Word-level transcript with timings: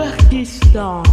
Pakistan. 0.00 1.04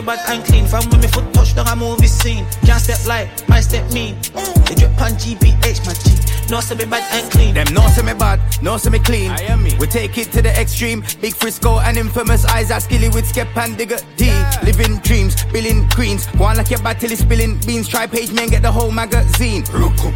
Me 0.00 0.06
bad 0.06 0.18
and 0.28 0.44
clean. 0.44 0.66
From 0.66 0.88
when 0.90 1.00
me 1.00 1.08
foot 1.08 1.32
touch 1.32 1.54
down 1.54 1.66
a 1.68 1.76
movie 1.76 2.06
scene. 2.06 2.46
Can't 2.64 2.80
step 2.80 3.06
light, 3.06 3.28
I 3.48 3.60
step 3.60 3.90
mean. 3.92 4.16
They 4.66 4.74
drip 4.74 5.00
on 5.00 5.12
GBH, 5.16 5.86
my 5.86 5.94
G. 5.94 6.16
No 6.50 6.60
see 6.60 6.74
me 6.76 6.84
bad 6.84 7.04
and 7.12 7.30
clean. 7.30 7.54
Them 7.54 7.66
no 7.72 7.86
see 7.88 8.02
me 8.02 8.14
bad, 8.14 8.40
no 8.62 8.76
see 8.76 8.90
me 8.90 8.98
clean. 8.98 9.30
I 9.96 10.00
am 10.00 10.04
me. 10.04 10.06
We 10.06 10.08
take 10.08 10.18
it 10.18 10.32
to 10.32 10.42
the 10.42 10.60
extreme. 10.60 11.02
Big 11.20 11.34
Frisco 11.34 11.78
and 11.78 11.96
infamous 11.96 12.44
eyes 12.44 12.70
are 12.70 12.80
skilly 12.80 13.08
with 13.08 13.26
skep 13.26 13.56
and 13.56 13.76
digger 13.76 13.98
D. 14.16 14.30
Living 14.62 14.98
dreams, 14.98 15.44
billing 15.46 15.88
queens. 15.90 16.26
Go 16.38 16.44
on 16.44 16.56
like 16.56 16.70
your 16.70 16.82
battle 16.82 17.10
is 17.10 17.20
spilling 17.20 17.58
beans. 17.60 17.88
Try 17.88 18.06
page 18.06 18.32
man, 18.32 18.48
get 18.48 18.62
the 18.62 18.72
whole 18.72 18.90
magazine. 18.90 19.64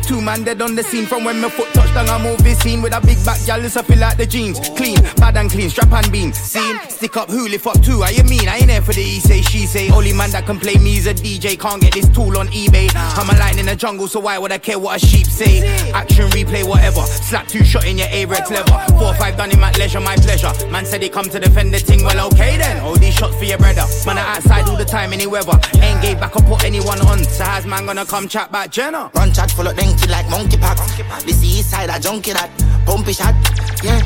Two 0.02 0.20
man 0.20 0.44
dead 0.44 0.62
on 0.62 0.74
the 0.74 0.82
scene 0.82 1.06
from 1.06 1.24
when 1.24 1.40
my 1.40 1.48
foot 1.48 1.72
touched 1.72 1.94
down 1.94 2.08
a 2.08 2.22
movie 2.22 2.54
scene 2.54 2.82
with 2.82 2.94
a 2.94 3.00
big 3.00 3.22
back 3.24 3.38
gal, 3.46 3.60
I 3.60 3.68
feel 3.68 3.98
like 3.98 4.16
the 4.16 4.26
jeans. 4.26 4.58
Clean, 4.70 4.96
bad 5.16 5.36
and 5.36 5.50
clean, 5.50 5.70
strap 5.70 5.92
and 5.92 6.12
beam. 6.12 6.32
Scene, 6.32 6.78
stick 6.88 7.16
up, 7.16 7.30
who 7.30 7.48
lift 7.48 7.66
up 7.66 7.80
too. 7.82 8.02
I 8.02 8.10
you 8.10 8.24
mean? 8.24 8.48
I 8.48 8.58
ain't 8.58 8.66
there 8.68 8.82
for 8.82 8.92
the 8.92 9.02
he 9.02 9.20
say, 9.20 9.42
she 9.42 9.66
say. 9.66 9.90
Only 9.90 10.12
man 10.12 10.30
that 10.32 10.46
can 10.46 10.58
play 10.58 10.76
me 10.76 10.96
is 10.96 11.06
a 11.06 11.14
DJ. 11.14 11.58
Can't 11.58 11.80
get 11.80 11.94
this 11.94 12.08
tool 12.08 12.38
on 12.38 12.48
eBay. 12.48 12.90
I'm 12.94 13.28
a 13.28 13.38
lion 13.38 13.58
in 13.58 13.66
the 13.66 13.76
jungle, 13.76 14.08
so 14.08 14.20
why 14.20 14.38
would 14.38 14.52
I 14.52 14.58
care 14.58 14.78
what 14.78 15.02
a 15.02 15.06
sheep 15.06 15.26
say? 15.26 15.66
Action 15.92 16.28
replay, 16.30 16.66
whatever. 16.66 17.02
Slap 17.02 17.48
two 17.48 17.64
shot 17.64 17.86
in 17.86 17.98
your 17.98 18.08
A-red 18.10 18.44
clever. 18.44 18.84
Four 18.98 19.08
or 19.08 19.14
five 19.14 19.36
done 19.36 19.50
in 19.50 19.60
my 19.60 19.69
leisure, 19.78 20.00
my 20.00 20.16
pleasure. 20.16 20.52
Man 20.70 20.84
said 20.84 21.02
he 21.02 21.08
come 21.08 21.28
to 21.30 21.38
defend 21.38 21.72
the 21.72 21.78
thing. 21.78 22.04
Well, 22.04 22.26
okay 22.28 22.56
then. 22.56 22.80
All 22.80 22.96
these 22.96 23.14
shots 23.14 23.36
for 23.36 23.44
your 23.44 23.58
brother. 23.58 23.84
Man, 24.06 24.18
I 24.18 24.36
outside 24.36 24.68
all 24.68 24.76
the 24.76 24.84
time, 24.84 25.12
any 25.12 25.26
weather. 25.26 25.58
Ain't 25.80 26.02
gave 26.02 26.20
back 26.20 26.36
or 26.36 26.42
put 26.42 26.64
anyone 26.64 27.00
on. 27.06 27.24
So 27.24 27.44
how's 27.44 27.66
man 27.66 27.86
gonna 27.86 28.06
come 28.06 28.28
chat 28.28 28.50
back 28.52 28.70
Jenna? 28.70 29.10
Run 29.14 29.32
chat 29.32 29.50
full 29.50 29.66
of 29.66 29.76
denky 29.76 30.08
like 30.08 30.28
monkey 30.30 30.56
packs. 30.56 30.96
This 31.24 31.42
east 31.42 31.70
side 31.70 31.90
a 31.90 32.00
junkie 32.00 32.32
that 32.32 32.50
pumpy 32.86 33.12
shot. 33.16 33.34
Yeah, 33.82 34.00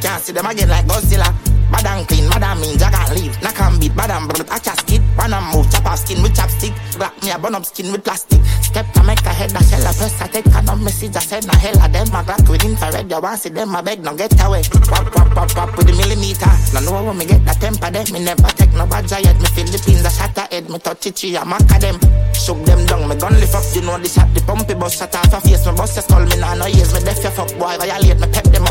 can't 0.00 0.22
see 0.22 0.32
them 0.32 0.46
again 0.46 0.68
like 0.68 0.86
Godzilla. 0.86 1.53
Bad 1.70 1.86
and 1.86 2.08
clean, 2.08 2.28
mad 2.28 2.42
and 2.42 2.60
mean, 2.60 2.78
jag 2.78 2.94
and 2.94 3.14
leave. 3.14 3.36
Knock 3.42 3.60
and 3.60 3.80
beat, 3.80 3.94
bad 3.96 4.10
and 4.10 4.28
brut, 4.28 4.48
a 4.48 4.58
casket. 4.60 5.02
Run 5.16 5.32
and 5.32 5.46
move, 5.54 5.70
chop 5.70 5.86
off 5.86 5.98
skin 5.98 6.22
with 6.22 6.34
chopstick. 6.34 6.74
Black 6.98 7.14
me 7.22 7.30
a 7.30 7.38
burn 7.38 7.54
up 7.54 7.64
skin 7.64 7.90
with 7.92 8.04
plastic. 8.04 8.42
Step 8.62 8.86
to 8.92 9.02
make 9.02 9.24
a 9.24 9.32
head, 9.32 9.52
a 9.52 9.62
shell 9.64 9.82
a 9.82 9.92
press, 9.94 10.20
I 10.20 10.28
take 10.28 10.46
of 10.46 10.80
message, 10.82 11.16
I 11.16 11.20
send 11.20 11.46
a 11.46 11.56
hell 11.56 11.78
of 11.80 11.92
them. 11.92 12.08
My 12.12 12.22
black 12.22 12.46
with 12.48 12.64
infrared, 12.64 13.10
you 13.10 13.20
want 13.20 13.40
see 13.40 13.48
them, 13.48 13.74
I 13.76 13.82
beg, 13.82 14.02
no 14.02 14.16
get 14.16 14.34
away. 14.44 14.62
Pop, 14.90 15.10
pop, 15.12 15.30
pop, 15.34 15.48
pop 15.50 15.76
with 15.76 15.86
the 15.86 15.94
millimeter. 15.94 16.50
No 16.74 16.80
know 16.80 17.04
when 17.04 17.18
me 17.18 17.24
get 17.24 17.44
that 17.46 17.60
temper, 17.60 17.90
them. 17.90 18.06
Me 18.12 18.24
never 18.24 18.50
take 18.54 18.72
no 18.72 18.86
bad 18.86 19.10
yet. 19.10 19.38
Me 19.40 19.48
Philippines, 19.54 20.04
a 20.04 20.10
shatter 20.10 20.46
head, 20.50 20.68
me 20.68 20.78
touch 20.78 21.06
it, 21.06 21.18
she 21.18 21.34
a 21.34 21.44
them. 21.44 21.98
Shook 22.34 22.60
them 22.66 22.84
down, 22.86 23.08
me 23.08 23.16
gun 23.16 23.32
lift 23.40 23.54
up, 23.54 23.64
you 23.72 23.80
know 23.80 23.96
the 23.96 24.08
shot, 24.08 24.28
the 24.34 24.40
pumpy 24.40 24.74
bus 24.74 24.98
shut 24.98 25.14
off 25.14 25.32
a 25.32 25.40
face, 25.40 25.64
me 25.64 25.72
bust 25.72 25.96
a 25.96 26.02
skull, 26.02 26.26
me 26.26 26.36
nah 26.36 26.54
no 26.54 26.66
ears, 26.66 26.92
me 26.92 27.00
deaf 27.00 27.22
your 27.22 27.32
fuck 27.32 27.48
boy, 27.56 27.76
violate, 27.78 28.20
me 28.20 28.26
pep 28.28 28.44
them 28.52 28.63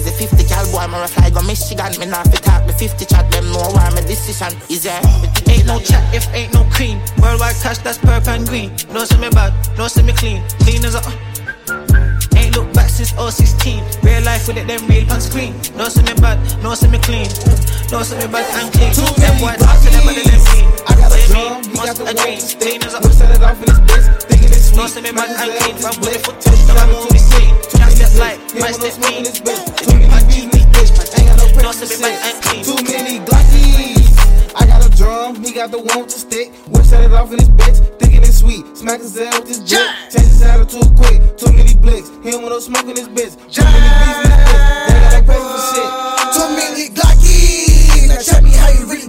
rise 0.00 0.18
the 0.18 0.26
50 0.26 0.44
cal 0.44 0.64
boy, 0.72 0.86
me 0.88 1.06
fly 1.06 1.30
go 1.30 1.42
Michigan. 1.42 1.92
Me 1.98 2.06
not 2.06 2.26
fit 2.28 2.42
talk 2.42 2.66
the 2.66 2.72
50 2.72 3.04
chat, 3.04 3.30
them 3.30 3.44
know 3.52 3.70
why 3.72 3.90
my 3.90 4.00
decision 4.02 4.52
is 4.68 4.82
there. 4.84 5.00
Ain't 5.48 5.66
no 5.66 5.80
chat 5.80 6.02
if 6.14 6.26
ain't 6.34 6.52
no 6.52 6.64
cream. 6.70 7.00
Worldwide 7.18 7.56
cash, 7.62 7.78
that's 7.78 7.98
purple 7.98 8.30
and 8.30 8.46
green. 8.46 8.70
No 8.92 9.04
see 9.04 9.18
me 9.18 9.30
bad, 9.30 9.52
no 9.76 9.88
see 9.88 10.02
me 10.02 10.12
clean. 10.12 10.42
Clean 10.60 10.84
as 10.84 10.94
a. 10.94 11.02
Ain't 12.36 12.56
look 12.56 12.72
back 12.72 12.88
since 12.88 13.12
016. 13.12 13.82
Real 14.02 14.22
life 14.22 14.48
with 14.48 14.56
it, 14.56 14.66
them 14.66 14.86
real 14.88 15.10
on 15.12 15.20
screen. 15.20 15.54
No 15.76 15.88
see 15.88 16.02
me 16.02 16.14
bad, 16.20 16.38
no 16.62 16.74
see 16.74 16.88
me 16.88 16.98
clean. 16.98 17.28
No 17.90 18.02
see 18.02 18.16
me 18.16 18.26
bad 18.28 18.46
and 18.56 18.72
clean. 18.72 18.92
Them 19.20 19.34
boy 19.40 19.54
talk 19.58 19.76
to 19.80 19.88
them 19.90 20.04
better 20.06 20.24
than 20.24 20.40
me. 20.40 20.60
I 20.88 20.92
got 20.96 21.12
a 21.12 21.20
drum, 21.28 21.64
he 21.64 21.76
got 21.76 21.96
the 21.96 22.04
a 22.08 22.14
dream. 22.14 22.40
Clean 22.60 22.80
as 22.84 22.94
a. 22.94 23.00
We'll 23.00 23.12
set 23.12 23.30
it 23.34 23.42
off 23.42 23.58
in 23.60 23.68
this 23.68 23.80
bitch, 23.84 24.06
thinking 24.28 24.52
it's 24.52 24.68
sweet. 24.68 24.78
No 24.78 24.86
see 24.86 25.02
me 25.02 25.12
bad 25.12 25.30
and 25.36 25.52
clean. 25.60 25.76
From 25.76 25.96
the 26.00 26.18
foot 26.18 26.40
touch 26.40 26.60
Shout 26.66 26.78
out 26.78 27.08
to 27.08 27.12
the 27.12 27.18
city. 27.18 27.79
Too 28.00 28.18
many 28.18 28.20
like, 28.20 28.40
might 28.56 28.74
step 28.74 28.96
me. 28.98 29.22
Too 29.24 29.92
many 29.92 30.08
beats 30.24 30.44
in 30.44 30.50
this 30.50 30.64
bitch. 30.72 31.18
Ain't 31.18 31.28
got 31.28 31.36
no 31.36 31.46
pressure 31.52 31.86
Too 32.64 32.78
many 32.84 33.20
Glockies. 33.20 34.08
I 34.56 34.66
got 34.66 34.86
a 34.86 34.90
drum, 34.96 35.42
he 35.44 35.52
got 35.52 35.70
the 35.70 35.78
one 35.78 36.06
to 36.08 36.18
stick. 36.18 36.52
Whip 36.68 36.84
set 36.84 37.04
it 37.04 37.12
off 37.12 37.30
in 37.30 37.38
this 37.38 37.48
bitch, 37.48 37.98
thinking 37.98 38.22
it's 38.22 38.38
sweet. 38.38 38.64
Smack 38.76 39.00
his 39.00 39.18
head 39.18 39.34
with 39.34 39.48
this 39.48 39.60
jet. 39.60 39.94
Change 40.10 40.26
his 40.26 40.42
attitude 40.42 40.96
quick. 40.96 41.36
Too 41.36 41.52
many 41.52 41.74
blicks. 41.74 42.08
He 42.22 42.30
don't 42.30 42.42
want 42.42 42.54
no 42.54 42.58
smoke 42.60 42.88
in 42.88 42.94
this 42.94 43.08
bitch. 43.08 43.36
Too 43.52 43.64
many 43.64 43.88
beats 44.00 44.18
in 44.18 44.32
bitch. 44.32 44.88
They 44.88 44.96
got 44.96 45.12
no 45.12 45.20
pressure 45.28 45.48
for 45.52 45.60
shit. 45.70 45.90
Too 46.34 46.48
many 46.56 46.88
Glockies. 46.88 48.08
Now 48.08 48.16
tell 48.16 48.40
me 48.42 48.49
how 48.49 48.49
you 48.49 48.49
really 48.49 48.49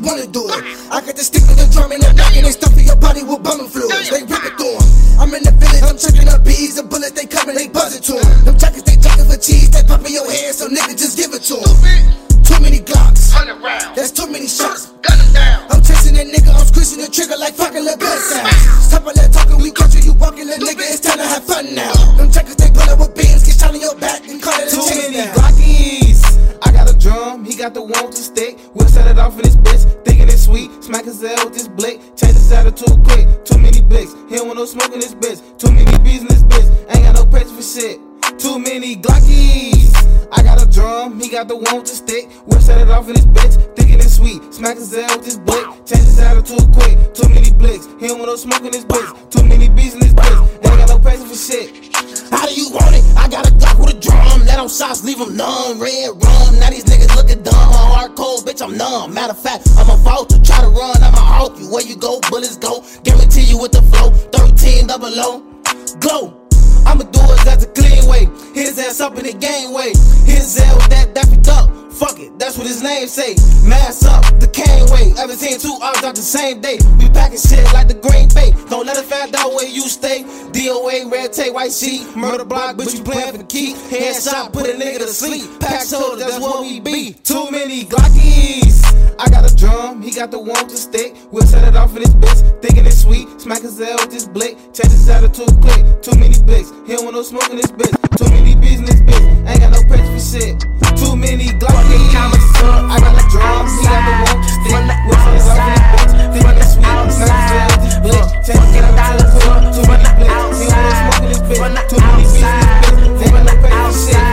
wanna 0.02 0.28
do 0.28 0.44
it. 0.50 0.62
I 0.92 1.02
got 1.02 1.16
the 1.16 1.24
stick 1.24 1.46
with 1.48 1.58
the 1.62 1.68
drum 1.72 1.92
and 1.92 2.02
the 2.02 2.14
knocking 2.14 2.46
and 2.46 2.54
stuffing 2.54 2.86
your 2.86 2.98
body 2.98 3.24
with 3.24 3.42
bumming 3.44 3.70
fluids. 3.70 4.10
They 4.10 4.24
rip 4.26 4.44
it 4.44 4.58
through 4.58 4.76
'em. 4.76 4.86
I'm 5.22 5.34
in 5.34 5.44
the 5.44 5.54
village, 5.54 5.84
I'm 5.86 5.98
checking 5.98 6.28
up 6.28 6.44
bees. 6.44 6.76
The 6.76 6.84
bullets 6.84 7.14
they 7.14 7.26
coming, 7.26 7.56
they 7.56 7.68
buzzing 7.68 8.02
to 8.10 8.18
'em. 8.18 8.46
Them 8.46 8.58
jackets 8.58 8.84
they 8.84 8.98
talking 8.98 9.26
for 9.30 9.38
cheese, 9.38 9.70
they 9.70 9.84
popping 9.84 10.14
your 10.14 10.30
head, 10.30 10.56
so 10.56 10.68
nigga 10.68 10.98
just 10.98 11.16
give 11.18 11.34
it 11.34 11.44
to 11.50 11.52
to 11.52 11.70
'em. 11.70 12.44
Too 12.44 12.60
many 12.60 12.80
Glocks. 12.80 13.32
That's 13.96 14.12
too 14.12 14.28
many 14.28 14.48
shots. 14.48 14.88
I'm 15.70 15.82
chasing 15.84 16.16
that 16.16 16.28
nigga, 16.28 16.52
I'm 16.54 16.66
squishing 16.66 17.02
the 17.02 17.10
trigger 17.10 17.38
like 17.38 17.56
fucking 17.56 17.84
little 17.84 17.98
gun 17.98 18.18
sounds. 18.18 18.88
Stop 18.88 19.06
all 19.06 19.14
that 19.14 19.32
talking, 19.34 19.58
we 19.62 19.72
country, 19.72 20.02
you 20.02 20.14
walking, 20.14 20.48
little 20.48 20.68
nigga, 20.68 20.82
it's 20.82 21.00
time 21.00 21.18
to 21.18 21.28
have 21.28 21.44
fun 21.44 21.76
now. 21.76 21.91
His 31.22 31.38
head 31.38 31.46
with 31.46 31.54
this 31.54 31.68
blick, 31.68 32.00
change 32.18 32.34
his 32.34 32.52
attitude 32.52 32.98
quick. 33.06 33.46
Too 33.46 33.60
many 33.60 33.80
blicks, 33.80 34.16
he 34.28 34.38
don't 34.38 34.48
want 34.48 34.58
no 34.58 34.66
smoke 34.66 34.92
in 34.92 35.00
this 35.00 35.14
bitch. 35.14 35.38
Too 35.60 35.72
many 35.72 35.96
bees 36.00 36.22
in 36.22 36.28
this 36.28 36.42
bitch, 36.42 36.66
ain't 36.90 37.06
got 37.06 37.14
no 37.14 37.28
pressure 37.28 37.54
for 37.54 37.62
shit. 37.62 38.00
Too 38.40 38.58
many 38.58 38.96
Glockies. 38.96 39.94
I 40.32 40.42
got 40.42 40.60
a 40.60 40.68
drum, 40.68 41.20
he 41.20 41.30
got 41.30 41.48
the 41.48 41.56
one 41.56 41.76
with 41.78 41.86
the 41.86 41.94
stick. 41.94 42.28
We'll 42.48 42.60
set 42.60 42.82
it 42.82 42.90
off 42.90 43.08
in 43.08 43.14
this 43.14 43.26
bitch, 43.26 43.54
thinking 43.76 44.00
it's 44.00 44.16
sweet. 44.16 44.42
Smack 44.52 44.78
his 44.78 44.96
head 44.96 45.12
with 45.12 45.26
this 45.26 45.38
blick, 45.38 45.64
change 45.86 46.10
his 46.10 46.18
attitude 46.18 46.74
quick. 46.74 47.14
Too 47.14 47.30
many 47.30 47.52
blicks, 47.54 47.86
he 48.00 48.08
don't 48.08 48.18
want 48.18 48.32
no 48.32 48.36
smoke 48.36 48.66
in 48.66 48.72
this 48.72 48.86
bitch. 48.86 49.30
Too 49.30 49.44
many 49.44 49.70
bees 49.70 49.94
in 49.94 50.00
this 50.00 50.14
bitch, 50.14 50.66
ain't 50.66 50.80
got 50.80 50.90
no 50.90 50.98
pressure 50.98 51.26
for 51.26 51.38
shit. 51.38 51.70
How 52.34 52.48
do 52.48 52.56
you 52.56 52.72
want 52.72 52.96
it? 52.96 53.06
I 53.14 53.28
got 53.30 53.46
a 53.46 53.52
Glock 53.62 53.78
with 53.78 53.94
a 53.94 54.00
drum. 54.00 54.42
Let 54.50 54.58
them 54.58 54.70
shots 54.70 55.04
leave 55.04 55.20
them 55.20 55.38
numb. 55.38 55.80
Red 55.80 56.18
rum. 56.18 56.58
Now 56.58 56.72
these 56.72 56.86
niggas 56.86 57.14
looking 57.16 57.44
dumb. 57.44 57.54
Heart 57.54 58.16
cold, 58.16 58.46
bitch, 58.48 58.64
I'm 58.64 58.76
numb. 58.76 59.14
Matter 59.14 59.34
of 59.34 59.40
fact, 59.40 59.68
Where 61.72 61.82
you 61.82 61.96
go, 61.96 62.20
bullets 62.30 62.58
go. 62.58 62.84
Guarantee 63.04 63.44
you 63.44 63.58
with 63.58 63.72
the 63.72 63.82
flow. 63.84 64.12
13 64.36 64.88
double 64.88 65.08
O. 65.08 65.40
Glow. 66.02 66.36
I'ma 66.86 67.06
do 67.06 67.22
it 67.24 67.48
as 67.48 67.64
a 67.64 67.68
clean 67.68 68.06
way. 68.10 68.28
His 68.54 68.78
ass 68.78 69.00
up 69.00 69.18
in 69.18 69.24
the 69.24 69.32
game 69.32 69.72
way. 69.72 69.94
His 70.28 70.60
ass 70.60 70.76
with 70.76 70.90
that 70.90 71.16
Daffy 71.16 71.38
Duck. 71.38 71.72
Fuck 72.02 72.20
it, 72.20 72.40
that's 72.40 72.58
what 72.58 72.66
his 72.66 72.82
name 72.82 73.08
say. 73.08 73.36
Mass 73.62 74.04
up, 74.04 74.26
the 74.40 74.48
cane 74.48 74.90
way. 74.90 75.14
Ever 75.22 75.34
seen 75.34 75.60
two 75.60 75.78
arms 75.84 76.02
out 76.02 76.16
the 76.16 76.26
same 76.26 76.60
day. 76.60 76.80
We 76.98 77.08
packing 77.14 77.38
shit 77.38 77.62
like 77.78 77.90
the 77.90 77.94
Green 77.94 78.28
Bay. 78.34 78.58
Don't 78.74 78.88
let 78.88 78.98
us 78.98 79.06
find 79.06 79.30
out 79.36 79.54
where 79.54 79.70
you 79.70 79.82
stay. 79.82 80.24
DOA, 80.50 81.12
red 81.12 81.32
tape, 81.32 81.54
white 81.54 81.72
sheet. 81.72 82.10
Murder 82.16 82.44
block, 82.44 82.76
bitch, 82.76 82.98
you 82.98 83.04
playing 83.04 83.34
for 83.34 83.38
the 83.38 83.44
key. 83.44 83.76
Headshot, 83.94 84.52
put 84.52 84.66
a 84.66 84.74
nigga 84.74 84.98
to 84.98 85.14
sleep. 85.14 85.46
Pack 85.60 85.86
shoulders, 85.86 86.26
that's 86.26 86.40
what 86.40 86.62
we 86.62 86.80
be. 86.80 87.14
Too 87.22 87.52
many 87.52 87.86
Glockies. 87.86 88.82
I 89.20 89.30
got 89.30 89.46
a 89.46 89.56
drum, 89.56 90.02
he 90.02 90.10
got 90.10 90.32
the 90.32 90.40
one 90.40 90.68
to 90.70 90.78
stick. 90.78 91.16
We'll 91.30 91.46
set 91.46 91.68
it 91.68 91.78
off 91.78 91.96
in 91.96 92.02
this 92.02 92.16
bitch, 92.16 92.62
thinking 92.64 92.88
it's 92.88 93.00
sweet. 93.00 93.30
Smack 93.40 93.62
his 93.62 93.78
head 93.78 94.00
with 94.00 94.10
this 94.10 94.26
blick, 94.26 94.58
change 94.74 94.90
his 94.90 95.08
attitude 95.08 95.54
quick. 95.62 96.02
Too 96.02 96.18
many 96.18 96.42
blicks, 96.42 96.72
he 96.88 96.96
don't 96.96 97.06
want 97.06 97.16
no 97.16 97.22
smoke 97.22 97.48
in 97.52 97.58
this 97.58 97.70
bitch. 97.70 97.94
Too 98.18 98.30
many 98.34 98.51
in 98.82 98.88
this 98.90 99.02
bitch, 99.02 99.26
ain't 99.48 99.60
got 99.62 99.72
no 99.72 99.82
for 99.86 99.98
shit. 100.20 100.58
Too 100.98 101.16
many 101.16 101.54
Glockies. 101.62 102.10
I 102.90 102.98
got 103.00 103.14
a 103.14 103.24
drum, 103.30 103.68
he 103.70 103.86
got 103.86 104.02
the 104.06 104.14
one 104.22 104.34
with 104.34 104.42
the 104.42 104.54
stick. 104.58 104.74
We'll 105.06 105.22
set 105.22 105.38
off 105.42 105.70
in 105.70 106.18
this 106.18 106.34
bitch, 106.34 106.42
sweet. 106.42 106.82
Smack 106.82 106.98
his 107.06 107.22
head 107.22 107.70
with 107.72 107.82
this 107.86 107.98
blick, 108.02 108.26
change 108.42 108.74
his 108.74 108.86
attitude. 108.98 109.62
Too 109.76 109.86
many 109.86 110.10
blicks, 110.18 110.58
he 110.60 110.66
don't 110.66 110.82
want 110.82 110.90
no 110.90 110.98
smoke 110.98 111.22
in 111.22 111.30
this 111.30 111.42
bitch. 111.46 111.62
Too 111.90 112.00
many 112.02 112.26
bees 112.26 112.42
in 112.42 112.98
this 112.98 113.14
bitch, 113.22 113.44
no 113.46 113.54
pressure 113.62 113.86
for 113.86 113.94
shit. 113.94 114.31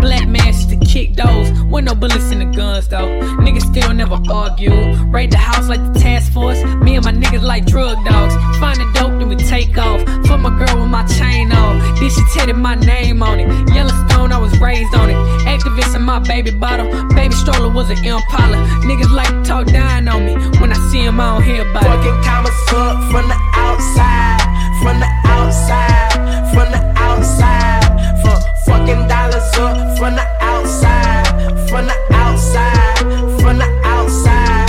Black 0.00 0.28
man 0.28 0.48
to 0.68 0.76
kick 0.84 1.14
those, 1.14 1.50
with 1.64 1.84
no 1.84 1.94
bullets 1.94 2.30
in 2.30 2.38
the 2.38 2.44
guns 2.44 2.88
though. 2.88 3.08
Niggas 3.40 3.66
still 3.70 3.92
never 3.94 4.18
argue. 4.30 4.72
Raid 5.06 5.30
the 5.32 5.38
house 5.38 5.68
like 5.68 5.82
the 5.92 5.98
task 5.98 6.32
force. 6.32 6.62
Me 6.82 6.96
and 6.96 7.04
my 7.04 7.12
niggas 7.12 7.42
like 7.42 7.64
drug 7.66 7.96
dogs. 8.04 8.34
Find 8.58 8.78
the 8.78 8.90
dope, 8.94 9.18
then 9.18 9.28
we 9.28 9.36
take 9.36 9.76
off. 9.78 10.00
Fuck 10.26 10.40
my 10.40 10.50
girl 10.58 10.80
with 10.80 10.90
my 10.90 11.06
chain 11.06 11.52
on. 11.52 11.78
Then 11.96 12.10
she 12.10 12.22
tatted 12.34 12.56
my 12.56 12.74
name 12.74 13.22
on 13.22 13.40
it. 13.40 13.48
Yellowstone, 13.74 14.32
I 14.32 14.38
was 14.38 14.58
raised 14.60 14.94
on 14.94 15.10
it. 15.10 15.16
Activist 15.46 15.94
in 15.96 16.02
my 16.02 16.18
baby 16.18 16.50
bottle. 16.50 16.86
Baby 17.14 17.34
stroller 17.34 17.70
was 17.70 17.90
an 17.90 18.04
Impala. 18.04 18.56
Niggas 18.84 19.12
like 19.12 19.28
to 19.28 19.42
talk 19.42 19.66
dying 19.66 20.08
on 20.08 20.24
me. 20.26 20.34
When 20.60 20.72
I 20.72 20.78
see 20.90 21.00
him, 21.00 21.20
I 21.20 21.34
don't 21.34 21.42
hear 21.44 21.62
about 21.62 21.84
it. 21.84 21.88
Fucking 21.88 22.22
commas 22.24 22.52
up 22.72 22.96
from 23.10 23.28
the 23.28 23.38
outside, 23.54 24.42
from 24.82 25.00
the 25.00 25.10
outside, 25.24 26.12
from 26.52 26.68
the 26.72 26.82
outside. 26.96 27.84
Fuck, 28.22 28.42
fucking 28.66 29.08
dollars 29.08 29.47
up 29.58 29.98
from 29.98 30.14
the 30.14 30.26
outside, 30.40 31.26
from 31.68 31.86
the 31.86 31.96
outside, 32.12 32.98
from 33.40 33.58
the 33.58 33.68
outside. 33.84 34.68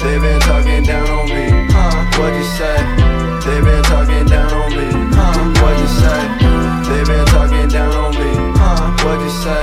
They 0.00 0.18
been 0.18 0.40
talking 0.40 0.82
down 0.84 1.08
on 1.08 1.28
me. 1.28 1.46
Huh? 1.72 2.18
What'd 2.18 2.36
you 2.36 2.44
say? 2.56 2.76
They 3.44 3.60
been 3.60 3.82
talking 3.84 4.26
down 4.26 4.52
on 4.52 4.70
me. 4.72 4.88
Huh? 5.14 5.62
What'd 5.62 5.80
you 5.80 5.88
say? 6.00 6.20
They 6.88 7.04
been 7.04 7.26
talking 7.26 7.68
down 7.68 7.92
on 7.92 8.10
me. 8.14 8.30
Huh? 8.58 9.04
What'd 9.04 9.22
you 9.22 9.30
say? 9.44 9.62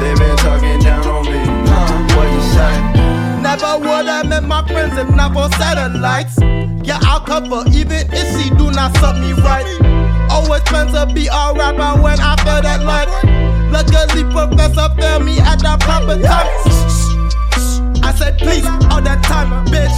They 0.00 0.14
been 0.14 0.36
talking 0.38 0.80
down 0.80 1.06
on 1.06 1.24
me. 1.24 1.40
Huh? 1.68 2.16
What'd 2.16 2.32
you 2.32 2.42
say? 2.54 2.74
Never 3.42 3.78
would 3.78 4.06
have 4.06 4.26
met 4.26 4.44
my 4.44 4.66
friends 4.66 4.96
if 4.98 5.08
not 5.14 5.32
for 5.32 5.48
satellites. 5.56 6.38
Yeah, 6.82 6.98
I'll 7.02 7.20
cover 7.20 7.64
even 7.70 8.06
if 8.12 8.26
she 8.40 8.50
do 8.50 8.70
not 8.70 8.96
suck 8.96 9.16
me 9.18 9.32
right. 9.32 10.07
Always 10.30 10.62
trying 10.64 10.92
to 10.92 11.12
be 11.12 11.26
a 11.26 11.52
rapper 11.54 12.00
when 12.00 12.18
I 12.20 12.36
feel 12.36 12.62
that 12.62 12.82
like. 12.84 13.08
Luckily, 13.70 14.24
Professor 14.30 14.88
found 15.00 15.24
me 15.24 15.38
at 15.40 15.58
the 15.58 15.76
proper 15.80 16.20
time. 16.22 16.48
I 18.02 18.14
said 18.16 18.38
please 18.38 18.66
all 18.90 19.02
the 19.02 19.18
time, 19.22 19.66
bitch. 19.66 19.96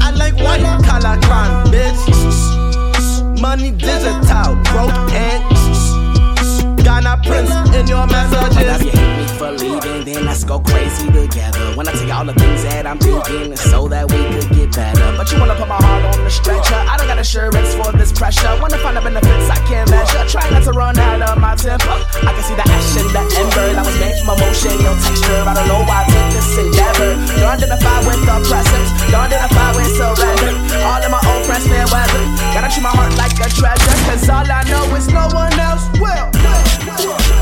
I 0.00 0.10
like 0.10 0.36
white 0.36 0.62
collar 0.84 1.20
crime, 1.22 1.66
bitch. 1.68 3.40
Money 3.40 3.72
digital, 3.72 4.56
broke 4.64 5.12
and 5.12 5.93
Ghana 6.84 7.16
Prince 7.24 7.50
in 7.74 7.88
your 7.88 8.04
Love 8.04 8.12
you 8.12 8.60
messages. 8.60 8.92
hate 8.92 9.16
me 9.16 9.26
for 9.40 9.50
leaving, 9.56 10.04
then 10.04 10.26
let's 10.26 10.44
go 10.44 10.60
crazy 10.60 11.08
together. 11.10 11.64
When 11.74 11.88
I 11.88 11.92
tell 11.92 12.06
you 12.06 12.12
all 12.12 12.24
the 12.28 12.36
things 12.36 12.62
that 12.64 12.86
I'm 12.86 12.98
thinking, 12.98 13.56
so 13.56 13.88
that 13.88 14.04
we 14.12 14.20
could 14.36 14.48
get 14.52 14.76
better. 14.76 15.08
But 15.16 15.32
you 15.32 15.40
wanna 15.40 15.56
put 15.56 15.66
my 15.66 15.80
heart 15.80 16.04
on 16.04 16.22
the 16.22 16.30
stretcher. 16.30 16.76
I 16.76 17.00
don't 17.00 17.08
got 17.08 17.16
insurance 17.16 17.72
for 17.74 17.90
this 17.96 18.12
pressure. 18.12 18.52
Wanna 18.60 18.76
find 18.84 18.96
the 18.96 19.00
benefits 19.00 19.48
I 19.48 19.56
can 19.64 19.88
measure. 19.88 20.28
Try 20.28 20.44
not 20.52 20.62
to 20.68 20.72
run 20.76 20.98
out 21.00 21.24
of 21.24 21.40
my 21.40 21.56
temper. 21.56 21.96
I 22.20 22.30
can 22.36 22.44
see 22.44 22.54
the 22.54 22.68
action, 22.68 23.08
the 23.16 23.22
ember. 23.40 23.66
That 23.72 23.84
was 23.88 23.96
made 23.96 24.20
from 24.20 24.36
emotion, 24.36 24.76
your 24.84 24.94
texture. 25.00 25.40
I 25.40 25.56
don't 25.56 25.64
know 25.64 25.80
why 25.88 26.04
I 26.04 26.12
took 26.12 26.28
this 26.36 26.52
endeavor. 26.60 27.16
Don't 27.40 27.48
identify 27.48 27.98
with 28.04 28.20
the 28.28 28.36
present. 28.44 28.84
Don't 29.08 29.24
identify 29.24 29.72
with 29.72 29.88
surrender. 29.96 30.52
All 30.84 31.00
of 31.00 31.08
my 31.08 31.20
old 31.32 31.48
friends 31.48 31.64
fair 31.64 31.88
weather. 31.88 32.22
Gotta 32.52 32.68
treat 32.68 32.84
my 32.84 32.92
heart 32.92 33.16
like 33.16 33.32
a 33.40 33.48
treasure. 33.48 33.96
Cause 34.04 34.28
all 34.28 34.44
I 34.44 34.62
know 34.68 34.84
is 34.92 35.08
no 35.08 35.24
one 35.32 35.56
else 35.56 35.88
will. 35.96 36.28
Whoa. 36.86 37.33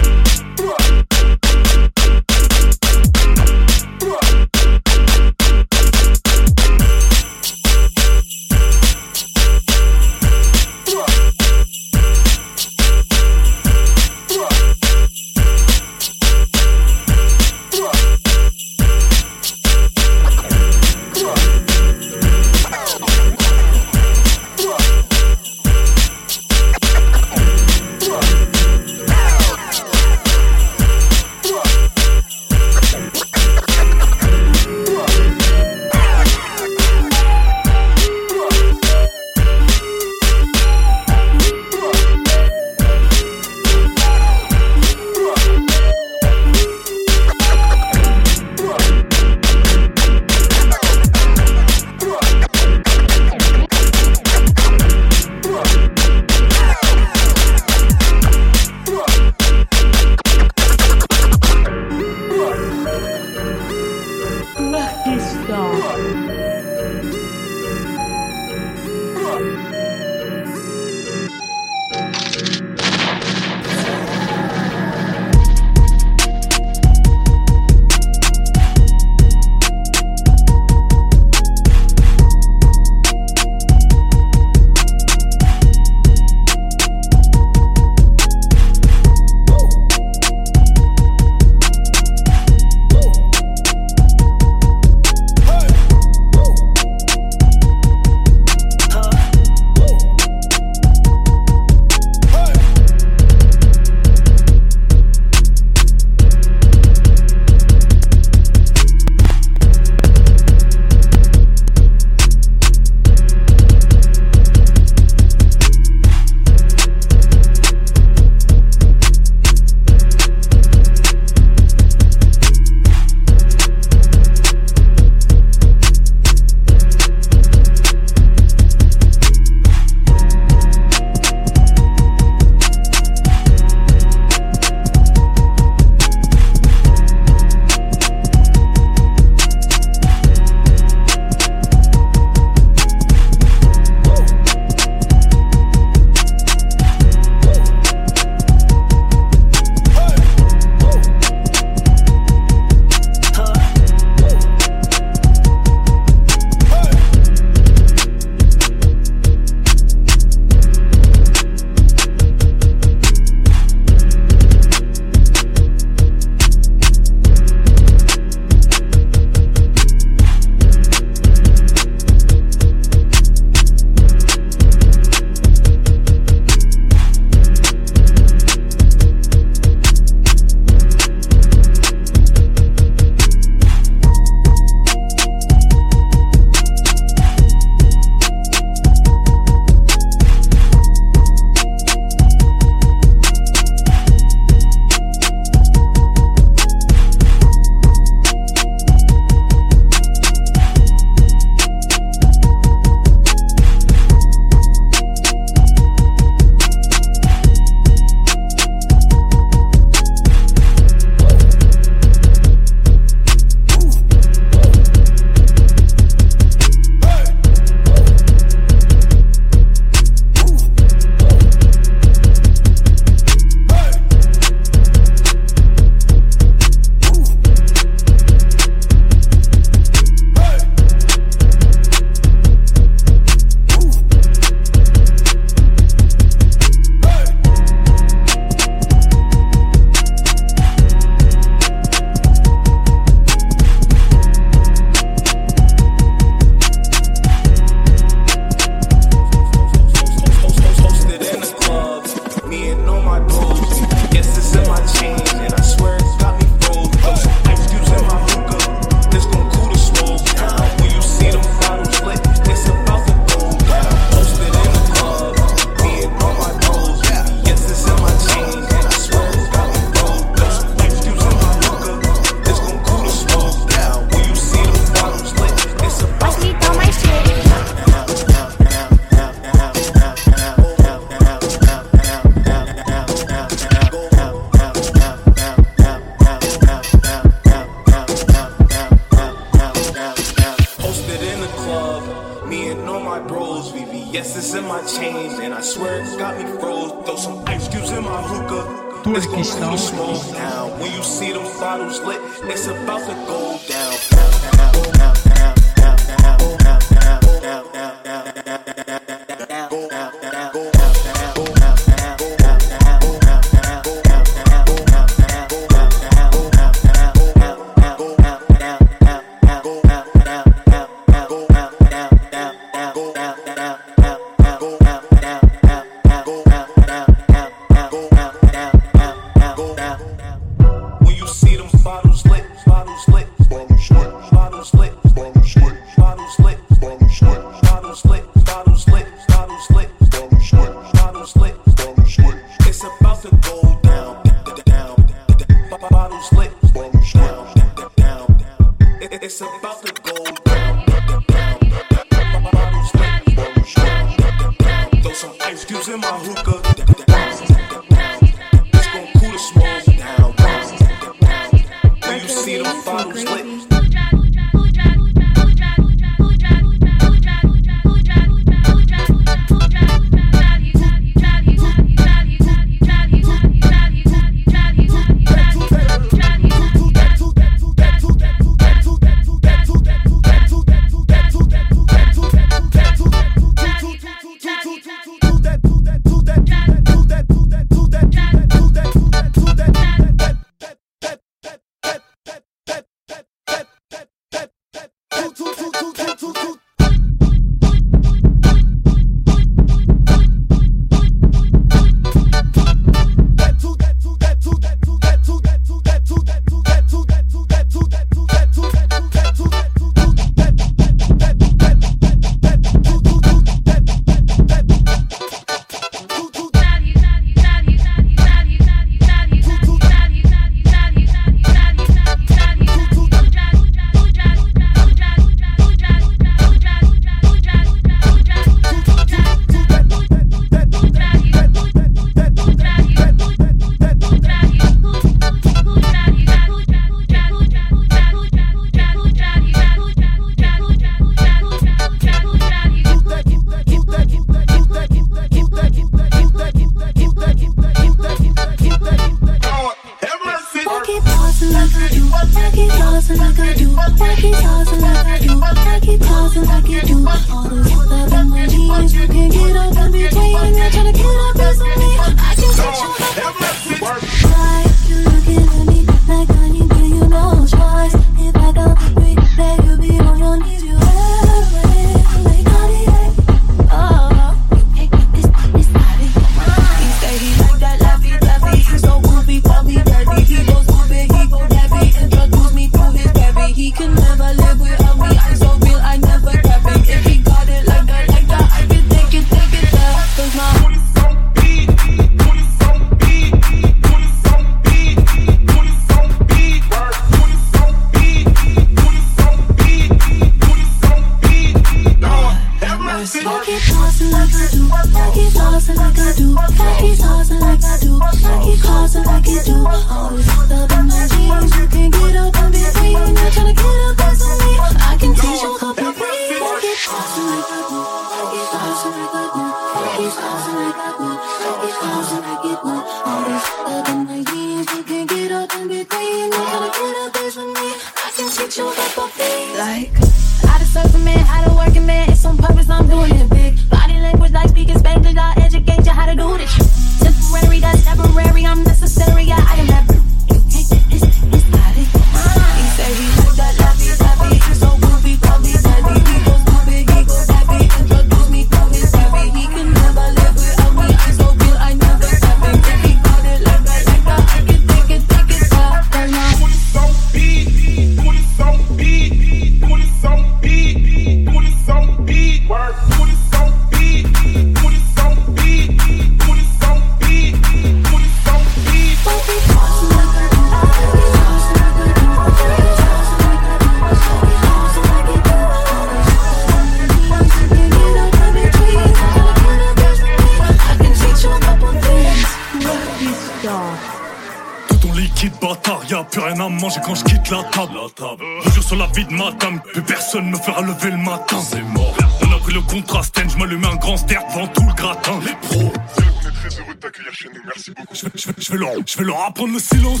Je 598.86 598.98
vais- 598.98 599.04
leur, 599.04 599.20
apprendre 599.24 599.52
le 599.54 599.58
silence 599.58 600.00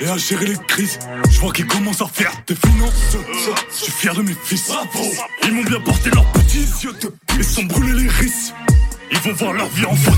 et 0.00 0.06
à 0.08 0.16
gérer 0.16 0.46
les 0.46 0.56
crises. 0.66 0.98
Je 1.30 1.40
vois 1.40 1.52
qu'ils 1.52 1.66
commencent 1.66 2.02
à 2.02 2.06
faire 2.06 2.32
des 2.46 2.54
finances. 2.54 3.16
Je 3.70 3.82
suis 3.84 3.92
fier 3.92 4.14
de 4.14 4.22
mes 4.22 4.36
fils. 4.44 4.70
Ils 5.44 5.52
m'ont 5.52 5.62
bien 5.64 5.80
porté 5.80 6.10
leurs 6.10 6.30
petits 6.32 6.66
yeux 6.82 6.92
de 7.00 7.12
Ils 7.36 7.44
sont 7.44 7.64
brûlés 7.64 8.02
les 8.04 8.08
risques. 8.08 8.54
Ils 9.10 9.18
vont 9.18 9.32
voir 9.32 9.52
leur 9.52 9.68
vie 9.68 9.84
en 9.86 9.94
x32 9.94 10.13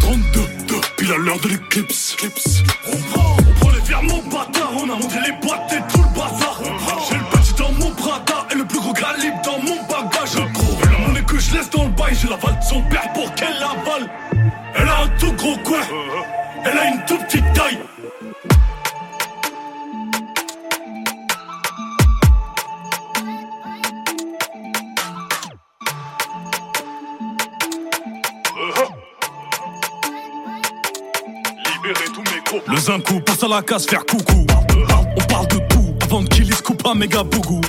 la 33.57 33.63
On 33.63 35.23
parle 35.29 35.47
de 35.49 35.59
tout 35.71 35.95
avant 36.03 36.23
qu'il 36.25 36.53
se 36.55 36.63
coupe 36.63 36.87
un 36.87 36.95
méga 36.95 37.23
bougou. 37.23 37.63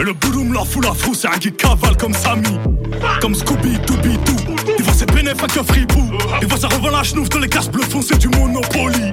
Le 0.00 0.12
boudoum 0.12 0.52
leur 0.52 0.66
fout 0.66 0.84
la 0.84 0.92
frousse, 0.92 1.20
c'est 1.20 1.28
un 1.28 1.38
qui 1.38 1.52
cavale 1.52 1.96
comme 1.96 2.12
Samy. 2.12 2.58
Comme 3.20 3.34
Scooby 3.34 3.78
Dooby 3.86 4.18
Doo 4.24 4.54
Des 4.76 4.82
fois 4.82 4.92
c'est 4.96 5.12
bénéf 5.12 5.36
avec 5.38 5.56
un 5.56 5.62
fripou 5.62 6.02
Des 6.40 6.48
fois 6.48 6.58
ça 6.58 6.68
la 6.90 7.02
chenouf 7.04 7.28
dans 7.28 7.38
les 7.38 7.48
cases 7.48 7.70
bleues 7.70 7.84
c'est 8.02 8.18
du 8.18 8.28
Monopoly. 8.28 9.12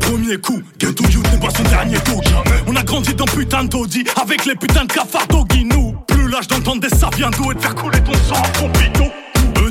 Premier 0.00 0.38
coup, 0.38 0.60
Ghetto 0.78 1.04
Youth 1.04 1.32
n'est 1.32 1.38
pas 1.38 1.54
son 1.54 1.62
dernier 1.62 1.98
doggy 1.98 2.34
On 2.66 2.74
a 2.74 2.82
grandi 2.82 3.14
dans 3.14 3.26
putain 3.26 3.64
de 3.64 3.68
taudis 3.68 4.04
Avec 4.20 4.44
les 4.44 4.56
putains 4.56 4.86
de 4.86 4.92
cafards 4.92 5.28
Nous, 5.64 5.94
plus 6.08 6.28
l'âge 6.28 6.48
d'entendre 6.48 6.80
des 6.80 6.88
saviendos 6.88 7.52
Et 7.52 7.54
de 7.54 7.60
faire 7.60 7.74
couler 7.76 8.00
ton 8.00 8.14
sang 8.14 8.42
eux 8.64 9.19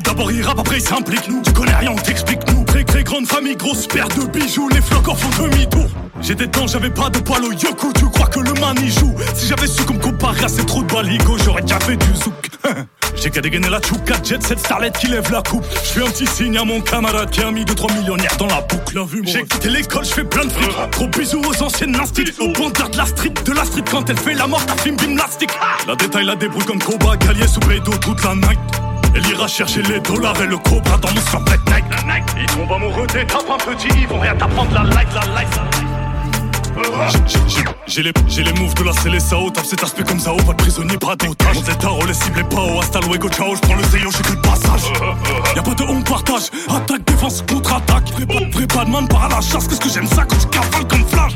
d'abord 0.10 0.32
ils 0.32 0.42
rappent, 0.42 0.60
après 0.60 0.78
ils 0.78 0.88
s'impliquent 0.88 1.28
nous 1.30 1.42
Tu 1.44 1.54
connais 1.54 1.76
rien, 1.76 1.92
on 1.92 1.96
t'explique 1.96 2.40
nous 2.52 2.64
Très 2.66 2.84
très 2.84 3.04
grande 3.04 3.28
famille, 3.28 3.56
grosse 3.56 3.88
paire 3.88 4.08
de 4.10 4.26
bijoux. 4.26 4.70
Les 4.70 4.82
flocs 4.82 5.08
en 5.08 5.16
font 5.16 5.44
demi-tour. 5.44 5.86
J'étais 6.22 6.48
dedans, 6.48 6.68
j'avais 6.68 6.90
pas 6.90 7.10
de 7.10 7.20
poil 7.20 7.44
au 7.46 7.52
yoku 7.52 7.94
Tu 7.94 8.06
crois 8.06 8.28
que 8.28 8.40
le 8.40 8.54
man 8.60 8.76
y 8.82 8.90
joue? 8.90 9.16
Si 9.36 9.48
j'avais 9.48 9.68
su 9.68 9.84
comme 9.84 10.00
comparé 10.00 10.44
à 10.44 10.48
ces 10.48 10.66
trous 10.66 10.84
de 10.84 10.94
baligo 10.94 11.38
J'aurais 11.44 11.62
déjà 11.62 11.80
fait 11.80 11.96
du 11.96 12.16
zouk. 12.16 12.50
J'ai 13.16 13.30
qu'à 13.30 13.42
dégainer 13.42 13.70
la 13.70 13.82
chouka 13.82 14.16
jet 14.24 14.42
cette 14.42 14.60
starlet 14.60 14.92
qui 14.92 15.08
lève 15.08 15.32
la 15.32 15.42
coupe. 15.42 15.66
Je 15.84 15.90
fais 15.90 16.02
un 16.02 16.10
petit 16.10 16.28
signe 16.28 16.58
à 16.58 16.64
mon 16.64 16.82
camarade 16.82 17.30
qui 17.30 17.42
a 17.42 17.52
mis 17.52 17.64
2-3 17.64 17.94
millionnaires 18.00 18.36
dans 18.38 18.48
la 18.48 18.62
boucle. 18.62 19.00
J'ai 19.26 19.44
quitté 19.44 19.70
l'école, 19.70 20.06
je 20.06 20.12
fais 20.12 20.24
plein 20.24 20.46
de 20.46 20.52
fric. 20.52 20.72
Gros 20.92 21.08
bisous 21.08 21.42
aux 21.42 21.64
anciennes 21.64 21.92
nastiques. 21.92 22.34
Au 22.40 22.52
bandeurs 22.54 22.90
de 22.90 22.98
la 22.98 23.06
street, 23.06 23.34
de 23.46 23.52
la 23.52 23.66
street 23.66 23.84
quand 23.90 24.10
elle 24.10 24.18
fait 24.18 24.34
la 24.34 24.48
mort, 24.48 24.66
t'as 24.66 24.78
film 24.78 24.98
gymnastique. 25.00 25.52
La 25.88 25.96
détail 25.96 26.26
la 26.26 26.36
débrouille 26.36 26.66
comme 26.66 26.80
Koba, 26.80 27.18
Gallier 27.18 27.48
sous 27.48 27.60
bédo 27.62 27.92
toute 27.98 28.24
la 28.24 28.36
night 28.36 28.89
elle 29.16 29.28
ira 29.28 29.48
chercher 29.48 29.82
les 29.84 30.00
dollars 30.00 30.40
et 30.42 30.48
le 30.48 30.58
cobra 30.58 30.98
dans 30.98 31.10
mon 31.14 31.22
survêt 31.22 31.58
Nike. 31.68 32.24
Ils 32.40 32.46
tombent 32.48 32.72
amoureux 32.74 33.08
des 33.08 33.26
tapes 33.26 33.50
un 33.50 33.58
petit, 33.58 33.88
ils 34.00 34.08
vont 34.08 34.20
rien 34.20 34.36
t'apprendre 34.36 34.72
la 34.74 34.84
life, 34.84 35.10
la 35.14 35.42
life. 35.42 35.60
J'ai- 37.10 37.40
j'ai- 37.48 37.64
J'ai 37.88 38.04
les, 38.04 38.14
les 38.44 38.54
moves 38.54 38.74
de 38.76 38.84
la 38.84 38.92
CLSAO, 38.94 39.50
tape 39.50 39.66
cet 39.66 39.84
aspect 39.84 40.04
comme 40.04 40.20
Zao, 40.20 40.38
pas 40.38 40.54
de 40.54 40.58
prisonnier, 40.58 40.98
pas 40.98 41.16
d'otage. 41.16 41.56
Mon 41.56 41.76
tarot, 41.76 42.06
les 42.06 42.14
cibles 42.14 42.44
pas 42.48 42.62
au 42.62 42.80
hasta 42.80 43.00
luego, 43.02 43.28
ciao, 43.30 43.56
j'prends 43.56 43.76
le 43.76 43.84
Zeyo, 43.84 44.10
j'ai 44.16 44.22
que 44.24 44.32
le 44.34 44.42
passage. 44.42 44.94
Y'a 45.56 45.62
pas 45.64 45.74
de 45.74 45.84
on 45.84 46.02
partage, 46.04 46.50
attaque, 46.70 47.04
défense, 47.06 47.44
contre-attaque. 47.50 48.12
Vrai 48.54 48.68
pas, 48.68 48.86
de 48.86 49.08
par 49.08 49.28
la 49.28 49.42
chasse, 49.42 49.68
qu'est-ce 49.68 49.80
que 49.82 49.90
j'aime 49.90 50.08
ça 50.08 50.24
quand 50.24 50.40
je 50.40 50.48
cavale 50.48 50.88
comme 50.88 51.06
flash? 51.08 51.34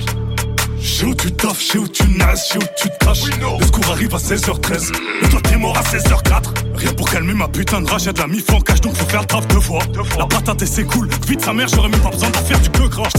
J'sais 0.84 1.06
où 1.06 1.16
tu 1.16 1.32
taffes, 1.32 1.62
j'sais 1.62 1.78
où 1.78 1.88
tu 1.88 2.04
naisses, 2.10 2.50
j'sais 2.50 2.58
où 2.58 2.68
tu 2.76 2.90
te 2.90 3.06
caches. 3.06 3.24
Le 3.24 3.66
secours 3.66 3.92
arrive 3.92 4.14
à 4.14 4.18
16h13, 4.18 4.92
mais 5.22 5.30
toi 5.30 5.40
t'es 5.42 5.56
mort 5.56 5.78
à 5.78 5.82
16h04. 5.82 6.44
Rien 6.76 6.94
pour 6.94 7.10
calmer 7.10 7.34
ma 7.34 7.48
putain 7.48 7.80
de 7.80 7.90
rage, 7.90 8.04
y'a 8.04 8.12
de 8.12 8.20
la 8.20 8.28
mif 8.28 8.50
en 8.52 8.60
cash, 8.60 8.82
donc 8.82 8.94
faut 8.98 9.06
faire 9.06 9.22
le 9.22 9.28
taf 9.28 9.48
deux 9.48 9.62
fois. 9.62 9.80
La 10.18 10.26
patate 10.26 10.62
et 10.62 10.66
c'est 10.66 10.84
cool, 10.84 11.08
vite 11.26 11.40
sa 11.40 11.54
mère, 11.54 11.70
j'aurais 11.70 11.88
même 11.88 12.02
pas 12.02 12.10
besoin 12.10 12.30
d'en 12.32 12.40
faire 12.40 12.60
du 12.60 12.70
que 12.70 12.88
crash. 12.90 13.14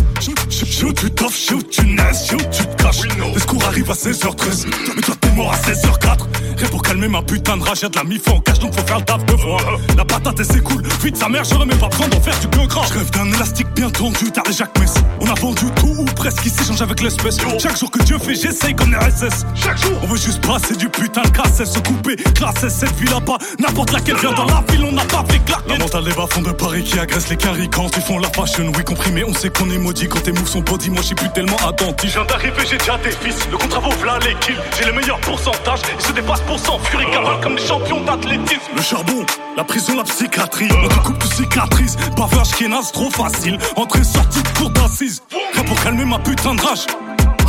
J'sais 0.50 0.85
où 0.85 0.92
tu 0.92 1.11
taffes, 1.11 1.38
j'sais 1.38 1.55
où 1.55 1.62
tu 1.62 1.87
naisses, 1.87 2.27
j'sais 2.27 2.35
où 2.35 2.50
tu 2.53 2.66
te 2.66 2.83
caches. 2.83 3.03
Le 3.33 3.40
secours 3.40 3.64
arrive 3.64 3.90
à 3.90 3.94
16h13, 3.94 4.66
mais 4.94 5.00
toi 5.00 5.14
t'es 5.18 5.31
mort 5.31 5.53
à 5.53 5.57
16h04. 5.57 6.18
Rien 6.59 6.68
pour 6.68 6.83
calmer 6.83 7.09
ma 7.09 7.22
putain 7.22 7.57
de 7.57 7.62
rage, 7.62 7.81
y'a 7.81 7.88
de 7.88 7.96
la 7.96 8.05
mif 8.05 8.29
en 8.29 8.40
cache, 8.40 8.59
donc 8.59 8.74
faut 8.74 8.87
faire 8.87 8.98
le 8.98 9.05
taf 9.05 9.24
deux 9.24 9.38
fois. 9.38 9.57
La 9.96 10.05
patate 10.05 10.38
et 10.38 10.44
c'est 10.44 10.62
cool, 10.62 10.83
vite 11.03 11.16
sa 11.16 11.31
mère, 11.31 11.44
j'aurais 11.44 11.66
même 11.66 11.79
pas 11.79 11.88
besoin 11.88 12.09
d'en 12.09 12.20
faire 12.20 12.38
du 12.38 12.48
que 12.48 12.66
gras. 12.66 12.87
Je 12.88 12.98
rêve 12.98 13.11
d'un 13.11 13.33
élastique 13.33 13.68
bien 13.74 13.88
tendu, 13.88 14.31
t'as 14.31 14.42
déjà 14.42 14.68
Mess. 14.79 14.94
On 15.20 15.31
a 15.31 15.35
vendu 15.35 15.64
tout 15.77 15.94
ou 15.98 16.05
presque 16.05 16.44
ici, 16.44 16.64
change 16.66 16.83
avec 16.83 17.00
l'espèce. 17.00 17.38
Chaque 17.58 17.78
jour 17.78 17.90
que 17.90 18.02
Dieu 18.02 18.18
fait, 18.18 18.34
j'essaye 18.34 18.74
comme 18.74 18.94
RSS. 18.94 19.46
Chaque 19.54 19.78
jour, 19.78 19.92
on 20.02 20.06
veut 20.06 20.18
juste 20.18 20.44
passer 20.44 20.74
du 20.76 20.88
putain 20.88 21.22
de 21.22 21.28
casse, 21.28 21.64
se 21.64 21.78
couper, 21.78 22.16
classer 22.16 22.68
cette 22.68 22.94
ville 22.96 23.10
là-bas. 23.10 23.38
N'importe 23.58 23.92
laquelle 23.92 24.16
vient 24.16 24.32
dans 24.32 24.44
la 24.44 24.62
ville, 24.70 24.84
on 24.84 24.92
n'a 24.92 25.04
pas 25.04 25.24
fait 25.28 25.38
claquer. 25.38 25.68
La 25.68 25.78
mentale 25.78 26.04
des 26.04 26.12
bas-fonds 26.12 26.42
de 26.42 26.52
Paris 26.52 26.82
qui 26.82 26.98
agressent 26.98 27.28
les 27.28 27.36
quand 27.36 27.96
ils 27.96 28.02
font 28.02 28.18
la 28.18 28.28
fashion. 28.28 28.70
Oui, 28.76 28.84
compris, 28.84 29.12
mais 29.12 29.24
on 29.24 29.32
sait 29.32 29.50
qu'on 29.50 29.70
est 29.70 29.78
maudit 29.78 30.08
quand 30.08 30.20
tes 30.20 30.32
moves 30.32 30.48
sont 30.48 30.60
body. 30.60 30.90
Moi, 30.90 31.02
j'suis 31.02 31.14
plus 31.14 31.30
tellement 31.30 31.56
attentif. 31.66 32.10
Je 32.10 32.18
viens 32.18 32.26
d'arriver, 32.26 32.62
j'ai 32.68 32.78
déjà 32.78 32.98
des 32.98 33.10
fils. 33.10 33.46
Le 33.50 33.56
contrat 33.56 33.80
vaut 33.80 33.90
v'là 34.02 34.18
les 34.20 34.34
kills. 34.36 34.56
J'ai 34.78 34.86
les 34.86 34.92
meilleurs 34.92 35.20
pourcentages. 35.20 35.80
Ils 35.98 36.06
se 36.06 36.12
dépassent 36.12 36.42
pour 36.42 36.58
cent. 36.58 36.78
Furie 36.80 37.10
cavale 37.10 37.40
comme 37.40 37.56
les 37.56 37.66
champions 37.66 38.00
d'athlétisme. 38.02 38.60
Le 38.76 38.82
charbon, 38.82 39.24
la 39.56 39.64
prison, 39.64 39.96
la 39.96 40.04
psychiatrie. 40.04 40.68
On 40.70 40.88
te 40.88 40.94
coupe 41.06 41.18
de 41.18 41.34
cicatrices. 41.34 41.96
Bavage 42.16 42.52
qui 42.52 42.64
est 42.64 42.92
trop 42.92 43.10
facile. 43.10 43.58
Entrée, 43.76 44.04
sortie 44.04 44.42
de 44.42 44.48
cour 44.58 44.70
d'assises. 44.70 45.22
Rien 45.54 45.64
pour 45.64 45.80
calmer 45.82 46.04
ma 46.04 46.18
putain 46.18 46.54
de 46.54 46.60
rage. 46.60 46.86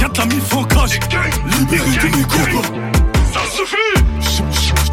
Y'a 0.05 0.09
de 0.11 0.17
la 0.19 0.25
mif 0.25 0.53
en 0.53 0.63
cage. 0.65 0.99
Libéré 1.59 1.89
de 1.89 2.15
mes. 2.15 2.25
Ça 3.33 3.39
suffit! 3.51 4.05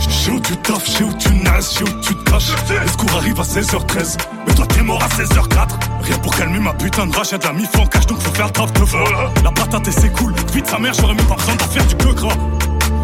Je 0.08 0.30
où 0.30 0.40
tu 0.40 0.56
taffes, 0.56 0.98
je 0.98 1.04
où 1.04 1.12
tu 1.18 1.34
nages, 1.34 1.64
je 1.78 1.84
où 1.84 2.00
tu 2.00 2.14
te 2.14 2.30
caches. 2.30 2.52
Le 2.70 2.88
secours 2.88 3.18
arrive 3.18 3.38
à 3.38 3.42
16h13, 3.42 4.16
mais 4.46 4.54
toi 4.54 4.66
t'es 4.66 4.80
mort 4.80 5.02
à 5.02 5.08
16h04. 5.08 5.68
Rien 6.00 6.18
pour 6.18 6.34
calmer 6.34 6.60
ma 6.60 6.72
putain 6.72 7.06
de 7.06 7.14
rage, 7.14 7.32
y'a 7.32 7.36
de 7.36 7.44
la 7.44 7.52
mif 7.52 7.68
en 7.78 7.86
cache, 7.86 8.06
donc 8.06 8.20
faut 8.20 8.32
faire 8.32 8.46
le 8.46 8.52
taf 8.52 8.72
de. 8.72 9.44
La 9.44 9.50
patate 9.50 9.88
et 9.88 9.92
c'est 9.92 10.12
cool, 10.12 10.32
vite 10.54 10.66
sa 10.66 10.78
mère, 10.78 10.94
j'aurais 10.94 11.14
même 11.14 11.26
pas 11.26 11.34
besoin 11.34 11.56
d'en 11.56 11.66
faire 11.66 11.86
du 11.86 11.94
que 11.94 12.14
gras. 12.14 12.36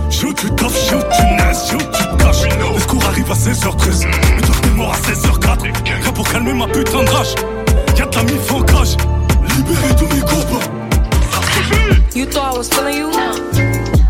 Je 0.09 0.27
où 0.27 0.33
tu 0.33 0.51
taffes, 0.53 0.89
je 0.89 0.95
où 0.95 1.01
tu 1.01 1.23
nages, 1.35 1.57
je 1.71 1.75
où 1.75 1.79
tu 1.79 2.05
te 2.05 2.23
caches. 2.23 2.73
Le 2.73 2.81
secours 2.81 3.05
arrive 3.05 3.31
à 3.31 3.35
16h13, 3.35 4.07
mais 4.35 4.41
toi 4.41 4.55
t'es 4.63 4.71
mort 4.71 4.95
à 4.95 4.97
16h04. 4.97 5.61
Rien 6.03 6.13
pour 6.13 6.27
calmer 6.27 6.55
ma 6.55 6.69
putain 6.69 7.03
de 7.03 7.11
rage, 7.11 7.35
y'a 7.99 8.07
de 8.07 8.17
la 8.17 8.23
mif 8.23 8.51
en 8.51 8.63
cage. 8.63 8.97
Libéré 9.57 9.95
tous 9.95 10.15
mes 10.15 10.21
copains. 10.21 10.88
You 12.15 12.27
thought 12.27 12.55
I 12.55 12.59
was 12.59 12.69
feeling 12.69 12.97
you? 12.97 13.13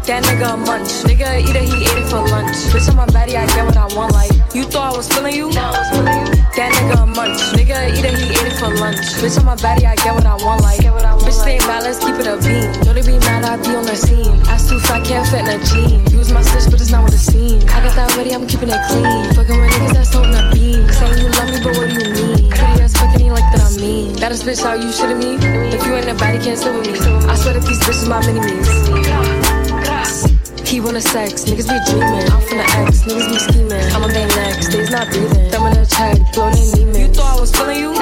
That 0.09 0.25
nigga 0.25 0.55
a 0.55 0.57
munch. 0.57 0.88
Nigga 1.05 1.44
either 1.44 1.61
he 1.61 1.85
ate 1.85 2.01
it 2.01 2.09
for 2.09 2.25
lunch. 2.25 2.57
Bitch 2.73 2.88
on 2.88 2.97
my 2.97 3.07
body, 3.07 3.37
I 3.37 3.47
get 3.47 3.64
what 3.66 3.77
I 3.77 3.85
want. 3.94 4.12
Like 4.12 4.33
you 4.55 4.64
thought 4.64 4.94
I 4.94 4.97
was 4.97 5.09
feeling 5.09 5.35
you? 5.35 5.51
No, 5.53 5.61
I 5.61 5.77
was 5.77 5.88
feeling 5.92 6.18
you. 6.25 6.33
That 6.57 6.73
nigga 6.73 7.03
a 7.03 7.07
munch. 7.07 7.40
Nigga 7.53 7.92
either 7.92 8.12
he 8.16 8.33
ate 8.33 8.49
it 8.49 8.57
for 8.57 8.73
lunch. 8.73 9.05
Bitch 9.21 9.38
on 9.38 9.44
my 9.44 9.57
body, 9.57 9.85
I 9.85 9.94
get 9.97 10.14
what 10.14 10.25
I 10.25 10.35
want. 10.40 10.62
Like 10.62 10.81
what 10.88 11.05
i 11.05 11.12
want 11.12 11.29
bitch 11.29 11.37
stay 11.37 11.59
mad, 11.68 11.85
let's 11.85 12.01
keep 12.01 12.16
it 12.16 12.27
a 12.27 12.40
beam. 12.40 12.73
Know 12.87 12.94
they 12.97 13.05
be 13.05 13.18
mad, 13.21 13.44
I 13.44 13.61
be 13.61 13.77
on 13.77 13.85
the 13.85 13.97
scene. 13.97 14.40
I 14.49 14.57
too 14.57 14.81
fat, 14.81 15.05
can't 15.05 15.27
fit 15.29 15.44
in 15.44 15.61
a 15.61 15.64
jean. 15.64 16.01
Use 16.11 16.33
my 16.33 16.42
stitch, 16.42 16.71
but 16.71 16.81
it's 16.81 16.90
not 16.90 17.03
what 17.05 17.12
it 17.12 17.18
seems. 17.18 17.64
I 17.64 17.85
got 17.85 17.94
that 17.97 18.16
ready, 18.16 18.33
I'm 18.33 18.47
keeping 18.47 18.71
it 18.71 18.81
clean. 18.88 19.35
Fucking 19.35 19.61
with 19.61 19.71
niggas 19.77 19.92
that's 19.92 20.12
holding 20.14 20.35
a 20.35 20.51
beam. 20.53 20.88
Saying 20.88 21.18
you 21.21 21.29
love 21.37 21.49
me, 21.53 21.59
but 21.62 21.77
what 21.77 21.88
do 21.88 21.94
you 22.01 22.14
mean? 22.14 22.38
Pretty 22.59 22.83
ass 22.83 22.92
fucking 22.99 23.25
you 23.27 23.33
like 23.33 23.49
that 23.55 23.62
I 23.62 23.71
mean. 23.81 24.12
That 24.21 24.33
is 24.33 24.42
bitch 24.42 24.62
how 24.62 24.75
you 24.75 24.90
shitting 24.90 25.18
me. 25.23 25.38
If 25.73 25.87
you 25.87 25.94
ain't 25.94 26.09
a 26.09 26.14
body, 26.14 26.38
can't 26.42 26.59
sit 26.59 26.75
with 26.75 26.90
me. 26.90 26.99
I 27.31 27.35
swear 27.37 27.55
that 27.55 27.64
these 27.64 27.79
bitches 27.81 28.09
my 28.09 28.18
mini 28.27 28.42
me's. 28.42 28.68
He 30.68 30.81
wanna 30.81 31.01
sex, 31.01 31.44
niggas 31.44 31.64
be 31.64 31.79
dreaming. 31.88 32.29
I'm 32.29 32.42
from 32.42 32.59
the 32.59 32.66
X, 32.85 33.03
niggas 33.09 33.29
be 33.31 33.38
scheming. 33.38 33.87
I'm 33.94 34.05
on 34.05 34.11
their 34.12 34.29
next, 34.29 34.68
days 34.68 34.90
not 34.90 35.09
breathing. 35.09 35.51
Thumb 35.51 35.66
in 35.66 35.87
check, 35.87 36.18
blow 36.35 36.51
they 36.51 36.85
need 36.85 36.97
You 37.01 37.09
thought 37.09 37.38
I 37.38 37.40
was 37.40 37.51
feeling 37.57 37.81
you? 37.81 37.94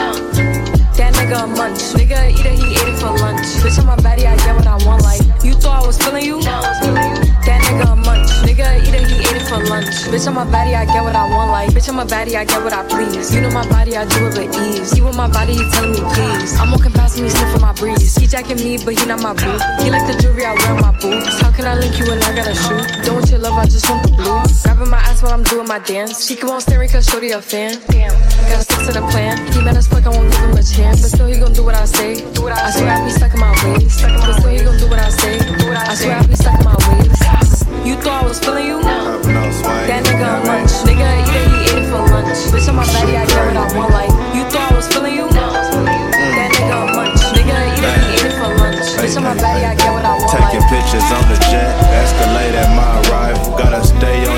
That 0.98 1.14
nigga 1.14 1.44
a 1.44 1.46
munch. 1.46 1.78
Nigga 1.94 2.32
either 2.34 2.50
he 2.50 2.74
ate 2.74 2.88
it 2.88 2.98
for 2.98 3.12
lunch. 3.22 3.46
Bitch 3.62 3.78
on 3.78 3.86
my 3.86 3.96
body, 4.02 4.26
I 4.26 4.34
get 4.36 4.56
what 4.56 4.66
I 4.66 4.76
want. 4.84 5.02
Like 5.04 5.22
you 5.44 5.54
thought 5.54 5.84
I 5.84 5.86
was 5.86 5.96
feeling 5.98 6.24
you? 6.24 6.42
That 6.42 7.62
nigga 7.62 7.92
a 7.92 7.96
munch. 7.96 8.30
Nigga 8.42 8.82
either 8.82 9.04
he 9.06 9.25
for 9.48 9.62
lunch. 9.64 10.10
Bitch 10.10 10.26
on 10.26 10.34
my 10.34 10.44
body, 10.44 10.74
I 10.74 10.84
get 10.84 11.02
what 11.02 11.14
I 11.14 11.24
want. 11.30 11.50
Like 11.50 11.70
bitch 11.70 11.88
on 11.88 11.96
my 11.96 12.04
body, 12.04 12.36
I 12.36 12.44
get 12.44 12.62
what 12.62 12.72
I 12.72 12.82
please. 12.88 13.34
You 13.34 13.40
know 13.40 13.50
my 13.50 13.66
body, 13.68 13.96
I 13.96 14.04
do 14.04 14.26
it 14.26 14.36
with 14.36 14.56
ease. 14.66 14.96
You 14.96 15.04
with 15.04 15.16
my 15.16 15.28
body, 15.28 15.54
you 15.54 15.70
telling 15.70 15.92
me 15.92 16.02
please. 16.14 16.54
I'm 16.58 16.70
walking 16.70 16.92
past 16.92 17.20
me, 17.20 17.28
sniffing 17.28 17.60
my 17.60 17.72
breeze. 17.72 18.14
He 18.16 18.26
jacking 18.26 18.58
me, 18.58 18.78
but 18.82 18.98
he 18.98 19.06
not 19.06 19.22
my 19.22 19.32
boo. 19.32 19.56
He 19.82 19.90
like 19.90 20.06
the 20.06 20.18
jewelry 20.20 20.44
I 20.44 20.54
wear 20.54 20.74
my 20.80 20.92
boots. 20.98 21.40
How 21.40 21.50
can 21.52 21.66
I 21.66 21.74
link 21.78 21.98
you 21.98 22.06
when 22.10 22.22
I 22.22 22.34
got 22.34 22.46
a 22.46 22.54
shoe? 22.54 22.82
Don't 23.04 23.16
want 23.16 23.30
your 23.30 23.40
love, 23.40 23.54
I 23.54 23.64
just 23.66 23.88
want 23.88 24.02
the 24.02 24.12
blue. 24.16 24.42
Grabbing 24.64 24.90
my 24.90 24.98
ass 24.98 25.22
while 25.22 25.32
I'm 25.32 25.44
doing 25.44 25.68
my 25.68 25.78
dance. 25.78 26.26
She 26.26 26.34
keep 26.34 26.50
on 26.50 26.60
staring 26.60 26.88
cause 26.88 27.06
shorty 27.06 27.30
a 27.30 27.40
fan. 27.40 27.78
Damn, 27.88 28.12
gotta 28.50 28.64
stick 28.64 28.86
to 28.86 28.92
the 28.92 29.04
plan. 29.10 29.38
He 29.52 29.62
mad 29.62 29.76
as 29.76 29.86
fuck, 29.86 30.06
I 30.06 30.10
won't 30.10 30.30
give 30.30 30.40
him 30.40 30.56
a 30.56 30.62
chance. 30.62 31.02
But 31.02 31.10
still 31.14 31.26
he 31.26 31.38
gon' 31.38 31.52
do 31.52 31.64
what 31.64 31.74
I 31.74 31.84
say. 31.84 32.20
Do 32.32 32.42
what 32.42 32.52
I 32.52 32.66
I 32.66 32.70
swear 32.70 32.90
I 32.90 33.04
be 33.04 33.10
stuck 33.10 33.32
in 33.32 33.40
my 33.40 33.52
ways. 33.64 34.02
But 34.02 34.32
still 34.40 34.50
he 34.50 34.64
gon' 34.64 34.78
do 34.78 34.88
what 34.90 34.98
I 34.98 35.10
say. 35.10 35.38
Do 35.38 35.68
what 35.68 35.76
I 35.76 35.94
swear 35.94 36.16
I 36.16 36.26
be 36.26 36.34
stuck 36.34 36.58
in 36.58 36.64
my 36.64 36.74
ways. 36.74 37.45
You 37.86 37.94
thought 37.94 38.24
I 38.24 38.26
was 38.26 38.42
feeling 38.42 38.66
you? 38.66 38.82
That 38.82 40.02
nigga 40.02 40.26
a 40.26 40.42
munch. 40.42 40.74
Nigga 40.82 41.06
either 41.06 41.46
he 41.54 41.70
ate 41.70 41.78
it 41.78 41.86
for 41.86 42.02
lunch. 42.02 42.34
Bitch 42.50 42.66
on 42.66 42.74
my 42.74 42.82
body, 42.82 43.14
I 43.14 43.22
get 43.22 43.38
what 43.46 43.54
I 43.54 43.70
want. 43.78 43.94
Like 43.94 44.10
you 44.34 44.42
thought 44.50 44.74
I 44.74 44.74
was 44.74 44.90
feeling 44.90 45.14
you? 45.14 45.30
That 45.30 45.70
mm. 45.70 45.86
nigga 46.50 46.82
a 46.82 46.90
munch. 46.90 47.22
Nigga 47.30 47.54
either 47.54 47.94
he 48.02 48.18
ate 48.18 48.26
it 48.26 48.34
for 48.42 48.50
lunch. 48.58 48.90
Bitch 48.98 49.14
on 49.14 49.22
my 49.22 49.38
body, 49.38 49.62
I 49.62 49.78
get 49.78 49.86
what 49.94 50.02
I 50.02 50.18
want. 50.18 50.34
Taking 50.34 50.66
pictures 50.66 51.06
on 51.14 51.30
the 51.30 51.38
jet, 51.46 51.70
escalate 51.94 52.58
at 52.58 52.74
my 52.74 52.90
arrival. 53.06 53.54
Gotta 53.54 53.78
stay 53.86 54.26
on 54.26 54.35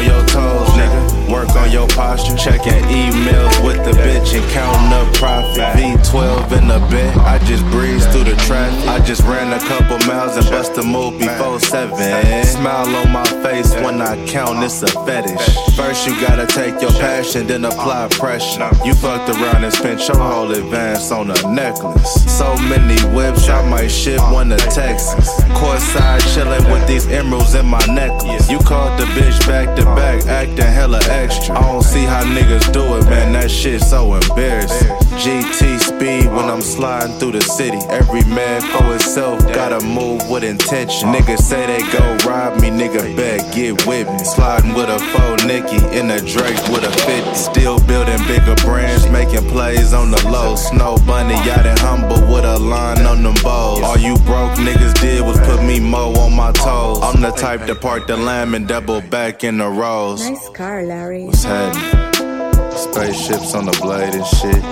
on 1.68 1.72
your 1.72 1.88
posture. 1.88 2.36
Checking 2.36 2.82
emails 2.84 3.64
with 3.64 3.76
the 3.84 3.92
bitch 4.02 4.34
and 4.34 4.50
counting 4.50 4.92
up 4.92 5.12
profit. 5.14 5.76
V12 5.76 6.58
in 6.58 6.68
the 6.68 6.78
bed, 6.90 7.16
I 7.18 7.38
just 7.44 7.64
breezed 7.66 8.10
through 8.10 8.24
the 8.24 8.36
traffic. 8.46 8.88
I 8.88 9.00
just 9.04 9.22
ran 9.22 9.52
a 9.52 9.58
couple 9.66 9.98
miles 10.06 10.36
and 10.36 10.46
bust 10.50 10.76
a 10.78 10.82
move 10.82 11.18
before 11.18 11.60
seven. 11.60 12.44
Smile 12.44 12.94
on 12.96 13.12
my 13.12 13.24
face 13.42 13.72
when 13.74 14.00
I 14.00 14.24
count, 14.26 14.62
it's 14.64 14.82
a 14.82 14.88
fetish. 15.04 15.76
First, 15.76 16.06
you 16.06 16.20
gotta 16.20 16.46
take 16.46 16.80
your 16.80 16.92
passion, 16.92 17.46
then 17.46 17.64
apply 17.64 18.08
pressure. 18.12 18.70
You 18.84 18.94
fucked 18.94 19.28
around 19.30 19.64
and 19.64 19.72
spent 19.72 20.06
your 20.08 20.18
whole 20.18 20.50
advance 20.50 21.10
on 21.10 21.30
a 21.30 21.52
necklace. 21.52 22.24
So 22.38 22.54
many 22.68 22.98
whips, 23.14 23.48
I 23.48 23.68
might 23.68 23.88
ship 23.88 24.20
one 24.32 24.48
to 24.50 24.56
Texas. 24.56 25.40
Courtside 25.58 26.20
chillin' 26.32 26.72
with 26.72 26.86
these 26.86 27.06
emeralds 27.08 27.54
in 27.54 27.66
my 27.66 27.84
necklace. 27.86 28.50
You 28.50 28.58
called 28.58 28.98
the 28.98 29.04
bitch 29.16 29.38
back 29.46 29.76
to 29.76 29.84
back, 29.84 30.26
acting 30.26 30.56
hella 30.58 31.00
extra. 31.08 31.57
I 31.58 31.62
don't 31.72 31.82
see 31.82 32.04
how 32.04 32.22
niggas 32.22 32.72
do 32.72 32.82
it, 32.96 33.04
man. 33.06 33.32
That 33.32 33.50
shit 33.50 33.82
so 33.82 34.14
embarrassing. 34.14 34.88
GT 35.18 35.80
speed 35.80 36.26
when 36.30 36.44
I'm 36.44 36.60
sliding 36.60 37.18
through 37.18 37.32
the 37.32 37.40
city. 37.40 37.78
Every 37.90 38.22
man 38.24 38.60
for 38.60 38.84
himself, 38.84 39.40
gotta 39.52 39.84
move 39.84 40.30
with 40.30 40.44
intention. 40.44 41.08
Niggas 41.08 41.40
say 41.40 41.66
they 41.66 41.82
go 41.90 42.04
rob 42.28 42.60
me, 42.60 42.70
nigga 42.70 43.16
bet 43.16 43.52
get 43.52 43.84
with 43.86 44.08
me. 44.08 44.18
Sliding 44.24 44.74
with 44.74 44.88
a 44.88 45.00
faux 45.10 45.44
Nicky 45.44 45.82
in 45.98 46.10
a 46.12 46.20
Drake 46.20 46.62
with 46.70 46.84
a 46.84 46.92
50. 46.92 47.34
Still 47.34 47.80
building 47.86 48.18
bigger 48.28 48.54
brands, 48.62 49.08
making 49.10 49.48
plays 49.50 49.92
on 49.92 50.12
the 50.12 50.28
low. 50.28 50.54
Snow 50.54 50.96
bunny, 51.06 51.34
yacht 51.44 51.66
and 51.66 51.78
humble 51.80 52.20
with 52.32 52.44
a 52.44 52.58
line 52.58 53.04
on 53.04 53.24
them 53.24 53.34
bows. 53.42 53.82
All 53.82 53.98
you 53.98 54.14
broke 54.18 54.52
niggas 54.58 54.94
did 55.00 55.22
was 55.22 55.38
put 55.40 55.64
me 55.64 55.80
mo 55.80 56.12
on 56.12 56.36
my 56.36 56.52
toes. 56.52 57.00
I'm 57.02 57.20
the 57.20 57.32
type 57.32 57.66
to 57.66 57.74
park 57.74 58.06
the 58.06 58.16
lamb 58.16 58.54
and 58.54 58.68
double 58.68 59.00
back 59.00 59.42
in 59.42 59.58
the 59.58 59.68
rows. 59.68 60.28
Nice 60.28 60.48
car, 60.50 60.84
Larry. 60.84 61.24
What's 61.24 61.44
happening? 61.48 62.70
Spaceships 62.76 63.54
on 63.54 63.64
the 63.64 63.72
blade 63.80 64.14
and 64.14 64.26
shit. 64.26 64.62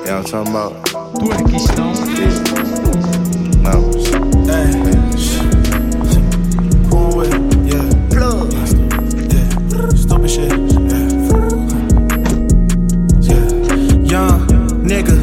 What 0.00 0.10
I'm 0.10 0.24
talking 0.24 0.52
about? 0.52 0.72
With 7.14 7.34
it, 7.34 7.42
yeah. 7.68 7.82
Yeah. 9.32 9.88
Stupid 9.90 10.30
shit. 10.30 10.52
Yeah. 10.90 11.10
Yeah. 13.20 13.46
Young 14.12 14.40
nigga 14.86 15.16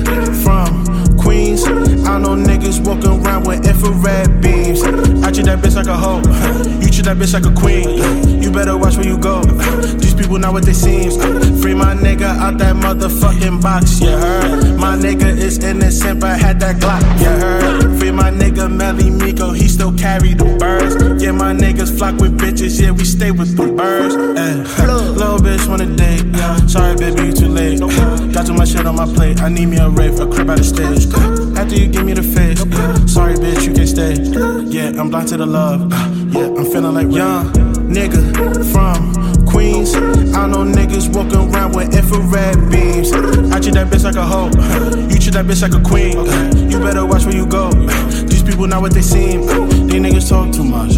from 0.43 1.17
Queens. 1.17 1.63
I 1.63 2.19
know 2.19 2.36
niggas 2.36 2.86
walking 2.86 3.25
around 3.25 3.47
with 3.47 3.65
infrared 3.65 4.41
beams. 4.41 4.84
I 4.84 5.32
treat 5.32 5.45
that 5.45 5.60
bitch 5.60 5.75
like 5.75 5.88
a 5.88 5.97
hoe. 5.97 6.65
Treat 6.99 7.15
that 7.15 7.17
bitch 7.17 7.33
like 7.33 7.45
a 7.45 7.55
queen. 7.55 8.43
You 8.43 8.51
better 8.51 8.75
watch 8.75 8.97
where 8.97 9.07
you 9.07 9.17
go. 9.17 9.41
These 10.03 10.15
people 10.15 10.38
not 10.38 10.51
what 10.51 10.65
they 10.65 10.73
seem. 10.73 11.12
Free 11.62 11.73
my 11.73 11.95
nigga 11.95 12.27
out 12.27 12.57
that 12.57 12.75
motherfucking 12.75 13.62
box, 13.62 14.01
you 14.01 14.09
heard? 14.09 14.77
My 14.77 14.97
nigga 14.97 15.27
is 15.27 15.63
innocent, 15.63 16.19
but 16.19 16.38
had 16.38 16.59
that 16.59 16.75
Glock, 16.75 16.99
you 17.21 17.27
heard? 17.27 17.97
Free 17.99 18.12
my 18.12 18.31
nigga 18.31 18.69
Melly 18.69 19.09
Miko, 19.09 19.53
he 19.53 19.69
still 19.69 19.93
carry 19.93 20.33
the 20.33 20.43
birds. 20.59 21.23
Yeah, 21.23 21.31
my 21.31 21.53
niggas 21.53 21.97
flock 21.97 22.19
with 22.19 22.38
bitches, 22.38 22.81
yeah, 22.81 22.91
we 22.91 23.05
stay 23.05 23.31
with 23.31 23.55
the 23.55 23.71
birds. 23.71 24.15
Eh. 24.15 24.85
Little 24.85 25.38
bitch 25.38 25.69
wanna 25.69 25.95
date. 25.95 26.25
Sorry, 26.69 26.97
baby, 26.97 27.27
you 27.27 27.31
too 27.31 27.47
late. 27.47 27.79
Got 28.33 28.45
too 28.45 28.53
much 28.53 28.71
shit 28.71 28.85
on 28.85 28.97
my 28.97 29.05
plate. 29.05 29.39
I 29.39 29.47
need 29.47 29.67
me 29.67 29.77
a 29.77 29.88
rave, 29.88 30.19
a 30.19 30.27
crib 30.27 30.49
out 30.49 30.57
the 30.57 30.65
stage. 30.65 31.07
After 31.57 31.75
you 31.75 31.88
give 31.88 32.03
me 32.03 32.12
the 32.12 32.23
face. 32.23 32.59
Sorry, 33.13 33.35
bitch, 33.35 33.65
you 33.65 33.73
can't 33.73 33.88
stay. 33.88 34.15
Yeah, 34.67 34.99
I'm 34.99 35.09
blind 35.09 35.29
to 35.29 35.38
the 35.38 35.45
love. 35.45 36.18
Yeah, 36.31 36.45
I'm 36.45 36.65
feeling 36.65 36.93
like 36.93 37.11
young 37.11 37.51
nigga 37.89 38.21
from 38.71 39.45
Queens. 39.47 39.95
I 39.95 40.47
know 40.47 40.63
niggas 40.63 41.13
walking 41.13 41.53
around 41.53 41.75
with 41.75 41.95
infrared 41.95 42.69
beams. 42.69 43.11
I 43.11 43.59
treat 43.59 43.73
that 43.73 43.87
bitch 43.89 44.03
like 44.03 44.15
a 44.15 44.25
hoe. 44.25 44.45
You 45.09 45.17
treat 45.17 45.33
that 45.33 45.45
bitch 45.45 45.61
like 45.61 45.73
a 45.73 45.81
queen. 45.81 46.17
You 46.69 46.79
better 46.79 47.05
watch 47.05 47.25
where 47.25 47.35
you 47.35 47.47
go. 47.47 47.71
These 47.71 48.43
people 48.43 48.67
not 48.67 48.81
what 48.81 48.93
they 48.93 49.01
seem. 49.01 49.41
These 49.87 50.01
niggas 50.01 50.29
talk 50.29 50.51
too 50.53 50.63
much. 50.63 50.97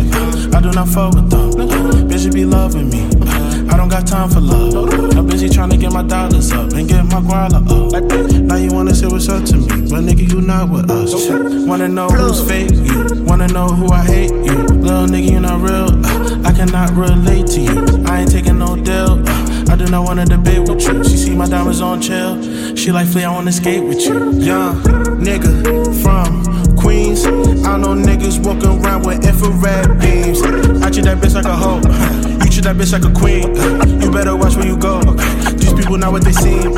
I 0.54 0.60
do 0.60 0.72
not 0.72 0.90
fuck 0.90 1.16
with 1.16 1.30
them. 1.30 1.52
Bitch, 1.52 2.24
just 2.24 2.34
be 2.34 2.46
loving 2.46 2.90
me. 2.90 3.21
I 3.72 3.78
don't 3.78 3.90
got 3.90 4.06
time 4.06 4.30
for 4.30 4.42
love. 4.42 4.94
I'm 5.16 5.28
busy 5.28 5.48
trying 5.50 5.70
to 5.70 5.78
get 5.78 5.94
my 5.94 6.04
dollars 6.04 6.52
up 6.52 6.74
and 6.74 6.88
get 6.88 7.06
my 7.06 7.22
guala 7.22 7.62
up. 7.66 8.42
Now 8.42 8.56
you 8.56 8.72
wanna 8.74 8.94
say 8.94 9.08
what's 9.08 9.30
up 9.30 9.46
to 9.46 9.58
me, 9.58 9.68
but 9.90 10.04
nigga, 10.04 10.30
you 10.30 10.42
not 10.42 10.70
with 10.70 10.92
us. 10.92 11.14
Wanna 11.68 11.88
know 11.88 12.08
who's 12.10 12.46
fake? 12.48 12.72
You 12.72 13.24
wanna 13.24 13.48
know 13.48 13.68
who 13.68 13.92
I 13.92 14.04
hate? 14.04 14.32
You 14.32 14.56
little 14.86 15.08
nigga, 15.08 15.32
you 15.32 15.40
not 15.40 15.62
real. 15.62 15.90
Uh, 16.06 16.42
I 16.44 16.52
cannot 16.52 16.92
relate 16.92 17.48
to 17.48 17.62
you. 17.62 18.06
I 18.06 18.22
ain't 18.22 18.32
taking 18.32 18.60
no 18.60 18.76
deal. 18.76 19.28
Uh, 19.28 19.66
I 19.70 19.76
do 19.78 19.86
not 19.86 20.04
wanna 20.04 20.26
debate 20.26 20.68
with 20.68 20.82
you. 20.84 21.04
She 21.04 21.16
see 21.18 21.36
my 21.36 21.48
diamonds 21.48 21.80
on 21.82 22.02
chill. 22.02 22.76
She 22.76 22.92
like, 22.92 23.08
Flea, 23.08 23.24
I 23.24 23.32
wanna 23.32 23.52
skate 23.54 23.84
with 23.84 24.02
you. 24.02 24.32
Young 24.34 24.82
nigga 25.24 25.52
from 26.04 26.76
Queens. 26.76 27.26
I 27.26 27.78
know 27.78 27.96
niggas 27.96 28.44
walking 28.44 28.84
around 28.84 29.06
with 29.06 29.26
infrared 29.26 30.00
beams. 30.00 30.42
I 30.84 30.90
treat 30.90 31.06
that 31.06 31.20
bitch 31.20 31.36
like 31.36 31.46
a 31.46 31.56
hoe. 31.56 32.21
You 32.42 32.50
treat 32.50 32.64
that 32.64 32.76
bitch 32.76 32.92
like 32.92 33.06
a 33.06 33.14
queen. 33.14 34.02
You 34.02 34.12
better 34.12 34.36
watch 34.36 34.56
where 34.56 34.66
you 34.66 34.78
go. 34.78 35.00
These 35.58 35.74
people 35.74 35.98
not 35.98 36.12
what 36.12 36.24
they 36.24 36.32
seem. 36.32 36.72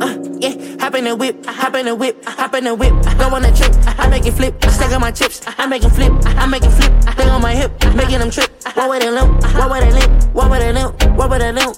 Uh, 0.00 0.16
hop 0.80 0.94
in 0.94 1.04
the 1.04 1.14
whip, 1.14 1.44
hop 2.24 2.54
in 2.54 2.64
the 2.64 2.74
whip. 2.74 2.92
Go 3.16 3.34
on 3.34 3.44
a 3.44 3.54
trip, 3.54 3.72
I 3.98 4.08
make 4.08 4.26
it 4.26 4.32
flip. 4.32 4.60
Stack 4.64 4.92
on 4.92 5.00
my 5.00 5.12
chips, 5.12 5.40
I 5.46 5.66
make 5.66 5.84
it 5.84 5.90
flip, 5.90 6.12
I 6.24 6.46
make 6.46 6.64
it 6.64 6.70
flip. 6.70 6.92
Thing 7.14 7.28
on 7.28 7.40
my 7.40 7.54
hip, 7.54 7.72
making 7.94 8.18
them 8.18 8.30
trip. 8.30 8.50
What 8.74 8.88
would 8.88 9.02
it 9.02 9.12
limp? 9.12 9.42
What 9.54 9.70
would 9.70 9.82
it 9.82 9.92
limp? 9.94 10.34
What 10.34 10.50
would 10.50 10.62
it 10.62 10.74
limp? 10.74 10.99
What 11.20 11.28
would 11.28 11.42
it 11.42 11.54
limp? 11.54 11.76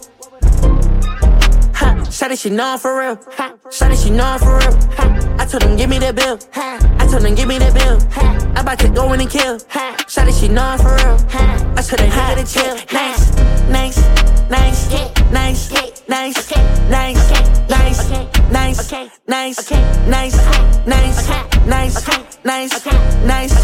Ha, 1.75 1.97
Shawty, 2.07 2.41
she 2.41 2.49
know 2.49 2.65
I'm 2.65 2.79
for 2.79 2.97
real. 2.97 3.17
Ha, 3.33 3.57
Shawty, 3.71 4.01
she 4.01 4.11
know 4.11 4.23
I'm 4.23 4.39
for 4.39 4.59
real. 4.59 4.73
Ha, 4.95 5.37
I 5.37 5.45
told 5.45 5.63
them, 5.65 5.77
give 5.77 5.91
me 5.91 5.99
that 5.99 6.15
bill. 6.15 6.39
Ha, 6.53 6.79
I 7.01 7.07
told 7.09 7.25
them, 7.25 7.35
give 7.35 7.49
me 7.49 7.59
that 7.59 7.75
bill. 7.75 7.99
Ha, 8.13 8.53
I 8.55 8.61
about 8.61 8.79
to 8.79 8.89
go 8.89 9.13
in 9.15 9.21
and 9.21 9.29
kill. 9.29 9.59
Ha, 9.71 9.97
Shawty, 10.07 10.33
she 10.39 10.47
know 10.47 10.63
I'm 10.63 10.79
for 10.79 10.95
real. 10.95 11.19
Ha, 11.35 11.75
I 11.77 11.83
told 11.83 11.99
them, 11.99 12.11
nigga 12.11 12.37
to 12.39 12.47
chill. 12.55 12.77
Nice, 12.93 13.35
nice, 13.69 13.99
nice, 14.49 14.93
nice, 15.33 15.73
nice, 16.07 16.53
nice, 16.89 17.31
nice, 17.69 17.99
nice, 18.49 18.93
nice, 19.27 19.27
nice, 19.27 19.71
nice, 20.07 20.39
nice, 21.67 22.07
nice, 22.45 22.85
nice, 23.27 23.55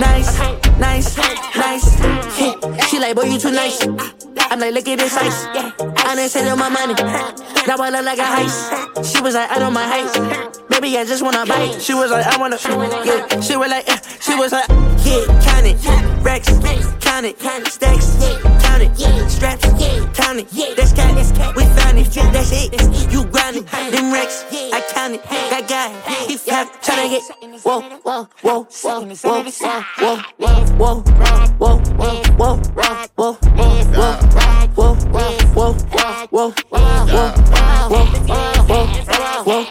nice, 0.00 0.32
nice, 0.80 1.16
nice. 1.54 2.00
Yeah. 2.40 2.86
She 2.86 2.98
like, 2.98 3.14
boy, 3.14 3.24
you 3.24 3.38
too 3.38 3.50
nice. 3.50 4.15
I'm 4.50 4.60
like, 4.60 4.74
look 4.74 4.88
at 4.88 4.98
this 4.98 5.16
ice. 5.16 5.46
I 5.46 6.14
didn't 6.14 6.30
send 6.30 6.48
her 6.48 6.56
my 6.56 6.68
money. 6.68 6.94
Now 7.66 7.76
I 7.78 7.90
look 7.90 8.04
like 8.04 8.18
a 8.18 8.22
heist. 8.22 9.12
She 9.12 9.20
was 9.20 9.34
like, 9.34 9.50
I 9.50 9.58
know 9.58 9.70
my 9.70 9.84
heist. 9.84 10.68
Baby, 10.68 10.96
I 10.98 11.04
just 11.04 11.22
wanna 11.22 11.44
bite. 11.46 11.80
She 11.80 11.94
was 11.94 12.10
like, 12.10 12.26
I 12.26 12.36
wanna, 12.38 12.56
yeah. 13.04 13.40
She 13.40 13.56
was 13.56 13.70
like, 13.70 13.86
yeah. 13.86 14.00
She 14.20 14.34
was 14.34 14.52
like, 14.52 14.68
yeah, 15.04 15.26
count 15.42 15.66
it. 15.66 16.15
Rex, 16.26 16.48
count 16.98 17.24
it. 17.24 17.38
Stacks, 17.70 18.16
count 18.60 18.82
it. 18.82 19.30
Straps, 19.30 19.62
count 20.12 20.40
it. 20.40 20.76
That's 20.76 20.92
cat, 20.92 21.14
we 21.54 21.64
found 21.64 21.98
it. 21.98 22.10
That's 22.32 22.50
it. 22.50 23.12
You 23.12 23.24
grind 23.26 23.58
it. 23.58 23.66
Them 23.92 24.12
Rex, 24.12 24.44
I 24.50 24.82
count 24.92 25.14
it. 25.14 25.22
That 25.22 25.68
guy, 25.68 25.92
he 26.26 26.36
fat, 26.36 26.66
tryna 26.82 27.10
get. 27.10 27.22
Whoa, 27.62 27.80
whoa, 28.02 28.28
whoa, 28.42 28.66
whoa, 28.82 29.04
whoa, 29.04 29.44
whoa, 29.54 30.22
whoa, 30.40 30.62
whoa, 30.76 31.02
whoa, 31.16 31.78
whoa, 31.94 32.16
whoa, 32.36 32.58
whoa, 33.16 33.36
whoa, 33.36 34.16
whoa, 34.74 34.94
whoa, 35.54 35.74
whoa, 35.74 35.74
whoa, 36.26 36.50
whoa, 38.66 38.90
whoa. 39.44 39.62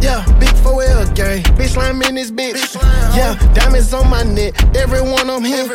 Yeah, 0.00 0.24
big 0.40 0.48
4L 0.64 1.14
gang. 1.14 1.51
Slime 1.72 2.02
in 2.02 2.16
this 2.16 2.30
bitch. 2.30 2.74
Yeah, 3.16 3.34
diamonds 3.54 3.94
on 3.94 4.10
my 4.10 4.22
neck. 4.24 4.52
Everyone 4.76 5.30
I'm 5.30 5.42
here. 5.42 5.66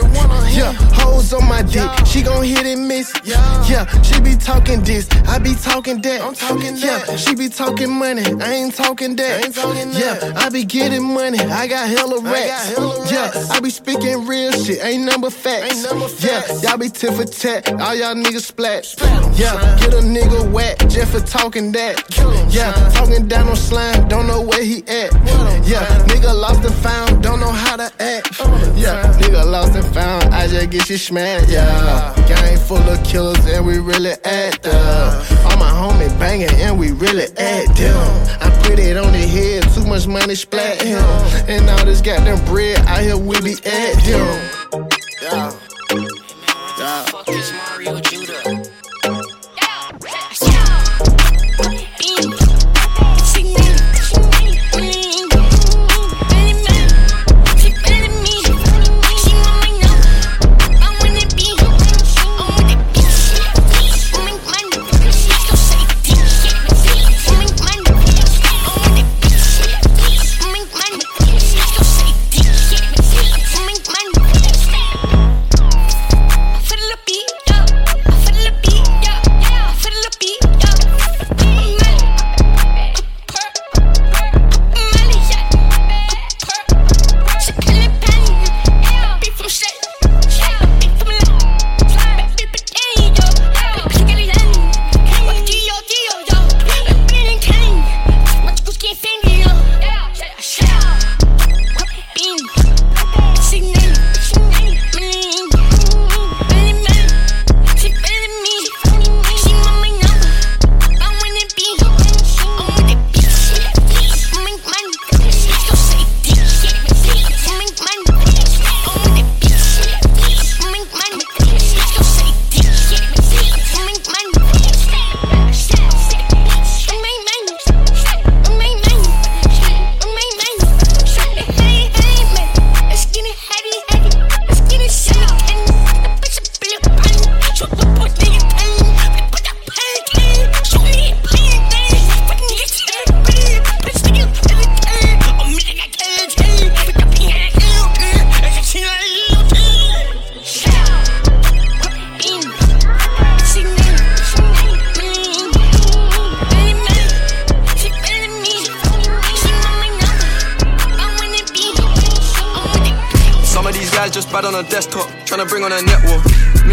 Yeah, 0.53 0.73
hoes 0.93 1.33
on 1.33 1.47
my 1.49 1.63
dick. 1.63 1.89
She 2.05 2.21
gon' 2.21 2.43
hit 2.43 2.67
and 2.67 2.87
miss. 2.87 3.11
Yeah, 3.25 3.85
she 4.03 4.21
be 4.21 4.35
talking 4.35 4.83
this. 4.83 5.09
I 5.27 5.39
be 5.39 5.55
talking 5.55 5.99
that. 6.01 6.21
I'm 6.21 6.35
talking 6.35 6.77
Yeah, 6.77 7.15
she 7.15 7.33
be 7.33 7.49
talking 7.49 7.91
money. 7.91 8.21
I 8.41 8.53
ain't 8.53 8.75
talking 8.75 9.15
that. 9.15 9.55
Yeah, 9.97 10.33
I 10.35 10.49
be 10.49 10.65
getting 10.65 11.03
money. 11.03 11.39
I 11.39 11.65
got 11.67 11.89
hella 11.89 12.21
racks. 12.21 12.77
Yeah, 13.11 13.31
I 13.51 13.59
be 13.59 13.71
speaking 13.71 14.27
real 14.27 14.51
shit. 14.51 14.83
Ain't 14.83 15.03
number 15.03 15.31
facts. 15.31 15.83
Yeah, 16.23 16.43
y'all 16.61 16.77
be 16.77 16.89
tit 16.89 17.13
for 17.13 17.25
tat. 17.25 17.71
All 17.81 17.95
y'all 17.95 18.13
niggas 18.13 18.45
splat. 18.45 18.85
Yeah, 19.35 19.77
get 19.79 19.93
a 19.93 20.01
nigga 20.01 20.51
whack 20.51 20.77
just 20.89 21.11
for 21.11 21.21
talking 21.21 21.71
that. 21.71 22.03
Yeah, 22.53 22.71
talking 22.93 23.27
down 23.27 23.47
on 23.49 23.55
slime. 23.55 24.07
Don't 24.07 24.27
know 24.27 24.41
where 24.41 24.63
he 24.63 24.83
at. 24.87 25.11
Yeah, 25.67 25.86
nigga 26.07 26.33
lost 26.33 26.63
and 26.65 26.75
found. 26.75 27.23
Don't 27.23 27.39
know 27.39 27.51
how 27.51 27.75
to 27.77 27.91
act. 27.99 28.39
Yeah, 28.75 29.03
nigga 29.19 29.45
lost 29.45 29.75
and 29.75 29.85
found. 29.93 30.33
I 30.33 30.47
just 30.47 30.69
get 30.69 30.89
you 30.89 30.97
smacked. 30.97 31.49
Yeah, 31.49 32.13
gang 32.27 32.57
full 32.57 32.77
of 32.77 33.03
killers 33.03 33.43
and 33.45 33.65
we 33.65 33.79
really 33.79 34.13
active. 34.23 34.73
All 35.45 35.57
my 35.57 35.69
homie 35.69 36.09
banging 36.19 36.51
and 36.51 36.77
we 36.77 36.91
really 36.91 37.27
active. 37.37 37.95
I 38.41 38.49
put 38.63 38.79
it 38.79 38.97
on 38.97 39.11
the 39.11 39.19
head. 39.19 39.63
Too 39.73 39.85
much 39.85 40.07
money 40.07 40.35
splat 40.35 40.81
him. 40.81 40.99
And 41.47 41.69
all 41.69 41.85
this 41.85 42.01
goddamn 42.01 42.43
bread 42.45 42.79
out 42.87 43.01
here 43.01 43.17
we 43.17 43.39
be 43.41 43.55
active. 43.65 44.27
Yeah. 45.21 45.51
Yeah. 46.79 47.05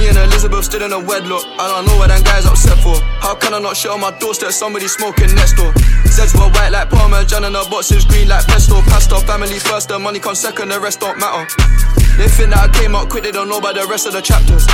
And 0.04 0.18
Elizabeth 0.18 0.66
stood 0.66 0.82
in 0.82 0.92
a 0.92 1.00
wedlock. 1.00 1.44
I 1.58 1.68
don't 1.68 1.86
know 1.86 1.96
what 1.96 2.08
them 2.08 2.22
guys 2.22 2.44
upset 2.44 2.78
for. 2.84 2.94
How 3.24 3.34
can 3.34 3.54
I 3.54 3.58
not 3.58 3.76
shit 3.76 3.90
on 3.90 4.00
my 4.00 4.16
doorstep? 4.18 4.52
Somebody 4.52 4.86
smoking 4.86 5.34
next 5.34 5.54
door. 5.54 5.72
Zeds 6.12 6.34
were 6.34 6.50
white 6.52 6.70
like 6.70 6.90
Parmesan 6.90 7.44
and 7.44 7.54
the 7.54 7.66
boxes 7.70 8.04
green 8.04 8.28
like 8.28 8.46
pesto. 8.46 8.82
Pasta 8.82 9.18
family 9.26 9.58
first, 9.58 9.88
the 9.88 9.98
money 9.98 10.20
comes 10.20 10.40
second, 10.40 10.68
the 10.68 10.78
rest 10.78 11.00
don't 11.00 11.18
matter. 11.18 11.48
They 12.16 12.28
think 12.28 12.50
that 12.50 12.70
I 12.70 12.78
came 12.78 12.94
out 12.94 13.08
quick, 13.08 13.24
they 13.24 13.32
don't 13.32 13.48
know 13.48 13.58
about 13.58 13.74
the 13.74 13.86
rest 13.88 14.06
of 14.06 14.12
the 14.12 14.20
chapters. 14.20 14.68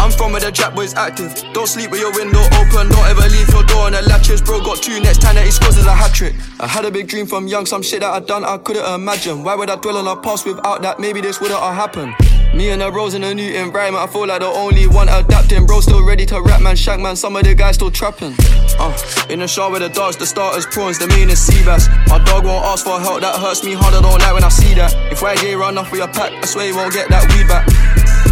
I'm 0.00 0.12
from 0.12 0.32
where 0.32 0.40
the 0.40 0.52
jack 0.52 0.74
boys 0.74 0.94
active. 0.94 1.34
Don't 1.52 1.66
sleep 1.66 1.90
with 1.90 2.00
your 2.00 2.12
window 2.12 2.40
open, 2.56 2.88
don't 2.88 3.08
ever 3.10 3.28
leave 3.28 3.50
your 3.50 3.64
door 3.64 3.86
on 3.86 3.92
the 3.92 4.02
latches. 4.02 4.40
Bro, 4.40 4.62
got 4.62 4.78
two 4.80 5.00
next 5.00 5.20
time 5.20 5.34
that 5.34 5.44
he 5.44 5.50
scores 5.50 5.76
is 5.76 5.86
a 5.86 5.92
hat 5.92 6.14
trick. 6.14 6.34
I 6.60 6.66
had 6.66 6.84
a 6.84 6.90
big 6.90 7.08
dream 7.08 7.26
from 7.26 7.48
young, 7.48 7.66
some 7.66 7.82
shit 7.82 8.00
that 8.00 8.10
I 8.10 8.20
done 8.20 8.44
I 8.44 8.56
couldn't 8.58 8.86
imagine. 8.94 9.42
Why 9.42 9.56
would 9.56 9.68
I 9.68 9.76
dwell 9.76 9.98
on 9.98 10.06
a 10.06 10.16
past 10.20 10.46
without 10.46 10.82
that? 10.82 11.00
Maybe 11.00 11.20
this 11.20 11.40
wouldn't 11.40 11.60
have 11.60 11.74
happened. 11.74 12.14
Me 12.54 12.70
and 12.70 12.80
the 12.80 12.90
rose 12.90 13.14
in 13.14 13.22
a 13.24 13.34
new 13.34 13.52
environment, 13.54 14.02
I 14.02 14.12
feel 14.12 14.26
like 14.26 14.40
the 14.40 14.46
only 14.46 14.86
one 14.86 15.08
adapting. 15.08 15.66
Bro, 15.66 15.80
still 15.80 16.04
ready 16.04 16.26
to 16.26 16.40
rap, 16.40 16.60
man. 16.60 16.76
Shank, 16.76 17.00
man. 17.02 17.14
Some 17.14 17.36
of 17.36 17.44
the 17.44 17.54
guys 17.54 17.76
still 17.76 17.90
trapping. 17.90 18.34
Uh, 18.78 18.96
in 19.28 19.40
the 19.40 19.48
shower 19.48 19.70
with 19.70 19.82
the 19.82 19.88
dogs, 19.88 20.16
the 20.16 20.26
starters, 20.26 20.66
prawns, 20.66 20.98
the 20.98 21.06
main 21.08 21.30
is 21.30 21.40
sea 21.40 21.64
bass. 21.64 21.88
My 22.06 22.22
dog 22.24 22.44
won't 22.44 22.64
ask 22.64 22.84
for 22.84 22.98
help, 23.00 23.20
that 23.20 23.34
hurts 23.36 23.64
me 23.64 23.74
hard. 23.74 23.94
I 23.94 24.00
don't 24.00 24.18
like 24.18 24.34
when 24.34 24.44
I 24.44 24.48
see 24.48 24.74
that. 24.74 24.94
If 25.12 25.22
I 25.22 25.34
get 25.36 25.58
run 25.58 25.76
off 25.78 25.90
with 25.90 25.98
your 25.98 26.08
pack, 26.08 26.32
I 26.32 26.46
swear 26.46 26.68
you 26.68 26.76
won't 26.76 26.92
get 26.92 27.08
that 27.10 27.26
weed 27.34 27.48
back. 27.48 27.66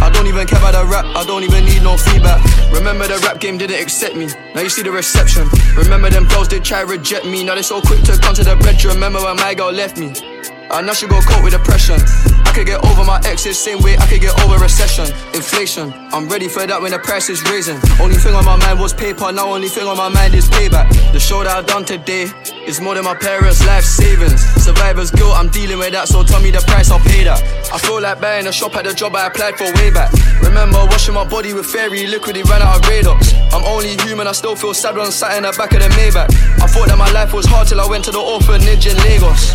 I 0.01 0.09
don't 0.09 0.27
even 0.27 0.47
care 0.47 0.59
about 0.59 0.73
the 0.73 0.85
rap, 0.85 1.05
I 1.15 1.25
don't 1.25 1.43
even 1.43 1.65
need 1.65 1.83
no 1.83 1.97
feedback. 1.97 2.39
Remember 2.71 3.07
the 3.07 3.17
rap 3.25 3.39
game 3.39 3.57
didn't 3.57 3.81
accept 3.81 4.15
me, 4.15 4.27
now 4.53 4.61
you 4.61 4.69
see 4.69 4.83
the 4.83 4.91
reception. 4.91 5.49
Remember 5.75 6.09
them 6.09 6.27
girls 6.27 6.47
did 6.47 6.63
try 6.63 6.81
reject 6.81 7.25
me, 7.25 7.43
now 7.43 7.55
they 7.55 7.61
so 7.61 7.81
quick 7.81 8.03
to 8.03 8.17
come 8.17 8.35
to 8.35 8.43
the 8.43 8.55
bedroom. 8.57 8.95
Remember 8.95 9.19
when 9.19 9.35
my 9.37 9.53
girl 9.53 9.71
left 9.71 9.97
me? 9.97 10.13
I 10.69 10.81
know 10.81 10.93
she 10.93 11.07
gon' 11.07 11.23
cope 11.23 11.43
with 11.43 11.53
depression. 11.53 11.99
Could 12.57 12.65
get 12.65 12.83
over 12.89 13.05
my 13.05 13.21
exes, 13.29 13.59
same 13.59 13.83
way 13.83 13.95
I 13.97 14.07
could 14.07 14.19
get 14.19 14.33
over 14.41 14.57
recession. 14.57 15.05
Inflation, 15.35 15.93
I'm 16.09 16.27
ready 16.27 16.47
for 16.47 16.65
that 16.65 16.81
when 16.81 16.89
the 16.89 16.97
price 16.97 17.29
is 17.29 17.37
raising. 17.53 17.77
Only 18.01 18.17
thing 18.17 18.33
on 18.33 18.45
my 18.45 18.55
mind 18.57 18.79
was 18.79 18.95
paper, 18.95 19.31
now 19.31 19.53
only 19.53 19.69
thing 19.69 19.85
on 19.85 19.95
my 19.95 20.09
mind 20.09 20.33
is 20.33 20.49
payback. 20.49 20.89
The 21.13 21.19
show 21.19 21.43
that 21.43 21.53
I 21.53 21.61
done 21.61 21.85
today 21.85 22.25
is 22.65 22.81
more 22.81 22.95
than 22.95 23.05
my 23.05 23.13
parents' 23.13 23.61
life 23.61 23.85
savings. 23.85 24.41
Survivor's 24.57 25.11
guilt, 25.11 25.37
I'm 25.37 25.49
dealing 25.49 25.77
with 25.77 25.93
that, 25.93 26.07
so 26.07 26.23
tell 26.23 26.41
me 26.41 26.49
the 26.49 26.65
price, 26.65 26.89
I'll 26.89 26.97
pay 26.97 27.25
that. 27.29 27.37
I 27.69 27.77
feel 27.77 28.01
like 28.01 28.19
buying 28.19 28.47
a 28.47 28.51
shop 28.51 28.75
at 28.75 28.85
the 28.85 28.93
job 28.95 29.13
I 29.13 29.27
applied 29.27 29.53
for 29.53 29.69
way 29.77 29.93
back. 29.93 30.09
Remember 30.41 30.81
washing 30.89 31.13
my 31.13 31.29
body 31.29 31.53
with 31.53 31.67
fairy 31.67 32.07
liquid, 32.07 32.37
it 32.37 32.49
ran 32.49 32.63
out 32.63 32.81
of 32.81 32.81
Radox. 32.89 33.37
I'm 33.53 33.69
only 33.69 34.01
human, 34.01 34.25
I 34.25 34.31
still 34.31 34.55
feel 34.55 34.73
sad 34.73 34.97
when 34.97 35.05
I'm 35.05 35.11
sat 35.13 35.37
in 35.37 35.43
the 35.43 35.53
back 35.53 35.77
of 35.77 35.85
the 35.85 35.93
Maybach. 35.93 36.33
I 36.57 36.65
thought 36.65 36.89
that 36.89 36.97
my 36.97 37.11
life 37.11 37.33
was 37.37 37.45
hard 37.45 37.67
till 37.67 37.79
I 37.79 37.85
went 37.85 38.03
to 38.05 38.11
the 38.11 38.17
orphanage 38.17 38.89
in 38.89 38.97
Lagos. 39.05 39.53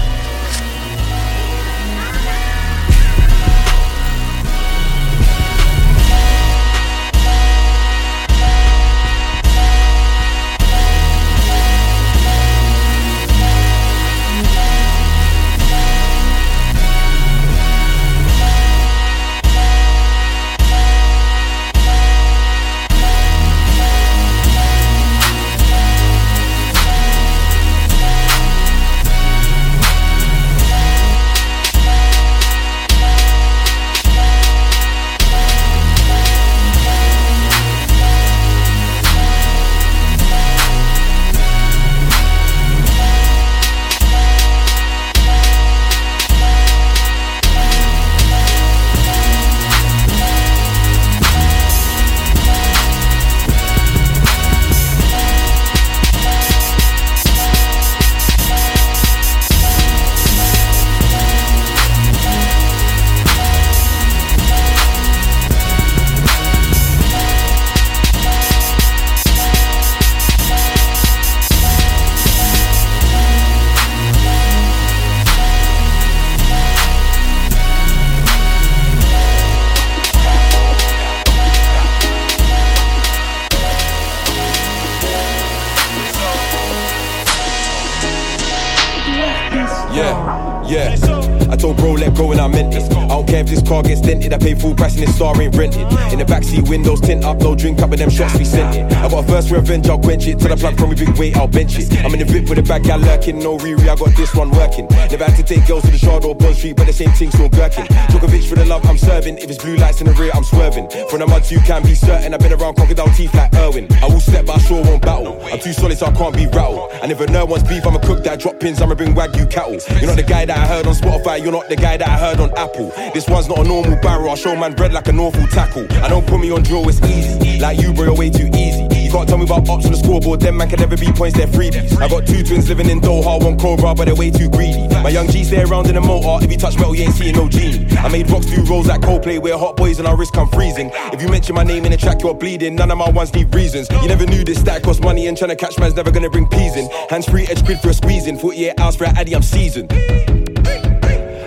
This 93.52 93.68
car 93.68 93.82
gets 93.82 94.00
dented, 94.00 94.32
I 94.32 94.38
pay 94.38 94.54
full 94.54 94.74
price 94.74 94.96
and 94.96 95.06
this 95.06 95.14
star 95.14 95.40
ain't 95.40 95.54
rented. 95.54 95.82
In 96.12 96.18
the 96.18 96.24
backseat 96.24 96.68
windows 96.68 97.00
tint 97.00 97.22
up, 97.22 97.38
no 97.38 97.51
drink 97.62 97.78
up, 97.78 97.92
and 97.92 98.00
them 98.00 98.10
shots 98.10 98.36
we 98.36 98.44
sent 98.44 98.74
it. 98.74 98.84
I 98.98 99.08
got 99.08 99.24
a 99.24 99.26
first 99.26 99.50
revenge, 99.52 99.88
I'll 99.88 99.98
quench 99.98 100.26
it. 100.26 100.40
Till 100.40 100.48
the 100.48 100.56
plug 100.56 100.76
from 100.76 100.90
me 100.90 100.96
big 100.96 101.16
weight, 101.16 101.36
I'll 101.36 101.46
bench 101.46 101.78
it. 101.78 101.86
I'm 102.04 102.12
in 102.12 102.18
the 102.18 102.24
VIP 102.24 102.48
with 102.48 102.58
a 102.58 102.62
bag, 102.62 102.82
gal 102.82 102.98
lurking, 102.98 103.38
no 103.38 103.56
Riri, 103.56 103.88
I 103.88 103.94
got 103.94 104.10
this 104.16 104.34
one 104.34 104.50
working. 104.50 104.88
Never 104.90 105.24
had 105.24 105.36
to 105.36 105.44
take 105.44 105.66
girls 105.68 105.84
to 105.84 105.92
the 105.92 105.98
shard 105.98 106.24
or 106.24 106.34
Bond 106.34 106.56
Street, 106.56 106.74
but 106.74 106.86
the 106.86 106.92
same 106.92 107.12
thing 107.12 107.30
still 107.30 107.48
gherkin. 107.48 107.86
Djokovic 108.10 108.48
for 108.48 108.56
the 108.56 108.64
love 108.64 108.84
I'm 108.84 108.98
serving. 108.98 109.38
If 109.38 109.48
it's 109.48 109.62
blue 109.62 109.76
lights 109.76 110.00
in 110.00 110.08
the 110.08 110.12
rear, 110.14 110.32
I'm 110.34 110.42
swerving. 110.42 110.90
From 111.08 111.20
the 111.20 111.26
muds, 111.26 111.52
you 111.52 111.60
can 111.60 111.84
be 111.84 111.94
certain. 111.94 112.34
I've 112.34 112.40
been 112.40 112.52
around 112.52 112.74
crocodile 112.74 113.08
teeth 113.14 113.32
like 113.34 113.54
Irwin. 113.54 113.86
I 114.02 114.06
will 114.06 114.20
step, 114.20 114.46
but 114.46 114.56
I 114.56 114.58
sure 114.58 114.82
won't 114.82 115.02
battle. 115.02 115.38
I'm 115.46 115.60
too 115.60 115.72
solid, 115.72 115.96
so 115.96 116.06
I 116.06 116.12
can't 116.12 116.34
be 116.34 116.46
rattled. 116.46 116.90
And 117.00 117.12
if 117.12 117.20
a 117.20 117.26
nerd 117.26 117.48
wants 117.48 117.68
beef, 117.68 117.86
I'ma 117.86 118.00
cook 118.00 118.24
that. 118.24 118.40
Drop 118.40 118.58
pins, 118.58 118.82
I'ma 118.82 118.96
bring 118.96 119.14
wagyu 119.14 119.48
cattle. 119.48 119.78
You're 120.00 120.10
not 120.10 120.16
the 120.16 120.26
guy 120.26 120.46
that 120.46 120.58
I 120.58 120.66
heard 120.66 120.88
on 120.88 120.94
Spotify, 120.94 121.40
you're 121.40 121.52
not 121.52 121.68
the 121.68 121.76
guy 121.76 121.96
that 121.96 122.08
I 122.08 122.18
heard 122.18 122.40
on 122.40 122.50
Apple. 122.58 122.90
This 123.14 123.28
one's 123.28 123.48
not 123.48 123.60
a 123.60 123.64
normal 123.64 123.96
barrel, 124.00 124.30
I 124.30 124.34
show 124.34 124.56
man 124.56 124.74
bread 124.74 124.92
like 124.92 125.06
an 125.06 125.20
awful 125.20 125.46
tackle. 125.46 125.86
I 126.02 126.08
don't 126.08 126.26
put 126.26 126.40
me 126.40 126.50
on 126.50 126.64
drill, 126.64 126.88
it's 126.88 127.00
easy. 127.02 127.51
Like 127.60 127.80
you, 127.80 127.92
bro, 127.92 128.04
you're 128.06 128.14
way 128.14 128.30
too 128.30 128.48
easy. 128.54 128.82
You 129.02 129.10
can't 129.10 129.28
tell 129.28 129.38
me 129.38 129.44
about 129.44 129.68
ops 129.68 129.84
on 129.84 129.92
the 129.92 129.98
scoreboard, 129.98 130.40
them 130.40 130.56
man 130.56 130.68
can 130.68 130.80
never 130.80 130.96
be 130.96 131.12
points, 131.12 131.36
they're 131.36 131.46
freebies. 131.46 132.00
I 132.00 132.08
got 132.08 132.26
two 132.26 132.42
twins 132.42 132.68
living 132.68 132.88
in 132.88 133.00
Doha, 133.00 133.42
one 133.42 133.58
Cobra, 133.58 133.94
but 133.94 134.06
they're 134.06 134.14
way 134.14 134.30
too 134.30 134.48
greedy. 134.48 134.88
My 135.02 135.10
young 135.10 135.28
G 135.28 135.44
stay 135.44 135.62
around 135.62 135.88
in 135.88 135.94
the 135.94 136.00
motor, 136.00 136.44
if 136.44 136.50
you 136.50 136.56
touch 136.56 136.76
metal, 136.76 136.94
you 136.94 137.04
ain't 137.04 137.14
seeing 137.14 137.34
no 137.34 137.48
genie. 137.48 137.86
I 137.98 138.08
made 138.08 138.30
rocks 138.30 138.46
do 138.46 138.62
rolls 138.64 138.86
like 138.86 139.00
Coldplay, 139.02 139.40
where 139.40 139.58
hot 139.58 139.76
boys 139.76 139.98
and 139.98 140.08
our 140.08 140.16
risk 140.16 140.36
I'm 140.36 140.48
freezing. 140.48 140.90
If 141.12 141.20
you 141.20 141.28
mention 141.28 141.54
my 141.54 141.64
name 141.64 141.84
in 141.84 141.92
a 141.92 141.96
track, 141.96 142.22
you're 142.22 142.34
bleeding. 142.34 142.74
None 142.74 142.90
of 142.90 142.98
my 142.98 143.10
ones 143.10 143.34
need 143.34 143.54
reasons. 143.54 143.88
You 143.90 144.08
never 144.08 144.26
knew 144.26 144.44
this 144.44 144.62
that 144.62 144.82
cost 144.82 145.02
money, 145.02 145.26
and 145.26 145.36
trying 145.36 145.50
to 145.50 145.56
catch 145.56 145.78
man's 145.78 145.94
never 145.94 146.10
gonna 146.10 146.30
bring 146.30 146.46
peas 146.48 146.76
in. 146.76 146.88
Hands 147.10 147.28
free, 147.28 147.46
edge 147.48 147.64
grid 147.64 147.80
for 147.80 147.90
a 147.90 147.94
squeezing. 147.94 148.38
48 148.38 148.80
hours 148.80 148.96
for 148.96 149.04
a 149.04 149.08
addy, 149.10 149.34
I'm 149.34 149.42
seasoned. 149.42 150.41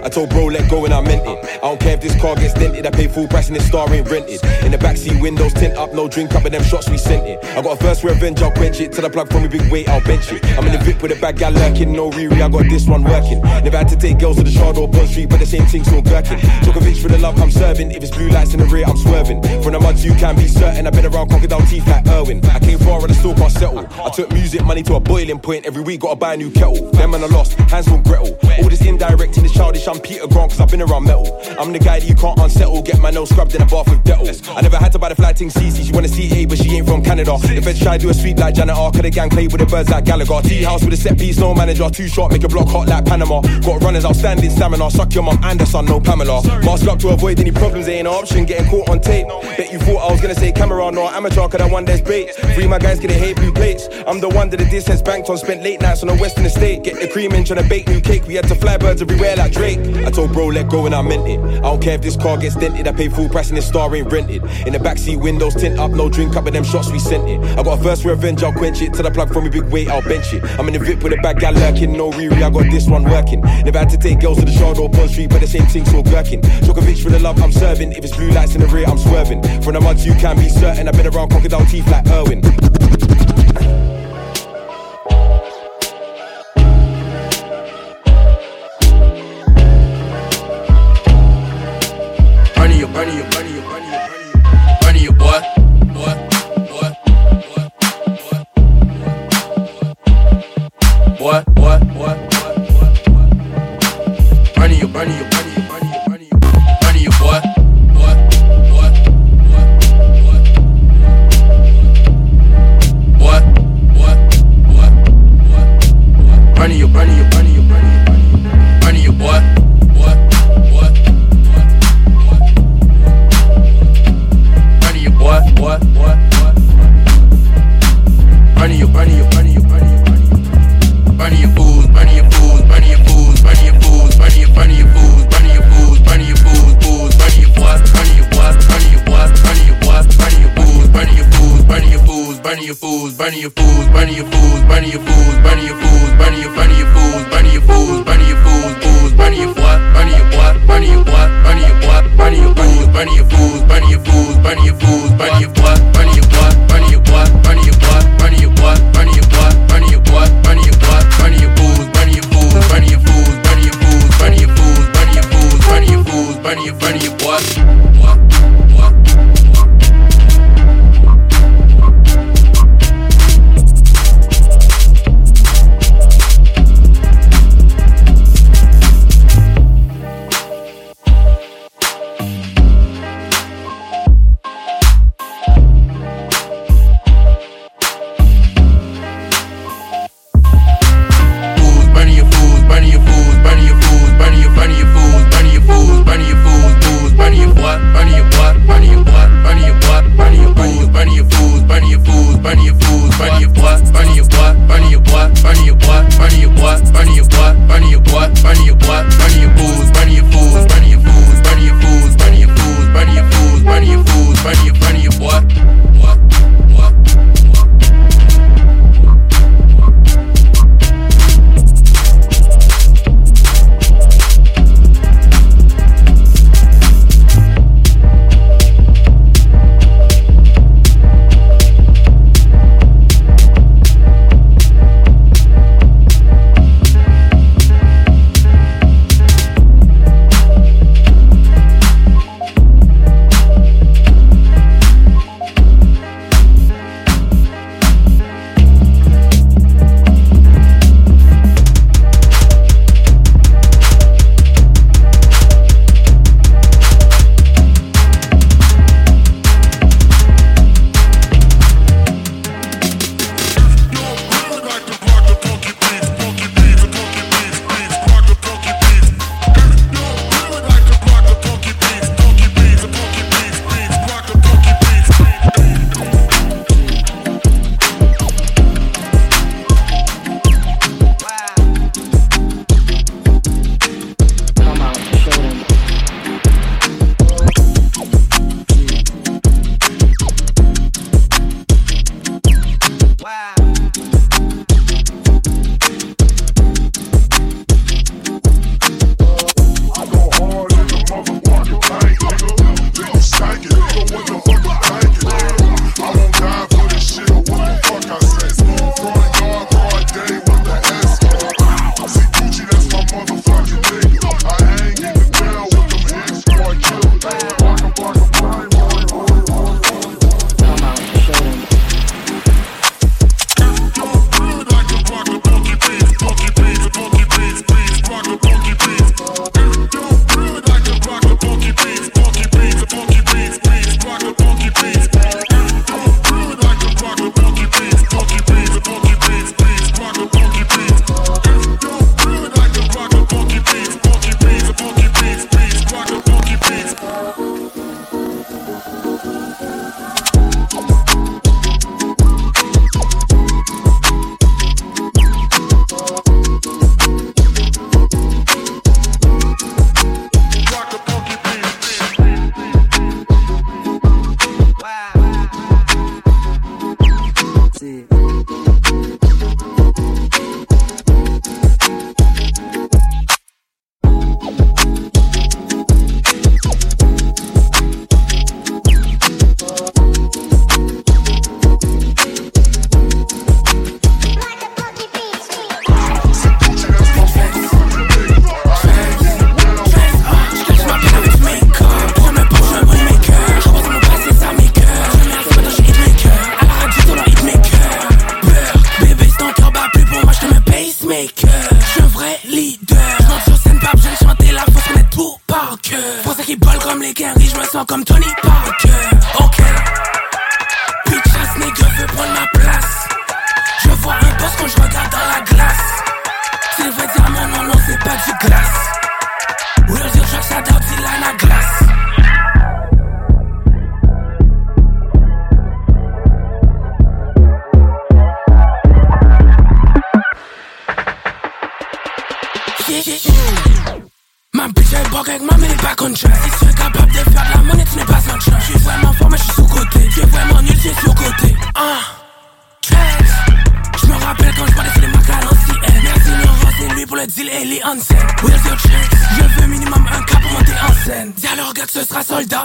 I 0.06 0.10
told 0.10 0.30
bro, 0.30 0.46
let 0.46 0.70
go 0.70 0.86
and 0.86 0.94
I 0.94 1.02
meant 1.02 1.26
it. 1.26 1.60
I 1.64 1.68
don't 1.68 1.80
care 1.80 1.96
if 1.96 2.02
this 2.02 2.16
car 2.22 2.36
gets 2.36 2.54
dented, 2.54 2.86
I 2.86 2.92
pay 2.92 3.08
full 3.08 3.28
price 3.28 3.48
and 3.48 3.56
this 3.56 3.66
star 3.66 3.92
ain't 3.92 4.08
rented. 4.08 4.40
In 4.64 4.72
the 4.72 4.78
backseat 4.78 5.20
windows 5.20 5.52
tint 5.54 5.76
up, 5.78 5.96
no 5.96 6.08
drink 6.08 6.36
up, 6.36 6.46
and 6.46 6.54
them 6.54 6.64
shots 6.64 6.88
we 6.88 6.98
sent 7.00 7.26
it. 7.26 7.44
I 7.44 7.64
got 7.64 7.82
a 7.82 7.84
first 7.84 8.04
revenge, 8.04 8.40
I'll 8.40 8.52
quench 8.52 8.80
it. 8.80 8.92
Till 8.94 9.02
the 9.02 9.10
plug 9.10 9.32
from 9.32 9.42
me 9.42 9.48
big 9.48 9.68
weight, 9.72 9.90
I'll 9.90 10.04
bench 10.04 10.32
it. 10.32 10.46
I'm 10.60 10.68
in 10.68 10.74
the 10.74 10.78
VIP 10.78 11.02
with 11.02 11.18
a 11.18 11.20
bag, 11.20 11.38
gal 11.38 11.52
lurking, 11.52 11.92
no 11.92 12.12
Riri, 12.12 12.40
I 12.40 12.50
got 12.50 12.70
this 12.70 12.88
one 12.88 13.04
working. 13.04 13.42
Never 13.42 13.78
had 13.78 13.88
to 13.88 13.96
take 13.96 14.20
girls 14.20 14.38
to 14.38 14.44
the 14.44 14.52
shard 14.52 14.78
or 14.78 14.88
Bond 14.88 15.10
Street, 15.10 15.28
but 15.28 15.40
the 15.40 15.46
same 15.48 15.66
thing 15.66 15.84
still 15.84 16.04
gherkin. 16.04 16.38
Djokovic 16.62 17.02
for 17.02 17.08
the 17.08 17.18
love 17.18 17.42
I'm 17.42 17.50
serving. 17.50 17.90
If 17.90 18.04
it's 18.04 18.16
blue 18.16 18.30
lights 18.30 18.54
in 18.54 18.60
the 18.60 18.68
rear, 18.68 18.86
I'm 18.86 18.98
swerving. 18.98 19.42
From 19.64 19.74
the 19.74 19.80
muds, 19.80 20.06
you 20.06 20.14
can 20.14 20.36
be 20.36 20.48
certain. 20.48 20.86
I've 20.86 20.94
been 20.94 21.08
around 21.08 21.30
crocodile 21.30 21.66
teeth 21.66 21.88
like 21.88 22.06
Irwin. 22.08 22.46
I 22.46 22.60
came 22.60 22.78
far 22.78 23.02
and 23.02 23.12
I 23.12 23.16
still 23.16 23.34
can't 23.34 23.52
settle. 23.52 23.88
I 24.06 24.12
took 24.12 24.32
music 24.34 24.64
money 24.64 24.84
to 24.84 24.96
a 24.96 25.00
boiling 25.00 25.40
point. 25.40 25.66
Every 25.66 25.82
week, 25.82 26.02
gotta 26.02 26.16
buy 26.16 26.36
a 26.36 26.38
new 26.38 26.52
kettle. 26.52 26.92
Them 26.92 27.10
man 27.12 27.24
I 27.24 27.28
lost, 27.28 27.54
hands 27.54 27.88
from 27.88 28.04
Gretel. 28.04 28.38
All 28.62 28.70
this 28.70 28.86
indirect 28.86 29.36
and 29.38 29.46
this 29.46 29.54
childish, 29.54 29.88
I'm 29.88 29.95
Peter 30.00 30.28
Grant, 30.28 30.52
cause 30.52 30.60
I've 30.60 30.72
been 30.72 30.82
around 30.82 31.04
metal. 31.06 31.40
I'm 31.60 31.72
the 31.72 31.80
guy 31.80 32.00
that 32.00 32.08
you 32.08 32.16
can't 32.16 32.40
unsettle. 32.40 32.82
Get 32.82 33.00
my 33.00 33.12
nose 33.12 33.30
scrubbed 33.30 33.56
in 33.56 33.62
a 33.62 33.66
bath 33.66 33.90
with 33.90 34.04
Dettol. 34.04 34.56
I 34.56 34.62
never 34.62 34.78
had 34.78 34.92
to 34.94 35.00
buy 35.00 35.10
the 35.10 35.16
flight 35.16 35.38
thing 35.38 35.50
CC. 35.50 35.86
She 35.86 35.92
wanna 35.92 36.08
see 36.08 36.32
A, 36.34 36.46
but 36.46 36.58
she 36.58 36.76
ain't 36.78 36.88
from 36.88 37.04
Canada. 37.04 37.38
The 37.38 37.62
feds 37.62 37.80
try 37.80 37.98
to 37.98 38.04
do 38.04 38.10
a 38.10 38.14
sweep 38.14 38.38
like 38.38 38.56
Janet 38.56 38.76
R. 38.76 38.92
Could 38.92 39.06
the 39.06 39.10
gang 39.10 39.30
play 39.30 39.48
with 39.48 39.60
the 39.60 39.66
birds 39.66 39.90
like 39.90 40.06
Gallagher? 40.06 40.42
Tea 40.42 40.64
house 40.64 40.84
with 40.84 40.94
a 40.94 40.98
set 40.98 41.18
piece, 41.18 41.38
no 41.38 41.54
manager. 41.54 41.90
Too 41.90 42.08
short, 42.08 42.32
make 42.32 42.44
a 42.44 42.48
block 42.48 42.68
hot 42.68 42.88
like 42.88 43.06
Panama. 43.06 43.42
Got 43.62 43.84
runners 43.84 44.06
outstanding 44.06 44.50
stamina. 44.50 44.90
Suck 44.92 45.14
your 45.14 45.24
mum 45.24 45.40
and 45.44 45.60
the 45.60 45.66
son, 45.66 45.86
no 45.86 46.00
Pamela. 46.00 46.42
Mask 46.64 46.88
up 46.88 47.00
to 47.00 47.10
avoid 47.10 47.40
any 47.40 47.52
problems, 47.52 47.88
ain't 47.88 48.08
an 48.08 48.14
option. 48.14 48.46
Getting 48.46 48.70
caught 48.70 48.90
on 48.90 49.00
tape. 49.00 49.28
Bet 49.58 49.72
you 49.72 49.80
thought 49.80 50.10
I 50.10 50.12
was 50.12 50.22
gonna 50.22 50.36
say 50.36 50.52
camera, 50.52 50.92
no 50.92 51.08
amateur, 51.08 51.48
cause 51.48 51.62
I 51.62 51.68
one 51.68 51.86
there's 51.86 52.02
bait. 52.02 52.34
Free 52.56 52.68
my 52.68 52.80
guys, 52.80 53.00
get 53.00 53.12
a 53.12 53.14
hate 53.14 53.36
blue 53.36 53.54
plates. 53.54 53.88
I'm 54.08 54.20
the 54.20 54.30
one 54.30 54.50
that 54.50 54.58
the 54.58 54.66
distance 54.66 55.02
banked 55.02 55.30
on. 55.30 55.38
Spent 55.38 55.62
late 55.64 55.82
nights 55.82 56.02
on 56.02 56.08
the 56.08 56.16
western 56.16 56.46
estate. 56.46 56.84
Get 56.84 57.00
the 57.00 57.08
cream 57.08 57.32
in, 57.34 57.44
trying 57.44 57.62
to 57.62 57.70
bake 57.70 57.88
new 57.88 58.02
cake. 58.02 58.26
We 58.28 58.36
had 58.36 58.48
to 58.48 58.56
fly 58.56 58.78
birds 58.78 59.02
everywhere 59.02 59.36
like 59.36 59.52
Drake. 59.52 59.80
I 60.06 60.12
told 60.12 60.34
bro, 60.34 60.48
let 60.48 60.70
go 60.70 60.86
and 60.86 60.96
I 60.96 61.02
meant 61.02 61.28
it. 61.28 61.40
I 61.40 61.62
don't 61.62 61.82
care 61.82 61.96
if 61.96 62.02
this 62.02 62.16
car 62.16 62.38
gets 62.38 62.56
dented, 62.56 62.88
I 62.88 62.92
pay 62.92 63.10
full 63.10 63.30
price 63.30 63.50
and 63.50 63.58
this 63.58 63.68
star 63.68 63.94
ain't 63.96 64.12
rented. 64.12 64.44
In 64.66 64.74
the 64.74 64.80
backseat, 64.80 65.22
windows 65.22 65.56
tint 65.56 65.80
up, 65.80 65.92
no 65.92 66.10
drink 66.10 66.36
up, 66.36 66.46
and 66.46 66.56
them 66.56 66.64
shots 66.64 66.92
we 66.92 67.00
sent 67.00 67.28
it. 67.30 67.40
I 67.58 67.64
got 67.64 67.80
a 67.80 67.84
first 67.84 68.06
revenge, 68.06 68.44
I'll 68.44 68.54
quench 68.54 68.82
it. 68.82 68.94
Till 68.94 69.04
the 69.04 69.12
plug 69.12 69.32
from 69.34 69.46
a 69.46 69.50
big 69.50 69.66
weight, 69.66 69.88
I'll 69.90 70.02
bench 70.02 70.34
it. 70.34 70.44
I'm 70.60 70.68
in 70.68 70.74
the 70.74 70.80
VIP 70.80 71.04
with 71.04 71.14
a 71.14 71.18
bad 71.18 71.40
gal 71.40 71.54
lurking, 71.54 71.94
no 71.94 72.12
Riri, 72.12 72.42
I 72.44 72.50
got 72.50 72.72
this 72.72 72.88
one 72.88 73.04
working. 73.04 73.42
Never 73.42 73.80
had 73.80 73.90
to 73.90 73.98
take 73.98 74.20
girls 74.20 74.40
to 74.40 74.46
the 74.46 74.52
shard 74.52 74.78
or 74.78 74.90
Bond 74.90 75.10
Street, 75.10 75.30
but 75.30 75.42
the 75.42 75.48
same 75.48 75.66
thing's 75.66 75.94
all 75.94 76.04
gherkin. 76.04 76.42
Djokovic 76.42 77.02
for 77.02 77.10
the 77.10 77.20
love 77.20 77.42
I'm 77.42 77.52
serving. 77.52 77.92
If 77.94 78.04
it's 78.04 78.16
blue 78.16 78.32
lights 78.32 78.56
in 78.56 78.62
the 78.62 78.68
rear, 78.68 78.86
I'm 78.88 78.98
swerving. 78.98 79.42
From 79.62 79.74
the 79.74 79.82
muds, 79.82 80.06
you 80.06 80.14
can 80.16 80.38
be 80.38 80.50
certain. 80.50 80.88
I've 80.88 80.96
been 80.96 81.08
around 81.08 81.30
crocodile 81.30 81.66
teeth 81.66 81.88
like 81.90 82.08
Irwin. 82.08 82.42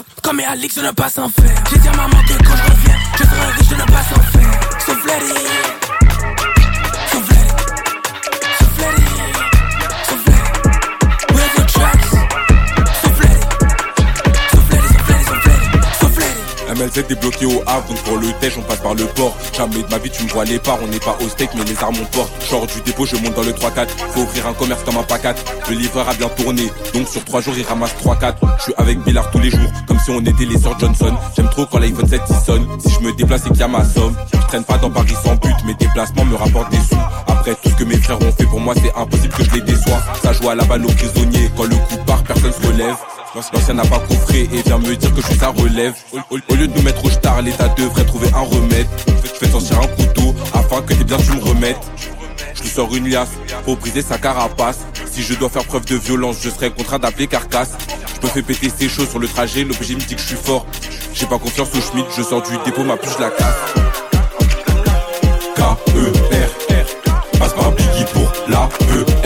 Soldat 0.00 0.22
Comme 0.22 0.40
Alix 0.40 0.74
je 0.74 0.80
ne 0.80 0.90
pas 0.92 1.08
s'en 1.08 1.28
faire 1.28 1.64
J'ai 1.70 1.78
dit 1.78 1.88
à 1.88 1.92
maman 1.92 2.22
que 2.26 2.44
quand 2.44 2.56
je 2.56 2.70
reviens 2.70 2.96
Je 3.18 3.22
serai 3.24 3.52
riche 3.58 3.68
de 3.68 3.74
ne 3.74 3.86
pas 3.86 4.02
s'en 4.02 4.22
faire 4.38 4.80
Soufflerie 4.84 5.69
MLZ 16.80 17.06
débloqué 17.08 17.44
au 17.44 17.62
Havre, 17.66 17.88
donc 17.88 17.98
pour 18.04 18.16
le 18.16 18.32
tèche 18.40 18.54
on 18.56 18.62
passe 18.62 18.78
par 18.78 18.94
le 18.94 19.04
port. 19.04 19.36
Jamais 19.54 19.82
de 19.82 19.90
ma 19.90 19.98
vie 19.98 20.10
tu 20.10 20.24
me 20.24 20.28
vois 20.30 20.44
les 20.44 20.58
parts, 20.58 20.78
on 20.82 20.86
n'est 20.86 20.98
pas 20.98 21.16
au 21.22 21.28
steak 21.28 21.50
mais 21.54 21.64
les 21.64 21.82
armes 21.82 21.96
on 22.00 22.06
porte. 22.06 22.30
Genre 22.50 22.66
du 22.66 22.80
dépôt, 22.80 23.04
je 23.04 23.16
monte 23.16 23.34
dans 23.34 23.42
le 23.42 23.52
3-4. 23.52 23.88
Faut 24.14 24.20
ouvrir 24.20 24.46
un 24.46 24.54
commerce 24.54 24.82
comme 24.84 24.96
un 24.96 25.02
pacat. 25.02 25.34
Le 25.68 25.76
livreur 25.76 26.08
a 26.08 26.14
bien 26.14 26.28
tourné, 26.28 26.70
donc 26.94 27.06
sur 27.06 27.22
3 27.24 27.42
jours 27.42 27.54
il 27.58 27.64
ramasse 27.64 27.94
3-4. 28.02 28.34
Je 28.58 28.62
suis 28.62 28.74
avec 28.78 28.98
Billard 29.00 29.30
tous 29.30 29.40
les 29.40 29.50
jours, 29.50 29.70
comme 29.86 29.98
si 29.98 30.10
on 30.10 30.20
était 30.20 30.46
les 30.46 30.58
sœurs 30.58 30.78
Johnson. 30.78 31.14
J'aime 31.36 31.50
trop 31.50 31.66
quand 31.66 31.78
l'iPhone 31.78 32.08
7 32.08 32.22
il 32.28 32.36
sonne. 32.46 32.66
Si 32.80 32.94
je 32.94 33.00
me 33.00 33.12
déplace 33.12 33.46
et 33.46 33.50
qu'il 33.50 33.60
y 33.60 33.62
a 33.62 33.68
ma 33.68 33.84
somme, 33.84 34.14
je 34.32 34.38
traîne 34.48 34.64
pas 34.64 34.78
dans 34.78 34.90
Paris 34.90 35.14
sans 35.22 35.34
but. 35.36 35.54
Mes 35.66 35.74
déplacements 35.74 36.24
me 36.24 36.36
rapportent 36.36 36.70
des 36.70 36.78
sous. 36.78 36.96
Après 37.26 37.54
tout 37.62 37.68
ce 37.68 37.74
que 37.74 37.84
mes 37.84 37.96
frères 37.96 38.20
ont 38.22 38.32
fait 38.32 38.46
pour 38.46 38.60
moi, 38.60 38.74
c'est 38.82 38.94
impossible 38.98 39.34
que 39.34 39.44
je 39.44 39.50
les 39.50 39.60
déçois. 39.60 40.00
Ça 40.22 40.32
joue 40.32 40.48
à 40.48 40.54
la 40.54 40.64
balle 40.64 40.86
aux 40.86 40.92
prisonniers, 40.92 41.50
quand 41.56 41.64
le 41.64 41.76
coup 41.76 41.96
part, 42.06 42.22
personne 42.22 42.52
se 42.52 42.66
relève. 42.66 42.96
L'ancien 43.34 43.74
n'a 43.74 43.84
pas 43.84 44.00
coffré 44.00 44.48
et 44.52 44.62
vient 44.62 44.78
me 44.78 44.96
dire 44.96 45.14
que 45.14 45.20
je 45.20 45.26
suis 45.26 45.38
sa 45.38 45.48
relève. 45.48 45.94
Au, 46.30 46.36
lieu 46.54 46.66
de 46.66 46.74
nous 46.74 46.82
mettre 46.82 47.04
au 47.04 47.10
star, 47.10 47.40
l'État 47.42 47.68
devrait 47.68 48.04
trouver 48.04 48.28
un 48.34 48.40
remède. 48.40 48.88
Je 49.22 49.28
fais 49.28 49.48
sortir 49.48 49.78
un 49.78 49.86
couteau 49.86 50.34
afin 50.52 50.82
que 50.82 50.94
tes 50.94 51.04
biens 51.04 51.16
tu 51.16 51.32
me 51.32 51.42
remettes. 51.42 51.78
Je 52.54 52.62
lui 52.62 52.68
sors 52.68 52.92
une 52.94 53.08
liasse 53.08 53.30
pour 53.64 53.76
briser 53.76 54.02
sa 54.02 54.18
carapace. 54.18 54.80
Si 55.12 55.22
je 55.22 55.34
dois 55.34 55.48
faire 55.48 55.64
preuve 55.64 55.84
de 55.84 55.94
violence, 55.94 56.38
je 56.42 56.50
serai 56.50 56.70
contraint 56.70 56.98
d'appeler 56.98 57.28
carcasse. 57.28 57.76
Je 58.16 58.26
me 58.26 58.32
fais 58.32 58.42
péter 58.42 58.68
ses 58.68 58.88
choses 58.88 59.08
sur 59.08 59.20
le 59.20 59.28
trajet, 59.28 59.62
l'objet 59.62 59.94
me 59.94 60.00
dit 60.00 60.16
que 60.16 60.20
je 60.20 60.26
suis 60.26 60.36
fort. 60.36 60.66
J'ai 61.14 61.26
pas 61.26 61.38
confiance 61.38 61.68
au 61.74 61.80
Schmidt, 61.80 62.08
je 62.16 62.22
sors 62.22 62.42
du 62.42 62.56
dépôt, 62.64 62.82
ma 62.82 62.96
puce 62.96 63.18
la 63.20 63.30
casse. 63.30 63.74
K-E-R, 65.54 67.38
passe 67.38 67.52
par 67.52 67.70
Biggie 67.72 68.04
pour 68.12 68.32
la 68.48 68.68
E-R. 68.96 69.19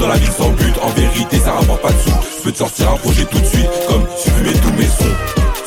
Dans 0.00 0.06
la 0.06 0.16
ville 0.16 0.30
sans 0.30 0.50
but, 0.50 0.74
en 0.80 0.88
vérité 0.90 1.38
ça 1.38 1.52
rapporte 1.52 1.82
pas 1.82 1.90
de 1.90 1.98
sous. 1.98 2.10
Je 2.38 2.42
peux 2.44 2.52
te 2.52 2.58
sortir 2.58 2.90
un 2.90 2.96
projet 2.96 3.24
tout 3.24 3.38
de 3.40 3.46
suite, 3.46 3.70
comme 3.88 4.04
supprimer 4.16 4.52
tous 4.52 4.72
mes 4.72 4.84
sons. 4.84 5.16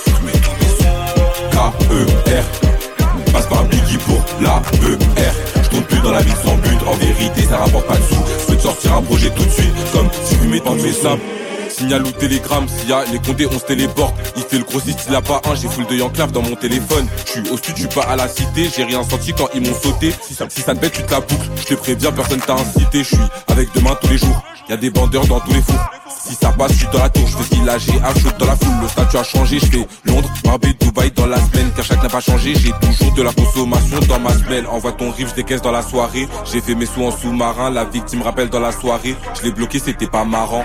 Supprimer 0.06 0.32
tous 0.32 0.56
mes 0.60 0.72
sons. 0.80 0.96
K-E-R, 1.52 3.32
passe 3.34 3.48
par 3.48 3.64
Biggie 3.66 3.98
pour 3.98 4.24
la 4.42 4.62
E-R. 4.88 5.34
Je 5.64 5.70
tourne 5.70 5.84
plus 5.84 6.00
dans 6.00 6.12
la 6.12 6.22
ville 6.22 6.36
sans 6.44 6.56
but, 6.56 6.80
en 6.88 6.94
vérité 6.94 7.42
ça 7.50 7.58
rapporte 7.58 7.88
pas 7.88 7.98
de 7.98 8.04
sous. 8.04 8.24
Je 8.40 8.46
peux 8.48 8.56
te 8.56 8.62
sortir 8.62 8.96
un 8.96 9.02
projet 9.02 9.30
tout 9.32 9.44
de 9.44 9.50
suite, 9.50 9.76
comme 9.92 10.10
supprimer 10.26 10.62
tous 10.62 10.76
mes 10.76 10.94
sons. 10.94 11.20
Signal 11.82 12.06
ou 12.06 12.12
télégramme, 12.12 12.68
s'il 12.68 12.90
y 12.90 12.94
a 12.94 13.04
les 13.12 13.18
condés, 13.18 13.48
on 13.48 13.58
se 13.58 13.66
téléporte. 13.66 14.14
Il 14.38 14.44
fait 14.44 14.60
le 14.60 14.64
grossiste, 14.66 15.08
il 15.10 15.16
a 15.16 15.22
pas 15.24 15.42
un, 15.50 15.56
j'ai 15.56 15.68
full 15.68 15.88
de 15.88 15.96
Yanclave 15.96 16.32
dans 16.32 16.44
mon 16.44 16.56
téléphone. 16.56 17.08
Je 17.26 17.32
suis 17.32 17.50
au 17.50 17.58
sud, 17.58 17.76
je 17.76 17.88
suis 17.88 17.88
pas 17.88 18.04
à 18.04 18.16
la 18.16 18.28
cité, 18.28 18.70
j'ai 18.70 18.84
rien 18.84 19.02
senti 19.02 19.34
quand 19.34 19.48
ils 19.56 19.62
m'ont 19.62 19.74
sauté. 19.74 20.14
Si 20.22 20.36
ça, 20.36 20.46
si 20.48 20.62
ça 20.62 20.76
te 20.76 20.80
bête, 20.80 20.92
tu 20.92 21.02
te 21.02 21.10
la 21.10 21.22
boucles. 21.22 21.50
Je 21.56 21.66
te 21.66 21.74
préviens, 21.74 22.12
personne 22.12 22.40
t'a 22.40 22.54
incité, 22.54 23.00
je 23.00 23.16
suis 23.16 23.18
avec 23.48 23.74
demain 23.74 23.98
tous 24.00 24.10
les 24.10 24.20
jours. 24.20 24.44
Y 24.70 24.74
a 24.74 24.78
des 24.78 24.92
bandeurs 24.92 25.26
dans 25.26 25.40
tous 25.40 25.54
les 25.54 25.62
fours. 25.64 25.84
Si 26.24 26.36
ça 26.36 26.52
passe, 26.52 26.74
je 26.74 26.78
suis 26.78 26.88
dans 26.94 27.00
la 27.00 27.10
tour, 27.10 27.26
je 27.26 27.36
fais 27.36 27.44
ce 27.46 27.50
qu'il 27.50 27.68
a, 27.68 27.80
j'ai 27.80 27.94
un 27.94 28.14
shoot 28.14 28.38
dans 28.38 28.46
la 28.46 28.56
foule. 28.56 28.76
Le 28.80 28.88
statut 28.88 29.18
a 29.18 29.24
changé, 29.24 29.58
je 29.60 29.66
fais 29.66 29.88
Londres, 30.06 30.30
Marbella, 30.46 30.74
Dubaï 30.80 31.10
dans 31.10 31.26
la 31.26 31.38
semaine. 31.38 31.72
Car 31.76 31.84
chaque 31.84 32.04
n'a 32.04 32.10
pas 32.10 32.22
changé, 32.22 32.54
j'ai 32.54 32.74
toujours 32.80 33.12
de 33.16 33.24
la 33.24 33.34
consommation 33.34 34.00
dans 34.08 34.20
ma 34.20 34.34
semelle. 34.34 34.68
Envoie 34.68 34.92
ton 34.92 35.10
rive, 35.10 35.30
je 35.30 35.34
décaisse 35.34 35.64
dans 35.64 35.72
la 35.72 35.82
soirée. 35.82 36.28
J'ai 36.46 36.62
fait 36.62 36.76
mes 36.76 36.86
sous 36.86 37.04
en 37.04 37.10
sous-marin, 37.10 37.72
la 37.72 37.86
victime 37.86 38.22
rappelle 38.22 38.50
dans 38.50 38.60
la 38.60 38.72
soirée. 38.72 39.16
Je 39.40 39.48
l'ai 39.48 39.52
bloqué, 39.52 39.80
c'était 39.80 40.06
pas 40.06 40.26
marrant. 40.26 40.64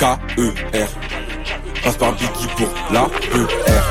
K-E-R. 0.00 0.88
Passe 1.84 1.96
par 1.98 2.12
Biggie 2.12 2.48
pour 2.56 2.68
la 2.90 3.02
E-R. 3.02 3.84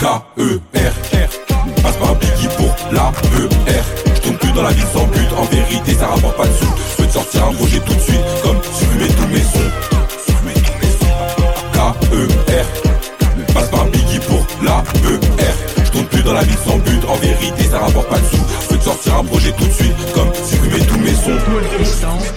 K-E-R. 0.00 0.92
Passe 1.82 1.96
par 1.96 2.14
Biggie 2.14 2.48
pour 2.56 2.74
la 2.92 3.12
E-R. 3.38 3.84
Je 4.14 4.20
tourne 4.22 4.38
plus 4.38 4.52
dans 4.52 4.62
la 4.62 4.70
ville 4.70 4.86
sans 4.94 5.04
but, 5.08 5.28
en 5.36 5.44
vérité 5.44 5.92
ça 5.92 6.06
rapporte 6.06 6.34
pas 6.38 6.46
de 6.46 6.52
sous. 6.54 6.64
Je 6.64 6.96
peux 6.96 7.06
te 7.08 7.12
sortir 7.12 7.44
un 7.44 7.52
projet 7.52 7.78
tout 7.80 7.94
de 7.94 8.00
suite, 8.00 8.24
comme 8.42 8.56
supprimer 8.62 9.08
tous 9.08 9.26
mes 9.26 9.42
sons. 9.42 9.70
K-E-R. 11.74 13.52
Passe 13.52 13.68
par 13.68 13.84
Biggie 13.84 14.20
pour 14.20 14.46
la 14.62 14.82
E-R. 15.10 15.84
Je 15.84 15.90
tourne 15.90 16.06
plus 16.06 16.22
dans 16.22 16.32
la 16.32 16.42
ville 16.42 16.58
sans 16.66 16.78
but, 16.78 17.04
en 17.06 17.16
vérité 17.16 17.64
ça 17.70 17.80
rapporte 17.80 18.08
pas 18.08 18.18
de 18.18 18.26
sous. 18.28 18.46
Je 18.62 18.68
peux 18.68 18.78
te 18.78 18.84
sortir 18.84 19.14
un 19.16 19.24
projet 19.24 19.52
tout 19.52 19.66
de 19.66 19.72
suite, 19.72 20.12
comme 20.14 20.32
supprimer 20.34 20.86
tous 20.86 20.98
mes 21.00 21.14
sons. 21.14 22.35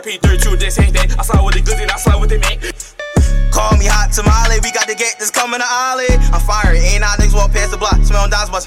RP32, 0.00 0.56
this 0.56 0.80
ain't 0.80 0.96
that. 0.96 1.12
I 1.20 1.22
saw 1.28 1.44
with 1.44 1.52
the 1.52 1.60
goods 1.60 1.76
and 1.76 1.92
I 1.92 2.00
saw 2.00 2.16
with 2.16 2.32
the 2.32 2.40
Mac. 2.40 2.56
Call 3.52 3.76
me 3.76 3.84
hot 3.84 4.08
tamale, 4.08 4.56
we 4.64 4.72
got 4.72 4.88
the 4.88 4.96
gate 4.96 5.20
that's 5.20 5.28
coming 5.28 5.60
to 5.60 5.68
Ollie. 5.68 6.08
I'm 6.32 6.40
firing, 6.40 6.80
ain't 6.80 7.04
I 7.04 7.20
niggas 7.20 7.36
walk 7.36 7.52
past 7.52 7.76
the 7.76 7.76
block, 7.76 8.00
smelling 8.00 8.32
dogs 8.32 8.48
But 8.48 8.64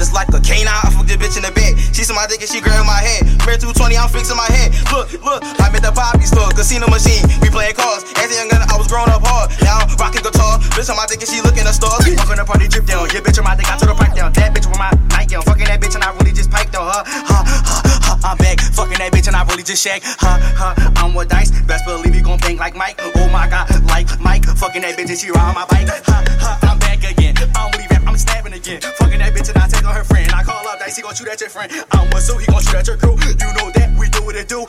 Just 0.00 0.16
like 0.16 0.32
a 0.32 0.40
canine, 0.40 0.72
I 0.72 0.88
fuck 0.88 1.04
the 1.04 1.20
bitch 1.20 1.36
in 1.36 1.44
the 1.44 1.52
bed. 1.52 1.76
She 1.92 2.08
my 2.16 2.24
dick 2.24 2.40
and 2.40 2.48
she 2.48 2.64
grabbed 2.64 2.88
my 2.88 3.04
head. 3.04 3.28
Mirror 3.44 3.68
220, 3.76 4.00
I'm 4.00 4.08
fixing 4.08 4.36
my 4.36 4.48
head. 4.48 4.72
Look, 4.88 5.12
look, 5.20 5.44
I'm 5.60 5.76
at 5.76 5.84
the 5.84 5.92
poppy 5.92 6.24
store, 6.24 6.48
casino 6.56 6.88
machine. 6.88 7.20
We 7.44 7.52
playing 7.52 7.76
cards. 7.76 8.08
As 8.16 8.32
a 8.32 8.40
young 8.40 8.48
gun, 8.48 8.64
I 8.64 8.80
was 8.80 8.88
growing 8.88 9.12
up 9.12 9.20
hard. 9.20 9.52
Now 9.60 9.84
I'm 9.84 9.92
rocking 10.00 10.24
guitar. 10.24 10.56
Bitch 10.72 10.88
on 10.88 10.96
my 10.96 11.04
dick 11.04 11.20
and 11.20 11.28
she 11.28 11.44
looking 11.44 11.68
at 11.68 11.76
stars. 11.76 12.00
Up 12.16 12.32
in 12.32 12.40
the 12.40 12.48
party, 12.48 12.64
drip 12.72 12.88
down. 12.88 13.12
Yeah, 13.12 13.20
bitch 13.20 13.36
on 13.36 13.44
my 13.44 13.60
dick, 13.60 13.68
I 13.68 13.76
took 13.76 13.92
a 13.92 13.96
pipe 13.96 14.16
down. 14.16 14.32
That 14.32 14.56
bitch 14.56 14.64
with 14.64 14.80
my 14.80 14.88
nightgown. 15.12 15.44
Fucking 15.44 15.68
that 15.68 15.84
bitch 15.84 16.00
and 16.00 16.04
I 16.04 16.16
really 16.16 16.32
just 16.32 16.48
piped 16.48 16.72
on 16.80 16.88
her. 16.88 17.02
Huh, 17.04 17.44
huh, 17.44 17.81
I'm 18.24 18.38
back. 18.38 18.60
Fucking 18.60 18.98
that 18.98 19.12
bitch 19.12 19.26
and 19.26 19.36
I 19.36 19.42
really 19.44 19.62
just 19.62 19.82
shag. 19.82 20.02
Huh, 20.04 20.38
huh, 20.54 20.74
I'm 20.96 21.14
with 21.14 21.28
dice. 21.28 21.50
Best 21.66 21.84
believe 21.84 22.14
you 22.14 22.22
gon' 22.22 22.38
bang 22.38 22.56
like 22.56 22.76
Mike. 22.76 23.00
Oh 23.02 23.28
my 23.30 23.48
god, 23.48 23.68
like 23.86 24.06
Mike. 24.20 24.44
Fucking 24.44 24.82
that 24.82 24.96
bitch 24.96 25.10
and 25.10 25.18
she 25.18 25.30
ride 25.30 25.48
on 25.50 25.54
my 25.54 25.66
bike. 25.66 25.88
Huh, 25.90 26.22
huh, 26.38 26.70
I'm 26.70 26.78
back 26.78 27.02
again. 27.02 27.34
I 27.36 27.46
don't 27.50 27.72
believe 27.72 27.90
rap, 27.90 28.02
I'm 28.06 28.16
stabbing 28.16 28.52
again. 28.52 28.80
Fucking 28.80 29.18
that 29.18 29.34
bitch 29.34 29.48
and 29.50 29.58
I 29.58 29.66
take 29.66 29.84
on 29.84 29.94
her 29.94 30.04
friend. 30.04 30.30
I 30.32 30.42
call 30.42 30.66
up 30.66 30.78
Dice, 30.78 30.96
he 30.96 31.02
gon' 31.02 31.14
shoot 31.14 31.28
at 31.28 31.40
your 31.40 31.50
friend. 31.50 31.72
I'm 31.92 32.08
with 32.10 32.22
Sue, 32.22 32.38
he 32.38 32.46
gon' 32.46 32.62
shoot 32.62 32.76
at 32.76 32.86
your 32.86 32.96
crew. 32.96 33.18
You 33.18 33.50
know 33.58 33.70
that 33.74 33.90
we 33.98 34.08
do 34.08 34.22
what 34.22 34.36
it 34.36 34.48
do. 34.48 34.66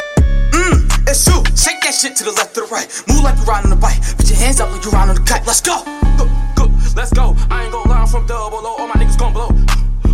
Mmm, 0.49 1.07
it's 1.07 1.25
true. 1.25 1.45
Shake 1.53 1.81
that 1.85 1.93
shit 1.93 2.15
to 2.17 2.23
the 2.23 2.33
left, 2.33 2.55
to 2.55 2.61
the 2.61 2.67
right. 2.67 2.89
Move 3.07 3.21
like 3.21 3.37
you 3.37 3.45
riding 3.45 3.71
on 3.71 3.77
a 3.77 3.81
bike. 3.81 4.01
Put 4.17 4.29
your 4.29 4.39
hands 4.39 4.59
up 4.59 4.71
like 4.71 4.83
you 4.83 4.91
riding 4.91 5.13
on 5.13 5.15
the 5.21 5.25
kite. 5.29 5.45
Let's 5.45 5.61
go. 5.61 5.85
Go, 6.17 6.25
go, 6.57 6.73
let's 6.97 7.13
go. 7.13 7.37
I 7.53 7.69
ain't 7.69 7.71
gon' 7.71 7.85
lie, 7.89 8.01
I'm 8.01 8.07
from 8.07 8.25
double 8.25 8.63
low. 8.63 8.81
All 8.81 8.87
my 8.87 8.97
niggas 8.97 9.17
gon' 9.17 9.33
blow. 9.33 9.53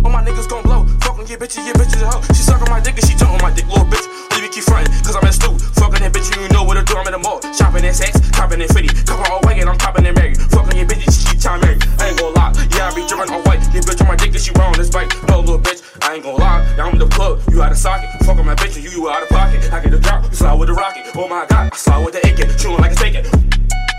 All 0.04 0.10
my 0.10 0.24
niggas 0.24 0.48
gon' 0.48 0.62
blow. 0.62 0.86
Fucking 1.04 1.26
get 1.26 1.40
bitches, 1.40 1.64
get 1.64 1.76
bitches 1.76 2.00
a 2.00 2.08
hoe. 2.08 2.22
She 2.32 2.42
suck 2.42 2.60
on 2.62 2.70
my 2.70 2.80
dick 2.80 2.96
and 2.96 3.04
she 3.04 3.14
jump 3.16 3.32
on 3.32 3.42
my 3.42 3.52
dick, 3.52 3.68
little 3.68 3.84
bitch. 3.84 4.06
Leave 4.32 4.42
me 4.42 4.48
keep 4.48 4.64
frontin', 4.64 4.88
cause 5.04 5.16
I'm 5.16 5.26
in 5.26 5.32
stew. 5.32 5.52
Fuckin' 5.76 6.00
that 6.00 6.12
bitch, 6.12 6.32
you 6.32 6.48
know 6.56 6.64
what 6.64 6.80
to 6.80 6.84
do. 6.84 6.96
I'm 6.96 7.06
in 7.06 7.12
the 7.12 7.18
mall. 7.18 7.40
Shopping 7.52 7.84
in 7.84 7.92
sex, 7.92 8.16
copping 8.30 8.60
in 8.60 8.68
fitty. 8.68 8.88
Copping 9.04 9.28
all 9.30 9.40
wagon, 9.44 9.68
I'm 9.68 9.76
copping 9.76 10.06
in 10.06 10.14
Mary. 10.14 10.34
Fuckin' 10.34 10.76
your 10.76 10.88
bitches, 10.88 11.12
she 11.12 11.32
keep 11.32 11.40
time 11.40 11.60
married. 11.60 11.84
I 12.00 12.08
ain't 12.08 12.18
gon' 12.18 12.32
lie, 12.32 12.52
yeah, 12.72 12.88
I 12.88 12.94
be 12.96 13.04
drippin' 13.04 13.28
on 13.28 13.42
white. 13.44 13.60
Get 13.72 13.84
bitch 13.84 14.00
on 14.00 14.08
my 14.08 14.16
dick 14.16 14.32
and 14.32 14.40
she 14.40 14.52
round 14.56 14.76
this 14.76 14.88
bike. 14.88 15.12
No, 15.28 15.40
little 15.40 15.60
bitch, 15.60 15.84
I 16.00 16.14
ain't 16.14 16.24
gon' 16.24 16.40
lie. 16.40 16.64
Yeah, 16.76 16.88
I'm 16.88 16.96
in 16.96 16.98
the 16.98 17.08
club, 17.08 17.42
you 17.52 17.62
out 17.62 17.72
of 17.72 17.78
socket. 17.78 18.08
Fuck 18.24 18.38
on 18.38 18.46
my 18.46 18.54
bitch 18.54 18.76
and 18.76 18.84
you, 18.84 18.90
you 18.90 19.10
out 19.10 19.22
of 19.22 19.28
pocket. 19.28 19.60
I 19.72 19.84
get 19.84 19.92
the 19.92 20.00
drop, 20.00 20.24
you 20.24 20.34
slide 20.34 20.56
with 20.56 20.68
the 20.68 20.74
rocket. 20.74 21.04
Oh 21.14 21.28
my 21.28 21.44
god, 21.44 21.70
I 21.72 21.76
saw 21.76 22.00
with 22.00 22.16
the 22.16 22.24
AK, 22.24 22.56
chewing 22.56 22.80
like 22.80 22.92
a 22.92 22.96
taking. 22.96 23.24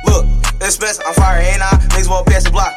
Look, 0.10 0.26
it's 0.58 0.78
best, 0.78 1.02
I'm 1.06 1.14
fire, 1.14 1.40
ain't 1.40 1.62
I? 1.62 1.78
Niggas 1.94 2.10
walk 2.10 2.26
past 2.26 2.46
the 2.46 2.52
block. 2.52 2.74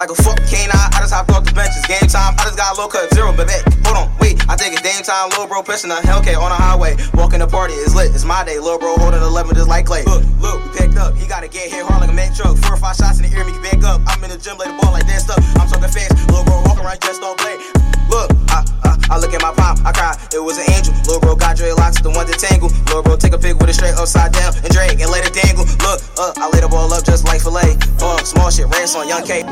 Like 0.00 0.08
a 0.08 0.22
fuck 0.24 0.40
canine, 0.48 0.72
I 0.72 1.04
just 1.04 1.12
hopped 1.12 1.28
off 1.28 1.44
the 1.44 1.52
benches. 1.52 1.84
Game 1.84 2.08
time, 2.08 2.32
I 2.40 2.48
just 2.48 2.56
got 2.56 2.72
a 2.72 2.80
low 2.80 2.88
cut 2.88 3.12
zero, 3.12 3.36
but 3.36 3.44
that, 3.52 3.68
hold 3.84 4.00
on, 4.00 4.08
wait. 4.16 4.40
I 4.48 4.56
think 4.56 4.72
it's 4.72 4.80
game 4.80 5.04
time, 5.04 5.28
little 5.28 5.44
bro 5.44 5.60
pushing 5.60 5.92
a 5.92 6.00
Hellcat 6.00 6.40
on 6.40 6.48
the 6.48 6.56
highway. 6.56 6.96
Walking 7.12 7.44
the 7.44 7.46
party, 7.46 7.76
it's 7.76 7.92
lit, 7.92 8.08
it's 8.16 8.24
my 8.24 8.40
day. 8.40 8.56
Little 8.56 8.80
bro 8.80 8.96
holding 8.96 9.20
11 9.20 9.52
just 9.60 9.68
like 9.68 9.84
clay. 9.84 10.08
Look, 10.08 10.24
look, 10.40 10.56
we 10.64 10.68
picked 10.72 10.96
up. 10.96 11.12
He 11.20 11.28
gotta 11.28 11.52
get 11.52 11.68
hit 11.68 11.84
hard 11.84 12.00
like 12.00 12.08
a 12.08 12.16
man 12.16 12.32
truck. 12.32 12.56
Four 12.64 12.80
or 12.80 12.80
five 12.80 12.96
shots 12.96 13.20
in 13.20 13.28
the 13.28 13.30
ear, 13.36 13.44
make 13.44 13.60
it 13.60 13.60
back 13.60 13.84
up. 13.84 14.00
I'm 14.08 14.24
in 14.24 14.32
the 14.32 14.40
gym, 14.40 14.56
lay 14.56 14.72
the 14.72 14.76
ball 14.80 14.88
like 14.88 15.04
that 15.04 15.20
stuff. 15.20 15.36
I'm 15.60 15.68
talking 15.68 15.92
fast, 15.92 16.16
little 16.32 16.48
bro 16.48 16.64
walking 16.64 16.80
around 16.80 17.04
dressed 17.04 17.20
all 17.20 17.36
play. 17.36 17.60
Look, 18.08 18.32
I, 18.56 18.64
I, 18.88 18.96
I 19.04 19.14
look 19.20 19.36
at 19.36 19.44
my 19.44 19.52
palm, 19.52 19.84
I 19.84 19.92
cry, 19.92 20.16
it 20.32 20.40
was 20.40 20.56
an 20.56 20.64
angel. 20.72 20.96
Little 21.12 21.20
bro 21.20 21.36
got 21.36 21.60
dreadlocks, 21.60 22.00
the 22.00 22.08
one 22.08 22.24
to 22.24 22.32
tangle. 22.40 22.72
Little 22.88 23.04
bro 23.04 23.20
take 23.20 23.36
a 23.36 23.38
pic 23.38 23.60
with 23.60 23.68
it 23.68 23.76
straight 23.76 24.00
upside 24.00 24.32
down 24.32 24.56
and 24.64 24.72
drag 24.72 24.96
and 24.96 25.12
let 25.12 25.28
it 25.28 25.36
dangle. 25.36 25.68
Look, 25.84 26.00
uh, 26.16 26.32
I 26.40 26.48
lay 26.56 26.64
the 26.64 26.72
ball 26.72 26.88
up 26.88 27.04
just 27.04 27.28
like 27.28 27.44
filet. 27.44 27.76
Uh, 28.00 28.24
small 28.24 28.48
shit, 28.48 28.64
rants 28.72 28.96
on 28.96 29.04
Young 29.04 29.28
K. 29.28 29.44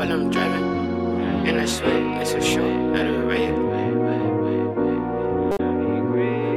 while 0.00 0.12
I'm 0.12 0.30
driving. 0.30 0.64
And 1.46 1.60
I 1.60 1.66
swear 1.66 2.22
it's 2.22 2.32
a 2.32 2.40
show, 2.40 2.66
not 2.92 3.04
a 3.04 3.20
riot. 3.28 3.54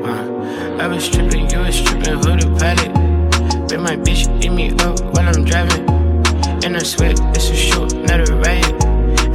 Uh, 0.06 0.78
I 0.82 0.88
was 0.88 1.10
tripping, 1.10 1.50
you 1.50 1.60
was 1.60 1.82
tripping, 1.84 2.14
who 2.24 2.32
the 2.40 2.48
pilot? 2.58 3.68
Bet 3.68 3.82
my 3.82 3.98
bitch 3.98 4.24
eat 4.42 4.50
me 4.50 4.72
up 4.86 4.98
while 5.14 5.28
I'm 5.28 5.44
driving. 5.44 5.84
And 6.64 6.78
I 6.78 6.84
swear 6.84 7.12
it's 7.12 7.50
a 7.50 7.56
show, 7.56 7.86
not 7.86 8.30
a 8.30 8.34
riot. 8.34 8.84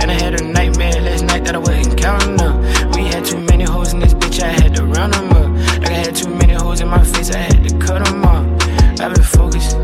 And 0.01 0.11
I 0.11 0.15
had 0.15 0.41
a 0.41 0.43
nightmare 0.43 1.01
last 1.03 1.25
night 1.25 1.45
that 1.45 1.55
I 1.55 1.59
wasn't 1.59 1.99
counting 1.99 2.41
up. 2.41 2.57
We 2.97 3.03
had 3.03 3.27
too 3.27 3.41
many 3.41 3.65
hoes 3.65 3.93
in 3.93 4.01
this 4.01 4.15
bitch, 4.15 4.43
I 4.43 4.49
had 4.49 4.75
to 4.77 4.87
round 4.87 5.13
them 5.13 5.31
up. 5.33 5.51
Like 5.83 5.91
I 5.91 6.01
had 6.07 6.17
too 6.17 6.31
many 6.31 6.55
hoes 6.55 6.81
in 6.81 6.89
my 6.89 7.05
face, 7.05 7.31
I 7.31 7.41
had 7.41 7.69
to 7.69 7.77
cut 7.77 8.07
them 8.07 8.25
off. 8.25 8.47
I've 9.01 9.13
been 9.15 9.23
focused 9.23 9.77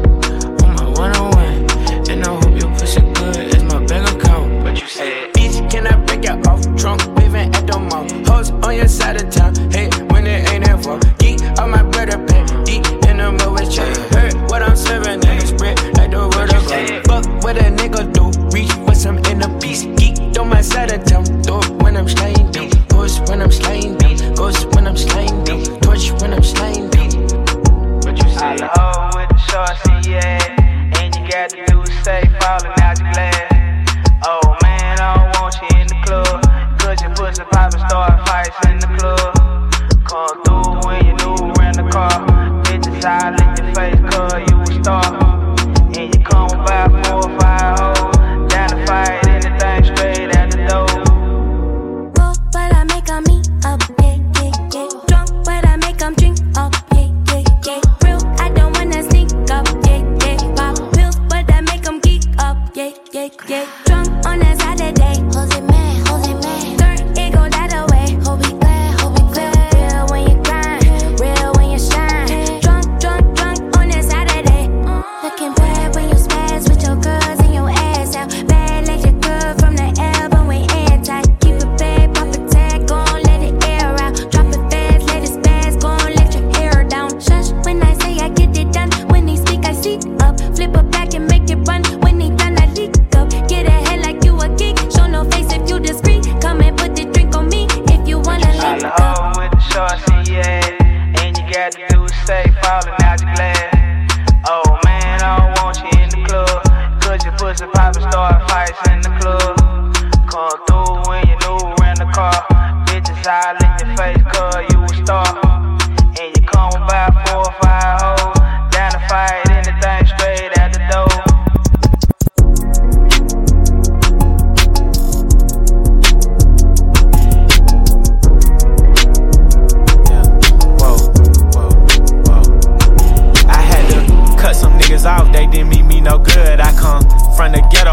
Hoes 8.44 8.64
on 8.64 8.76
your 8.76 8.88
side 8.88 9.22
of 9.22 9.30
town. 9.30 9.54
Hey, 9.70 9.88
when 10.10 10.26
it 10.26 10.50
ain't 10.52 10.68
ever. 10.68 10.98
Geek 11.18 11.40
on 11.58 11.70
my 11.70 11.82
brother 11.82 12.18
pen. 12.26 12.46
Deep 12.64 12.84
in 13.08 13.18
the 13.18 13.32
middle 13.32 13.52
with 13.52 13.70
check. 13.70 13.96
Heard 14.12 14.34
what 14.50 14.62
I'm 14.62 14.76
serving 14.76 15.22
in 15.24 15.40
spread 15.40 15.78
like 15.96 16.10
the 16.10 16.28
word 16.36 16.52
of 16.52 16.66
God. 16.68 17.06
Fuck 17.06 17.42
what 17.42 17.56
a 17.56 17.70
nigga 17.70 18.12
do. 18.12 18.30
Reach 18.50 18.74
with 18.86 18.96
some 18.96 19.18
in 19.30 19.38
the 19.38 19.48
beast. 19.60 19.88
Geek 19.96 20.38
on 20.38 20.48
my 20.48 20.60
side 20.60 20.92
of 20.92 21.04
town. 21.04 21.24
Do 21.42 21.60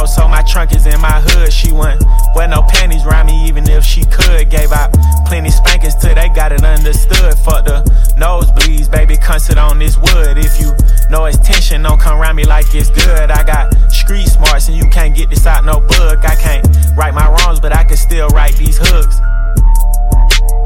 so 0.06 0.28
my 0.28 0.42
trunk 0.44 0.76
is 0.76 0.86
in 0.86 1.00
my 1.02 1.22
hood. 1.22 1.52
She 1.52 1.72
wouldn't 1.72 2.04
wear 2.36 2.48
no 2.48 2.64
panties 2.64 3.06
around 3.06 3.28
me, 3.28 3.48
even 3.48 3.70
if 3.70 3.84
she 3.84 4.04
could. 4.06 4.50
Gave 4.50 4.72
out 4.72 4.94
plenty 5.26 5.50
spankings 5.52 5.96
till 5.96 6.16
they 6.16 6.30
got 6.30 6.52
it 6.52 6.64
understood. 6.64 7.38
Fuck 7.40 7.66
the 7.66 7.84
nosebleeds, 8.18 8.90
baby, 8.90 9.18
come 9.18 9.40
sit 9.40 9.58
on 9.58 9.80
this 9.80 9.98
wood. 9.98 10.38
If 10.38 10.60
you 10.60 10.74
know 11.10 11.26
it's 11.26 11.38
tension, 11.38 11.84
don't 11.84 12.00
come 12.00 12.20
around 12.20 12.36
me 12.36 12.46
like 12.46 12.74
it's 12.74 12.90
good. 12.90 13.32
I 13.32 13.44
got 13.44 13.74
street 13.92 14.28
smarts, 14.28 14.68
and 14.68 14.78
you 14.78 14.90
can't 14.90 15.16
get 15.16 15.30
this 15.30 15.46
out 15.46 15.66
no 15.66 15.80
book. 15.80 16.24
I 16.24 16.36
can't 16.36 16.66
right 16.96 17.14
my 17.14 17.28
wrongs, 17.30 17.60
but 17.60 17.76
I 17.76 17.84
can 17.84 17.98
still 17.98 18.28
write 18.30 18.56
these 18.56 18.78
hooks. 18.78 19.20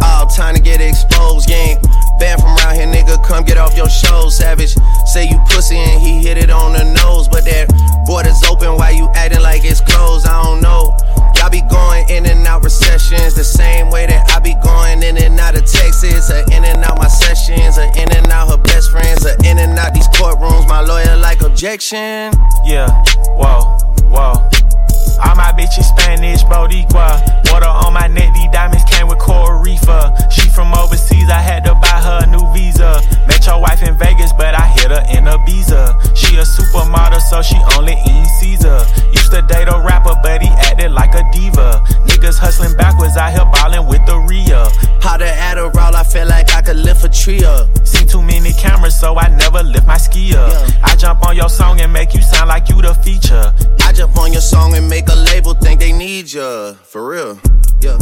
All 0.01 0.27
time 0.27 0.55
to 0.55 0.61
get 0.61 0.81
exposed, 0.81 1.49
ain't 1.49 1.81
banned 2.19 2.41
from 2.41 2.55
around 2.57 2.75
here, 2.75 2.87
nigga. 2.87 3.23
Come 3.25 3.43
get 3.43 3.57
off 3.57 3.75
your 3.75 3.89
show, 3.89 4.29
savage. 4.29 4.75
Say 5.13 5.27
you 5.27 5.39
pussy 5.49 5.77
and 5.77 6.01
he 6.01 6.21
hit 6.21 6.37
it 6.37 6.49
on 6.49 6.73
the 6.73 6.83
nose, 6.83 7.27
but 7.27 7.43
that 7.45 7.67
border's 8.05 8.43
open. 8.43 8.77
Why 8.77 8.91
you 8.91 9.09
acting 9.15 9.41
like 9.41 9.63
it's 9.63 9.81
closed? 9.81 10.27
I 10.27 10.43
don't 10.43 10.61
know. 10.61 10.95
Y'all 11.35 11.49
be 11.49 11.61
going 11.69 12.09
in 12.09 12.25
and 12.25 12.45
out 12.47 12.63
recessions 12.63 13.35
the 13.35 13.43
same 13.43 13.89
way 13.89 14.05
that 14.05 14.31
I 14.31 14.39
be 14.39 14.55
going 14.63 15.03
in 15.03 15.17
and 15.17 15.39
out 15.39 15.55
of 15.55 15.65
Texas, 15.65 16.31
or 16.31 16.43
in 16.51 16.63
and 16.63 16.83
out 16.83 16.97
my 16.97 17.07
sessions, 17.07 17.77
or 17.77 17.89
in 17.99 18.11
and 18.11 18.31
out 18.31 18.49
her 18.49 18.57
best 18.57 18.91
friends, 18.91 19.25
or 19.25 19.35
in 19.43 19.57
and 19.59 19.77
out 19.77 19.93
these 19.93 20.07
courtrooms. 20.09 20.67
My 20.67 20.81
lawyer 20.81 21.15
like 21.17 21.41
objection. 21.41 22.31
Yeah, 22.65 22.89
whoa, 23.35 23.77
whoa. 24.09 24.49
All 25.23 25.35
my 25.35 25.51
bitches 25.53 25.85
Spanish, 25.95 26.43
Boricua. 26.43 27.21
Water 27.51 27.67
on 27.67 27.93
my 27.93 28.07
neck, 28.07 28.33
these 28.33 28.51
diamonds 28.51 28.83
came 28.89 29.07
with 29.07 29.19
Coral 29.19 29.59
Reefer. 29.59 30.13
She 30.31 30.49
from 30.49 30.73
overseas, 30.73 31.29
I 31.29 31.39
had 31.39 31.63
to 31.65 31.73
buy 31.75 31.99
her 32.01 32.19
a 32.23 32.27
new 32.27 32.45
visa. 32.53 33.01
Met 33.27 33.45
your 33.45 33.59
wife 33.61 33.81
in 33.83 33.97
Vegas, 33.97 34.33
but 34.33 34.55
I 34.55 34.67
hit 34.67 34.91
her 34.91 35.03
in 35.11 35.25
Ibiza. 35.25 36.15
She 36.15 36.35
a 36.35 36.43
supermodel, 36.43 37.21
so 37.21 37.41
she 37.41 37.57
only 37.77 37.93
eat 37.93 38.27
Caesar. 38.39 38.79
Used 39.13 39.31
to 39.31 39.41
date 39.41 39.67
a 39.67 39.79
rapper, 39.79 40.15
but 40.21 40.41
he 40.41 40.49
acted 40.49 40.91
like 40.91 41.13
a 41.13 41.23
diva. 41.31 41.81
Niggas 42.07 42.37
hustling 42.37 42.75
backwards, 42.75 43.17
out 43.17 43.31
here 43.31 43.45
ballin' 43.53 43.87
with 43.87 44.05
the 44.05 44.17
Rhea. 44.17 44.67
How 45.01 45.17
the 45.17 45.25
Adderall, 45.25 45.93
I 45.93 46.03
feel 46.03 46.27
like 46.27 46.51
I 46.53 46.61
could 46.61 46.77
lift 46.77 47.03
a 47.03 47.09
tree 47.09 47.43
up. 47.43 47.69
Seen 47.85 48.07
too 48.07 48.21
many 48.21 48.53
cameras, 48.53 48.99
so 48.99 49.17
I 49.17 49.29
never 49.29 49.63
lift 49.63 49.85
my 49.85 49.97
ski 49.97 50.35
up. 50.35 50.51
I 50.83 50.95
jump 50.95 51.25
on 51.25 51.35
your 51.35 51.49
song 51.49 51.79
and 51.81 51.93
make 51.93 52.13
you 52.13 52.21
sound 52.21 52.49
like 52.49 52.69
you 52.69 52.81
the 52.81 52.93
feature. 52.93 53.53
I 53.81 53.93
jump 53.93 54.17
on 54.17 54.31
your 54.31 54.41
song 54.41 54.73
and 54.75 54.89
make 54.89 55.04
Make 55.05 55.17
the 55.17 55.23
label 55.31 55.53
think 55.53 55.79
they 55.79 55.91
need 55.91 56.33
ya, 56.33 56.73
for 56.73 57.07
real. 57.07 57.37
Yeah. 57.79 57.97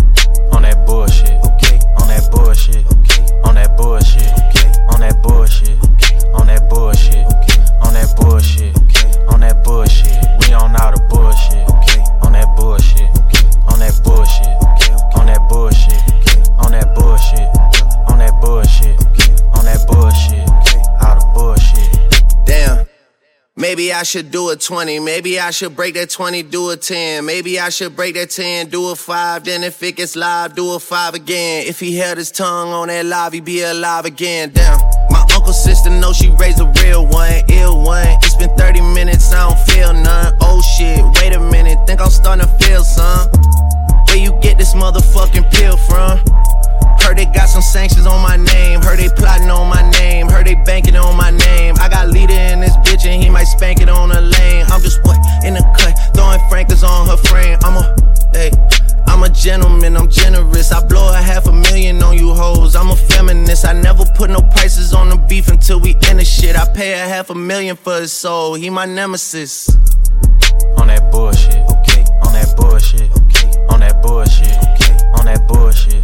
On 0.54 0.62
that 0.62 0.86
bullshit. 0.86 1.36
Okay. 1.52 1.80
On 2.00 2.08
that 2.08 2.30
bullshit. 2.32 2.86
Okay. 3.04 3.28
On 3.44 3.56
that 3.56 3.76
bullshit. 3.76 4.32
Okay. 4.48 4.72
On 4.88 5.02
that 5.02 5.22
bullshit. 5.22 5.76
Okay. 5.84 6.32
On 6.32 6.48
that 6.48 6.70
bullshit. 6.70 7.26
Okay. 7.28 7.60
On 7.84 7.94
that 7.94 8.16
bullshit. 8.16 8.72
Okay. 8.88 9.12
On 9.28 9.40
that 9.42 9.64
bullshit. 9.66 10.16
We 10.40 10.54
on 10.54 10.76
all 10.80 10.92
the 10.96 11.04
bullshit. 11.12 11.68
Okay. 11.76 12.00
On 12.24 12.32
that 12.32 12.48
bullshit. 12.56 13.12
Okay. 13.20 13.52
On 13.68 13.80
that 13.80 14.00
bullshit. 14.04 14.56
Okay. 14.64 14.96
On 15.20 15.26
that 15.28 15.44
bullshit. 15.50 16.00
Okay. 16.24 16.40
On 16.64 16.72
that 16.72 16.96
bullshit. 16.96 17.48
On 18.08 18.18
that 18.20 18.34
bullshit. 18.40 18.96
Okay. 19.12 19.36
On 19.60 19.66
that 19.66 19.84
bullshit. 19.88 20.53
Maybe 23.56 23.94
I 23.94 24.02
should 24.02 24.32
do 24.32 24.50
a 24.50 24.56
20. 24.56 25.00
Maybe 25.00 25.40
I 25.40 25.52
should 25.52 25.76
break 25.76 25.94
that 25.94 26.10
20, 26.10 26.42
do 26.42 26.72
a 26.72 26.76
10. 26.76 27.24
Maybe 27.24 27.60
I 27.60 27.70
should 27.70 27.96
break 27.96 28.16
that 28.16 28.32
10, 28.32 28.70
do 28.70 28.90
a 28.90 28.96
5. 28.96 29.44
Then 29.44 29.64
if 29.64 29.84
it 29.84 29.96
gets 29.96 30.16
live, 30.16 30.56
do 30.56 30.74
a 30.74 30.80
5 30.80 31.14
again. 31.14 31.68
If 31.68 31.80
he 31.80 31.96
held 31.96 32.18
his 32.18 32.32
tongue 32.32 32.70
on 32.70 32.88
that 32.88 33.06
live, 33.06 33.34
he'd 33.34 33.46
be 33.46 33.62
alive 33.62 34.06
again. 34.06 34.50
Damn. 34.54 34.80
My 35.12 35.24
uncle 35.36 35.54
sister 35.54 35.92
know 35.92 36.14
she 36.14 36.32
raised 36.32 36.62
a 36.62 36.74
real 36.82 37.06
one, 37.06 37.44
ill 37.50 37.80
one. 37.80 38.08
It's 38.24 38.36
been 38.36 38.50
30 38.58 38.82
minutes, 38.82 39.32
I 39.32 39.48
don't 39.48 39.60
feel 39.68 39.94
none. 39.94 40.36
Oh 40.42 40.60
shit, 40.76 41.06
wait 41.22 41.34
a 41.34 41.40
minute, 41.40 41.78
think 41.86 42.02
I'm 42.02 42.10
starting 42.10 42.48
to 42.48 42.52
feel 42.66 42.84
some. 42.84 43.30
Where 44.08 44.18
you 44.18 44.32
get 44.42 44.58
this 44.58 44.74
motherfucking 44.74 45.52
pill 45.54 45.78
from? 45.78 46.18
Heard 47.04 47.18
they 47.18 47.26
got 47.26 47.50
some 47.50 47.62
sanctions 47.62 48.06
on 48.06 48.22
my 48.22 48.38
name. 48.38 48.82
Heard 48.82 49.00
they 49.00 49.10
plotting 49.10 49.50
on 49.50 49.68
my 49.70 49.84
name. 50.00 50.30
Heard 50.30 50.48
they 50.48 50.56
banking 50.56 50.96
on 50.96 51.18
my 51.18 51.32
name. 51.32 51.76
I 51.80 51.90
got 51.90 52.08
leader 52.08 52.34
in 52.34 52.62
this 52.62 52.76
bitch 52.78 53.06
and 53.06 53.22
he 53.22 53.30
might 53.30 53.44
spank 53.44 53.82
it 53.82 53.90
on 53.90 54.10
the 54.10 54.22
lane. 54.22 54.66
I'm 54.72 54.82
just 54.82 55.04
what 55.04 55.18
in 55.44 55.54
the 55.54 55.64
cut, 55.78 55.94
throwing 56.16 56.40
frankers 56.50 56.82
on 56.82 57.08
her 57.08 57.18
frame. 57.18 57.60
I'm 57.62 57.76
a, 57.76 57.96
hey, 58.32 58.52
I'm 59.08 59.22
a 59.22 59.30
gentleman, 59.30 59.98
I'm 59.98 60.10
generous. 60.10 60.72
I 60.72 60.86
blow 60.88 61.12
a 61.12 61.18
half 61.18 61.46
a 61.48 61.52
million 61.52 62.02
on 62.02 62.18
you 62.18 62.34
hoes. 62.34 62.74
I'm 62.76 62.90
a 62.90 62.96
feminist. 62.96 63.66
I 63.66 63.74
never 63.74 64.06
put 64.16 64.30
no 64.30 64.40
prices 64.40 64.94
on 64.94 65.10
the 65.10 65.18
beef 65.18 65.50
until 65.50 65.82
we 65.82 65.96
end 66.08 66.20
the 66.20 66.26
shit. 66.26 66.56
I 66.56 66.66
pay 66.74 66.94
a 66.94 67.06
half 67.08 67.30
a 67.30 67.36
million 67.36 67.76
for 67.76 68.00
his 68.00 68.14
soul. 68.14 68.54
He 68.54 68.70
my 68.70 68.86
nemesis. 68.86 69.70
On 70.78 70.88
that 70.88 71.12
bullshit, 71.12 71.56
okay. 71.70 72.06
On 72.26 72.32
that 72.34 72.54
bullshit, 72.56 73.12
okay. 73.12 73.52
On 73.70 73.80
that 73.82 74.02
bullshit, 74.02 74.56
okay. 74.70 74.98
On 75.20 75.26
that 75.26 75.46
bullshit, 75.48 76.02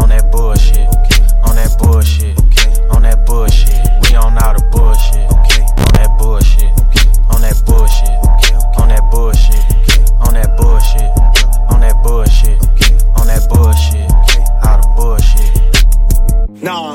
on 0.00 0.08
that 0.08 0.30
bullshit, 0.30 0.88
okay. 0.88 1.22
On 1.44 1.56
that 1.56 1.76
bullshit, 1.78 2.38
okay. 2.44 2.70
On 2.90 3.02
that 3.02 3.24
bullshit, 3.26 3.74
we 4.02 4.16
on 4.16 4.36
all 4.38 4.54
the 4.54 4.62
bullshit, 4.72 5.26
okay. 5.40 5.62
On 5.62 5.92
that 5.96 6.10
bullshit, 6.18 6.70
okay. 6.84 7.06
On 7.30 7.40
that 7.40 7.60
bullshit, 7.66 8.19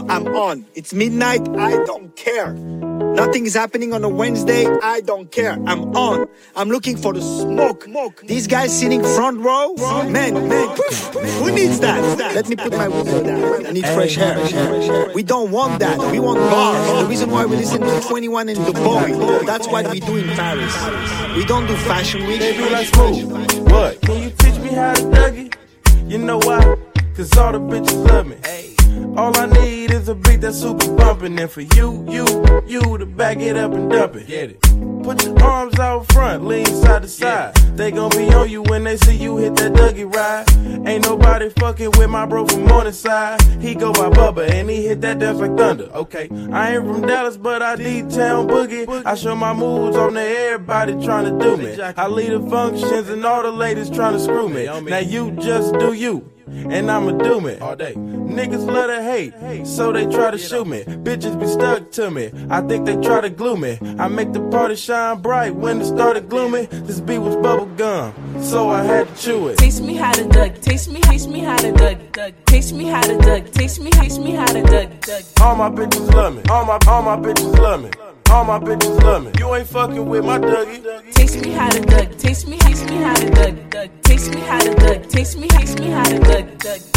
I'm 0.07 0.27
on. 0.27 0.65
It's 0.75 0.93
midnight. 0.93 1.47
I 1.57 1.83
don't 1.85 2.15
care. 2.15 2.53
Nothing 2.53 3.45
is 3.45 3.55
happening 3.55 3.93
on 3.93 4.03
a 4.03 4.09
Wednesday. 4.09 4.65
I 4.83 5.01
don't 5.01 5.31
care. 5.31 5.53
I'm 5.53 5.95
on. 5.95 6.27
I'm 6.55 6.69
looking 6.69 6.95
for 6.97 7.11
the 7.13 7.21
smoke. 7.21 7.83
Smoke. 7.85 8.21
These 8.25 8.47
guys 8.47 8.77
sitting 8.77 9.01
front 9.01 9.39
row. 9.39 9.73
Man, 9.75 10.47
man, 10.47 10.77
who 11.39 11.51
needs 11.51 11.79
that? 11.79 12.01
Let 12.35 12.47
me 12.49 12.55
put 12.55 12.71
my 12.73 12.87
window 12.87 13.23
down. 13.23 13.65
I 13.65 13.71
need 13.71 13.85
fresh 13.87 14.17
air. 14.17 15.11
We 15.15 15.23
don't 15.23 15.51
want 15.51 15.79
that. 15.79 15.97
We 16.11 16.19
want 16.19 16.39
bars. 16.39 17.01
The 17.03 17.09
reason 17.09 17.31
why 17.31 17.45
we 17.45 17.55
listen 17.55 17.81
to 17.81 18.01
21 18.01 18.49
and 18.49 18.65
the 18.65 18.73
boy. 18.73 19.43
That's 19.45 19.67
what 19.67 19.89
we 19.91 20.01
do 20.01 20.17
in 20.17 20.27
Paris. 20.35 20.75
We 21.35 21.45
don't 21.45 21.65
do 21.67 21.75
fashion 21.77 22.25
week. 22.27 22.39
They 22.39 22.55
be 22.57 22.69
like, 22.69 22.87
"Smooth, 22.87 23.69
What? 23.71 24.01
Can 24.01 24.21
you 24.23 24.29
teach 24.29 24.57
me 24.59 24.69
how 24.69 24.93
to 24.93 25.01
Dougie? 25.01 25.53
You 26.07 26.19
know 26.19 26.37
why? 26.39 26.75
Cause 27.15 27.35
all 27.37 27.53
the 27.53 27.59
bitches 27.59 28.07
love 28.07 28.27
me. 28.27 28.74
All 29.17 29.35
I 29.37 29.45
need 29.45 29.91
is 29.91 30.09
a 30.09 30.15
beat 30.15 30.41
that's 30.41 30.59
super 30.59 30.95
bumpin'. 30.95 31.39
And 31.39 31.49
for 31.49 31.61
you, 31.61 32.05
you, 32.09 32.25
you 32.65 32.97
to 32.97 33.05
back 33.05 33.37
it 33.37 33.55
up 33.57 33.73
and 33.73 33.89
dump 33.89 34.15
it. 34.15 34.27
Get 34.27 34.51
it. 34.51 34.61
Put 35.05 35.23
your 35.23 35.39
arms 35.43 35.77
out 35.77 36.11
front, 36.11 36.45
lean 36.45 36.65
side 36.65 37.03
to 37.03 37.07
side. 37.07 37.53
They 37.77 37.91
gon' 37.91 38.09
be 38.09 38.27
on 38.33 38.49
you 38.49 38.63
when 38.63 38.83
they 38.83 38.97
see 38.97 39.15
you 39.15 39.37
hit 39.37 39.55
that 39.57 39.73
Dougie 39.73 40.11
ride. 40.11 40.49
Ain't 40.87 41.05
nobody 41.05 41.49
fucking 41.49 41.91
with 41.91 42.09
my 42.09 42.25
bro 42.25 42.47
from 42.47 42.65
Morningside. 42.65 43.39
He 43.61 43.75
go 43.75 43.93
by 43.93 44.09
Bubba 44.09 44.49
and 44.49 44.67
he 44.69 44.87
hit 44.87 45.01
that 45.01 45.19
dance 45.19 45.39
like 45.39 45.55
thunder. 45.55 45.91
Okay, 45.93 46.27
I 46.51 46.75
ain't 46.75 46.85
from 46.85 47.01
Dallas, 47.01 47.37
but 47.37 47.61
I 47.61 47.75
D-Town 47.75 48.47
boogie. 48.47 49.05
I 49.05 49.13
show 49.13 49.35
my 49.35 49.53
moves 49.53 49.95
on 49.95 50.13
to 50.13 50.21
everybody 50.21 50.93
tryna 50.93 51.39
do 51.39 51.55
me. 51.57 51.79
I 51.79 52.07
lead 52.07 52.31
the 52.31 52.49
functions 52.49 53.07
and 53.09 53.23
all 53.25 53.43
the 53.43 53.51
ladies 53.51 53.91
tryna 53.91 54.19
screw 54.19 54.49
me. 54.49 54.65
Now 54.65 54.97
you 54.97 55.31
just 55.33 55.73
do 55.77 55.93
you. 55.93 56.31
And 56.47 56.91
I'ma 56.91 57.11
do 57.11 57.41
me 57.41 57.57
all 57.59 57.75
day. 57.75 57.93
Niggas 57.93 58.65
love 58.65 58.87
to 58.87 59.01
hate, 59.01 59.65
so 59.65 59.91
they 59.91 60.05
try 60.05 60.31
to 60.31 60.37
shoot 60.37 60.67
me. 60.67 60.83
Bitches 60.83 61.39
be 61.39 61.47
stuck 61.47 61.91
to 61.91 62.11
me. 62.11 62.31
I 62.49 62.61
think 62.61 62.85
they 62.85 62.95
try 62.97 63.21
to 63.21 63.29
glue 63.29 63.57
me. 63.57 63.77
I 63.99 64.07
make 64.07 64.33
the 64.33 64.41
party 64.49 64.75
shine 64.75 65.21
bright 65.21 65.55
when 65.55 65.81
it 65.81 65.85
started 65.85 66.29
gloomy. 66.29 66.65
This 66.65 66.99
beat 66.99 67.19
was 67.19 67.35
bubble 67.37 67.67
gum, 67.77 68.13
so 68.41 68.69
I 68.69 68.83
had 68.83 69.07
to 69.07 69.21
chew 69.21 69.47
it. 69.47 69.57
Taste 69.57 69.81
me 69.81 69.95
how 69.95 70.11
to 70.13 70.27
duck. 70.27 70.59
Taste 70.61 70.91
me, 70.91 71.01
taste 71.01 71.29
me 71.29 71.39
how 71.39 71.57
to 71.57 71.71
duck. 71.71 71.97
Taste 72.45 72.73
me 72.73 72.85
how 72.85 73.01
to 73.01 73.17
duck. 73.17 73.51
Taste 73.51 73.79
me, 73.81 73.89
taste 73.91 74.19
me 74.19 74.31
how 74.31 74.45
to 74.45 74.63
duck. 74.63 74.89
All 75.41 75.55
my 75.55 75.69
bitches 75.69 76.13
love 76.13 76.35
me. 76.35 76.43
All 76.49 76.65
my 76.65 76.79
all 76.87 77.01
my 77.01 77.17
bitches 77.17 77.57
love 77.57 77.83
me. 77.83 77.91
All 78.29 78.43
my 78.43 78.59
bitches 78.59 79.01
love 79.03 79.25
me. 79.25 79.31
You 79.37 79.53
ain't 79.55 79.67
fucking 79.67 80.05
with 80.07 80.25
my 80.25 80.39
Dougie. 80.39 81.13
Taste 81.13 81.41
me 81.41 81.51
how 81.51 81.69
to 81.69 81.79
duck. 81.81 82.17
Taste 82.17 82.47
me, 82.47 82.57
taste 82.59 82.89
me 82.89 82.97
how 82.97 83.13
to 83.13 83.29
duck. 83.29 83.89
Taste 84.01 84.33
me 84.33 84.41
how 84.41 84.59
to 84.59 84.75
duck. 84.75 85.09
Taste 85.09 85.37
me, 85.37 85.47
taste 85.47 85.79
me 85.79 85.87
how 85.87 86.03
to 86.03 86.19
duck. 86.19 86.45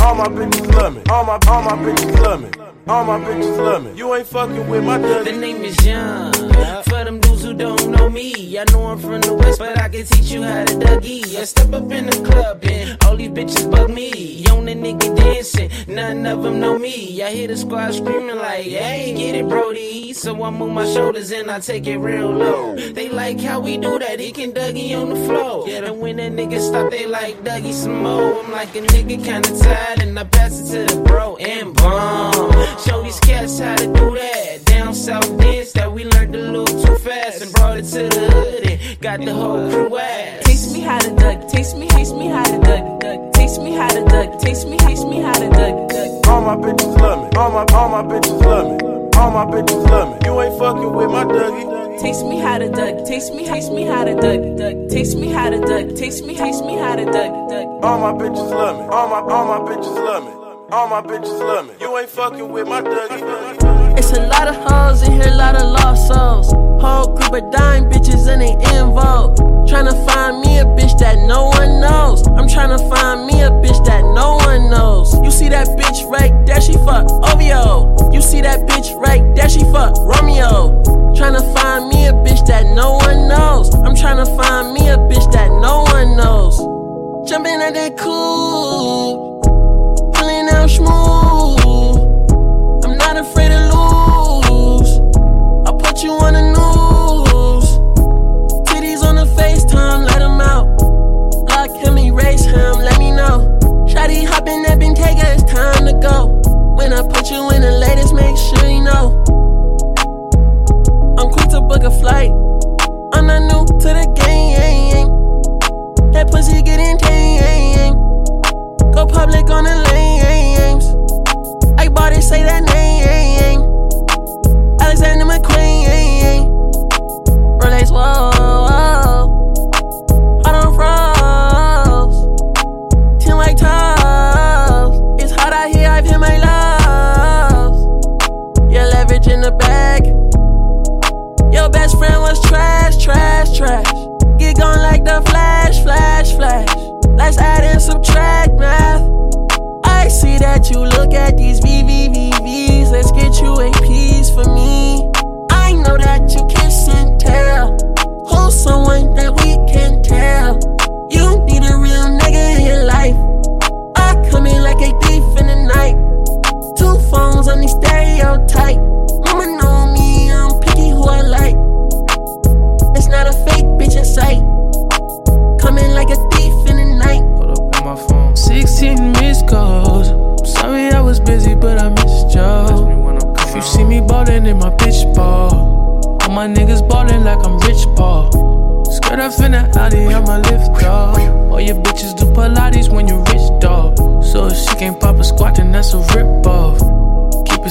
All 0.01 0.15
my 0.15 0.27
bitches 0.27 0.73
love 0.75 0.97
me. 0.97 1.03
All 1.11 1.25
my 1.25 1.39
all 1.49 1.63
my 1.63 1.73
bitches 1.73 2.21
love 2.23 2.43
me. 2.43 2.51
All 2.89 3.05
my 3.05 3.19
bitches 3.19 3.59
love 3.59 3.85
me. 3.85 3.93
You 3.95 4.15
ain't 4.15 4.27
fucking 4.27 4.69
with 4.69 4.83
my 4.85 4.99
Dougie. 4.99 5.25
The 5.25 5.33
name 5.33 5.63
is 5.65 5.87
Young. 5.87 6.33
For 6.85 7.05
them 7.05 7.21
dudes 7.21 7.45
who 7.45 7.53
don't 7.55 7.91
know 7.91 8.09
me, 8.09 8.59
I 8.59 8.65
know 8.73 8.87
I'm 8.87 8.99
from 8.99 9.21
the 9.21 9.35
west, 9.35 9.59
but 9.59 9.79
I 9.79 9.89
can 9.89 10.07
teach 10.07 10.31
you 10.31 10.43
how 10.43 10.65
to 10.65 10.75
Dougie. 10.75 11.37
I 11.37 11.45
step 11.45 11.73
up 11.73 11.91
in 11.93 12.07
the 12.07 12.17
club 12.29 12.65
and 12.65 13.05
all 13.05 13.17
these 13.17 13.29
bitches 13.29 13.71
bug 13.71 13.91
me. 13.91 14.45
On 14.47 14.65
the 14.65 14.75
nigga 14.75 15.15
dancing, 15.17 15.71
none 15.87 16.27
of 16.27 16.43
them 16.43 16.61
know 16.61 16.79
me. 16.79 17.23
I 17.23 17.31
hear 17.31 17.49
the 17.49 17.57
squad 17.57 17.93
screaming 17.93 18.37
like, 18.37 18.65
hey, 18.65 19.15
get 19.15 19.35
it, 19.35 19.49
Brody. 19.49 20.13
So 20.15 20.43
I 20.43 20.51
move 20.51 20.73
my 20.73 20.85
shoulders 21.19 21.33
and 21.33 21.51
I 21.51 21.61
take 21.61 21.87
it 21.87 21.99
real 21.99 22.31
low. 22.31 22.77
They 22.77 23.09
like 23.09 23.41
how 23.41 23.61
we 23.61 23.77
do 23.77 23.99
that, 23.99 24.21
he 24.21 24.33
can 24.33 24.53
Dougie 24.53 24.97
on 25.01 25.11
the 25.11 25.17
floor. 25.27 25.69
And 25.69 26.01
when 26.01 26.17
that 26.17 26.33
nigga 26.33 26.61
stop, 26.61 26.91
they 26.91 27.07
like 27.07 27.43
Dougie 27.45 27.73
some 27.73 28.03
more. 28.03 28.45
I'm 28.45 28.51
like 28.51 28.75
a 28.77 28.81
nigga 28.81 29.25
kinda 29.25 29.59
tired 29.59 30.03
and 30.03 30.19
I 30.19 30.25
pass 30.25 30.61
it 30.61 30.87
to 30.87 30.95
the 30.95 31.03
bro 31.03 31.37
and 31.37 31.75
bomb. 31.75 32.53
Show 32.87 33.03
these 33.03 33.21
cats 33.21 33.59
how 33.59 33.77
to 33.77 33.87
do 33.87 34.15
that. 34.15 34.65
Down 34.65 34.95
south 34.95 35.39
dance 35.39 35.73
that 35.73 35.93
we 35.93 36.05
learned 36.05 36.35
a 36.35 36.39
little 36.39 36.67
too 36.67 36.97
fast 36.97 37.43
and 37.43 37.53
brought 37.53 37.79
it 37.79 37.85
to 37.85 38.09
the 38.09 38.31
hood 38.31 38.67
and 38.67 39.01
got 39.01 39.21
the 39.21 39.33
whole 39.33 39.71
crew 39.71 39.99
ass. 39.99 40.45
Taste 40.45 40.73
me 40.73 40.81
how 40.81 40.99
to 40.99 41.11
duck. 41.17 41.49
Taste 41.49 41.77
me, 41.77 41.89
taste 41.89 42.15
me 42.15 42.29
how 42.29 42.45
to 42.45 42.59
duck. 42.61 43.38
Taste 43.49 43.63
me 43.63 43.73
how 43.73 43.89
to 43.89 44.05
duck. 44.05 44.39
Taste 44.41 44.69
me, 44.69 44.77
taste 44.77 45.07
me 45.07 45.23
how 45.23 45.33
to 45.33 45.49
duck. 45.49 45.73
All 46.29 46.43
my 46.43 46.55
bitches 46.55 47.01
love 47.01 47.19
me. 47.25 47.39
All 47.39 47.51
my 47.51 47.65
all 47.73 47.89
my 47.89 48.03
bitches 48.03 48.45
love 48.45 48.67
me. 48.67 49.19
All 49.19 49.31
my 49.31 49.47
bitches 49.47 49.89
love 49.89 50.09
me. 50.11 50.27
You 50.27 50.39
ain't 50.43 50.59
fucking 50.59 50.93
with 50.93 51.11
my 51.11 51.25
Dougie. 51.25 51.99
Taste 51.99 52.27
me 52.27 52.37
how 52.41 52.59
to 52.59 52.69
duck. 52.69 53.07
Taste 53.07 53.33
me, 53.33 53.47
taste 53.47 53.73
me 53.73 53.85
how 53.85 54.05
to 54.05 54.15
duck. 54.15 54.91
Taste 54.91 55.17
me 55.17 55.29
how 55.29 55.49
to 55.49 55.59
duck. 55.61 55.97
Taste 55.97 56.27
me, 56.27 56.37
taste 56.37 56.63
me 56.63 56.77
how 56.77 56.95
to 56.95 57.07
duck. 57.07 57.33
All 57.83 57.99
my 57.99 58.13
bitches 58.13 58.51
love 58.51 58.77
me. 58.81 58.85
All 58.95 59.09
my 59.09 59.21
all 59.33 59.47
my 59.47 59.73
bitches 59.73 59.97
love 59.97 60.25
me. 60.25 60.31
All 60.71 60.87
my 60.87 61.01
bitches 61.01 61.39
love 61.41 61.69
me. 61.69 61.73
You 61.81 61.97
ain't 61.97 62.11
fucking 62.11 62.53
with 62.53 62.69
my 62.69 62.83
Dougie. 62.83 63.97
It's 63.99 64.13
a 64.13 64.27
lot 64.27 64.47
of 64.47 64.57
hoes 64.57 65.01
in 65.09 65.13
here, 65.13 65.33
a 65.33 65.35
lot 65.35 65.55
of 65.55 65.63
lost 65.63 66.07
souls. 66.07 66.53
Whole 66.83 67.17
group 67.17 67.33
of 67.33 67.51
dying 67.51 67.85
bitches 67.85 68.29
and 68.29 68.43
they 68.43 68.53
in 68.77 68.93
vogue. 68.93 69.58
Tryna 69.69 69.93
find 70.07 70.41
me 70.41 70.59
a 70.61 70.65
bitch 70.65 70.99
that 70.99 71.19
no 71.19 71.45
one 71.45 71.81
knows. 71.83 72.27
I'm 72.27 72.49
tryna 72.49 72.81
find 72.89 73.27
me 73.27 73.43
a 73.43 73.51
bitch 73.51 73.85
that 73.85 74.01
no 74.01 74.37
one 74.37 74.71
knows. 74.71 75.13
You 75.23 75.31
see 75.31 75.51
that 75.51 75.69
bitch 75.69 76.09
right 76.11 76.33
there, 76.47 76.59
she 76.63 76.73
fuck 76.73 77.05
OVO. 77.11 78.11
You 78.11 78.23
see 78.23 78.41
that 78.41 78.67
bitch 78.67 78.99
right 78.99 79.23
there, 79.37 79.51
she 79.51 79.61
fuck 79.71 79.95
Romeo. 79.99 80.83
Tryna 81.13 81.45
find 81.53 81.89
me 81.91 82.07
a 82.07 82.13
bitch 82.13 82.47
that 82.47 82.65
no 82.75 82.93
one 82.93 83.17
knows. 83.17 83.28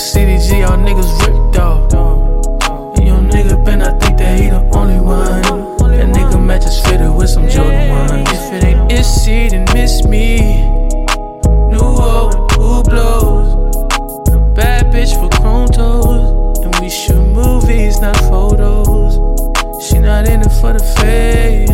CDG, 0.08 0.66
all 0.66 0.78
niggas 0.78 1.20
ripped 1.28 1.58
off. 1.58 1.92
Your 3.04 3.20
nigga 3.20 3.64
Ben, 3.66 3.82
I 3.82 3.92
think 4.00 4.18
that 4.20 4.40
he 4.40 4.50
the 4.50 4.62
only 4.74 5.02
one. 5.02 5.42
That 5.92 6.08
nigga 6.16 6.42
matches 6.42 6.80
fitted 6.80 7.14
with 7.14 7.30
some 7.30 7.50
Jordan 7.50 7.90
ones. 7.90 8.30
If 8.32 8.54
it 8.54 8.64
ain't 8.64 8.90
Issy, 8.90 9.50
then 9.50 9.66
miss 9.74 10.06
me. 10.06 10.62
New 11.72 11.80
old, 11.80 12.52
who 12.54 12.84
blows? 12.84 13.52
A 14.30 14.38
bad 14.56 14.94
bitch 14.94 15.14
for 15.20 15.28
chrome 15.42 15.68
toes. 15.68 16.60
And 16.60 16.74
we 16.80 16.90
shoot 16.90 17.28
movies, 17.34 18.00
not 18.00 18.16
photos. 18.32 19.16
She 19.86 20.00
not 20.00 20.26
in 20.26 20.40
it 20.40 20.54
for 20.62 20.72
the 20.72 20.80
fame. 20.80 21.67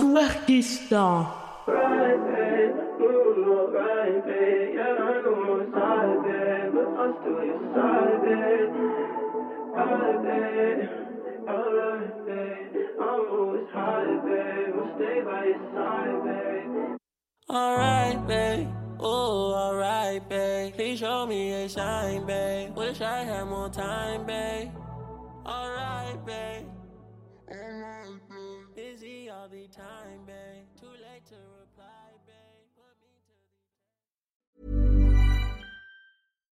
Sure. 0.00 1.34
Alright, 17.50 18.26
babe. 18.28 18.68
Oh, 19.00 19.54
alright, 19.54 20.28
babe. 20.28 20.74
Please 20.74 20.98
show 21.00 21.26
me 21.26 21.64
a 21.64 21.68
sign, 21.68 22.24
babe. 22.26 22.76
Wish 22.76 23.00
I 23.00 23.24
had 23.24 23.44
more 23.46 23.68
time, 23.68 24.26
babe. 24.26 24.70
Alright, 25.46 26.24
babe. 26.26 26.66
Alright, 27.50 28.27
the 29.50 29.66
time, 29.68 30.20
babe. 30.26 30.57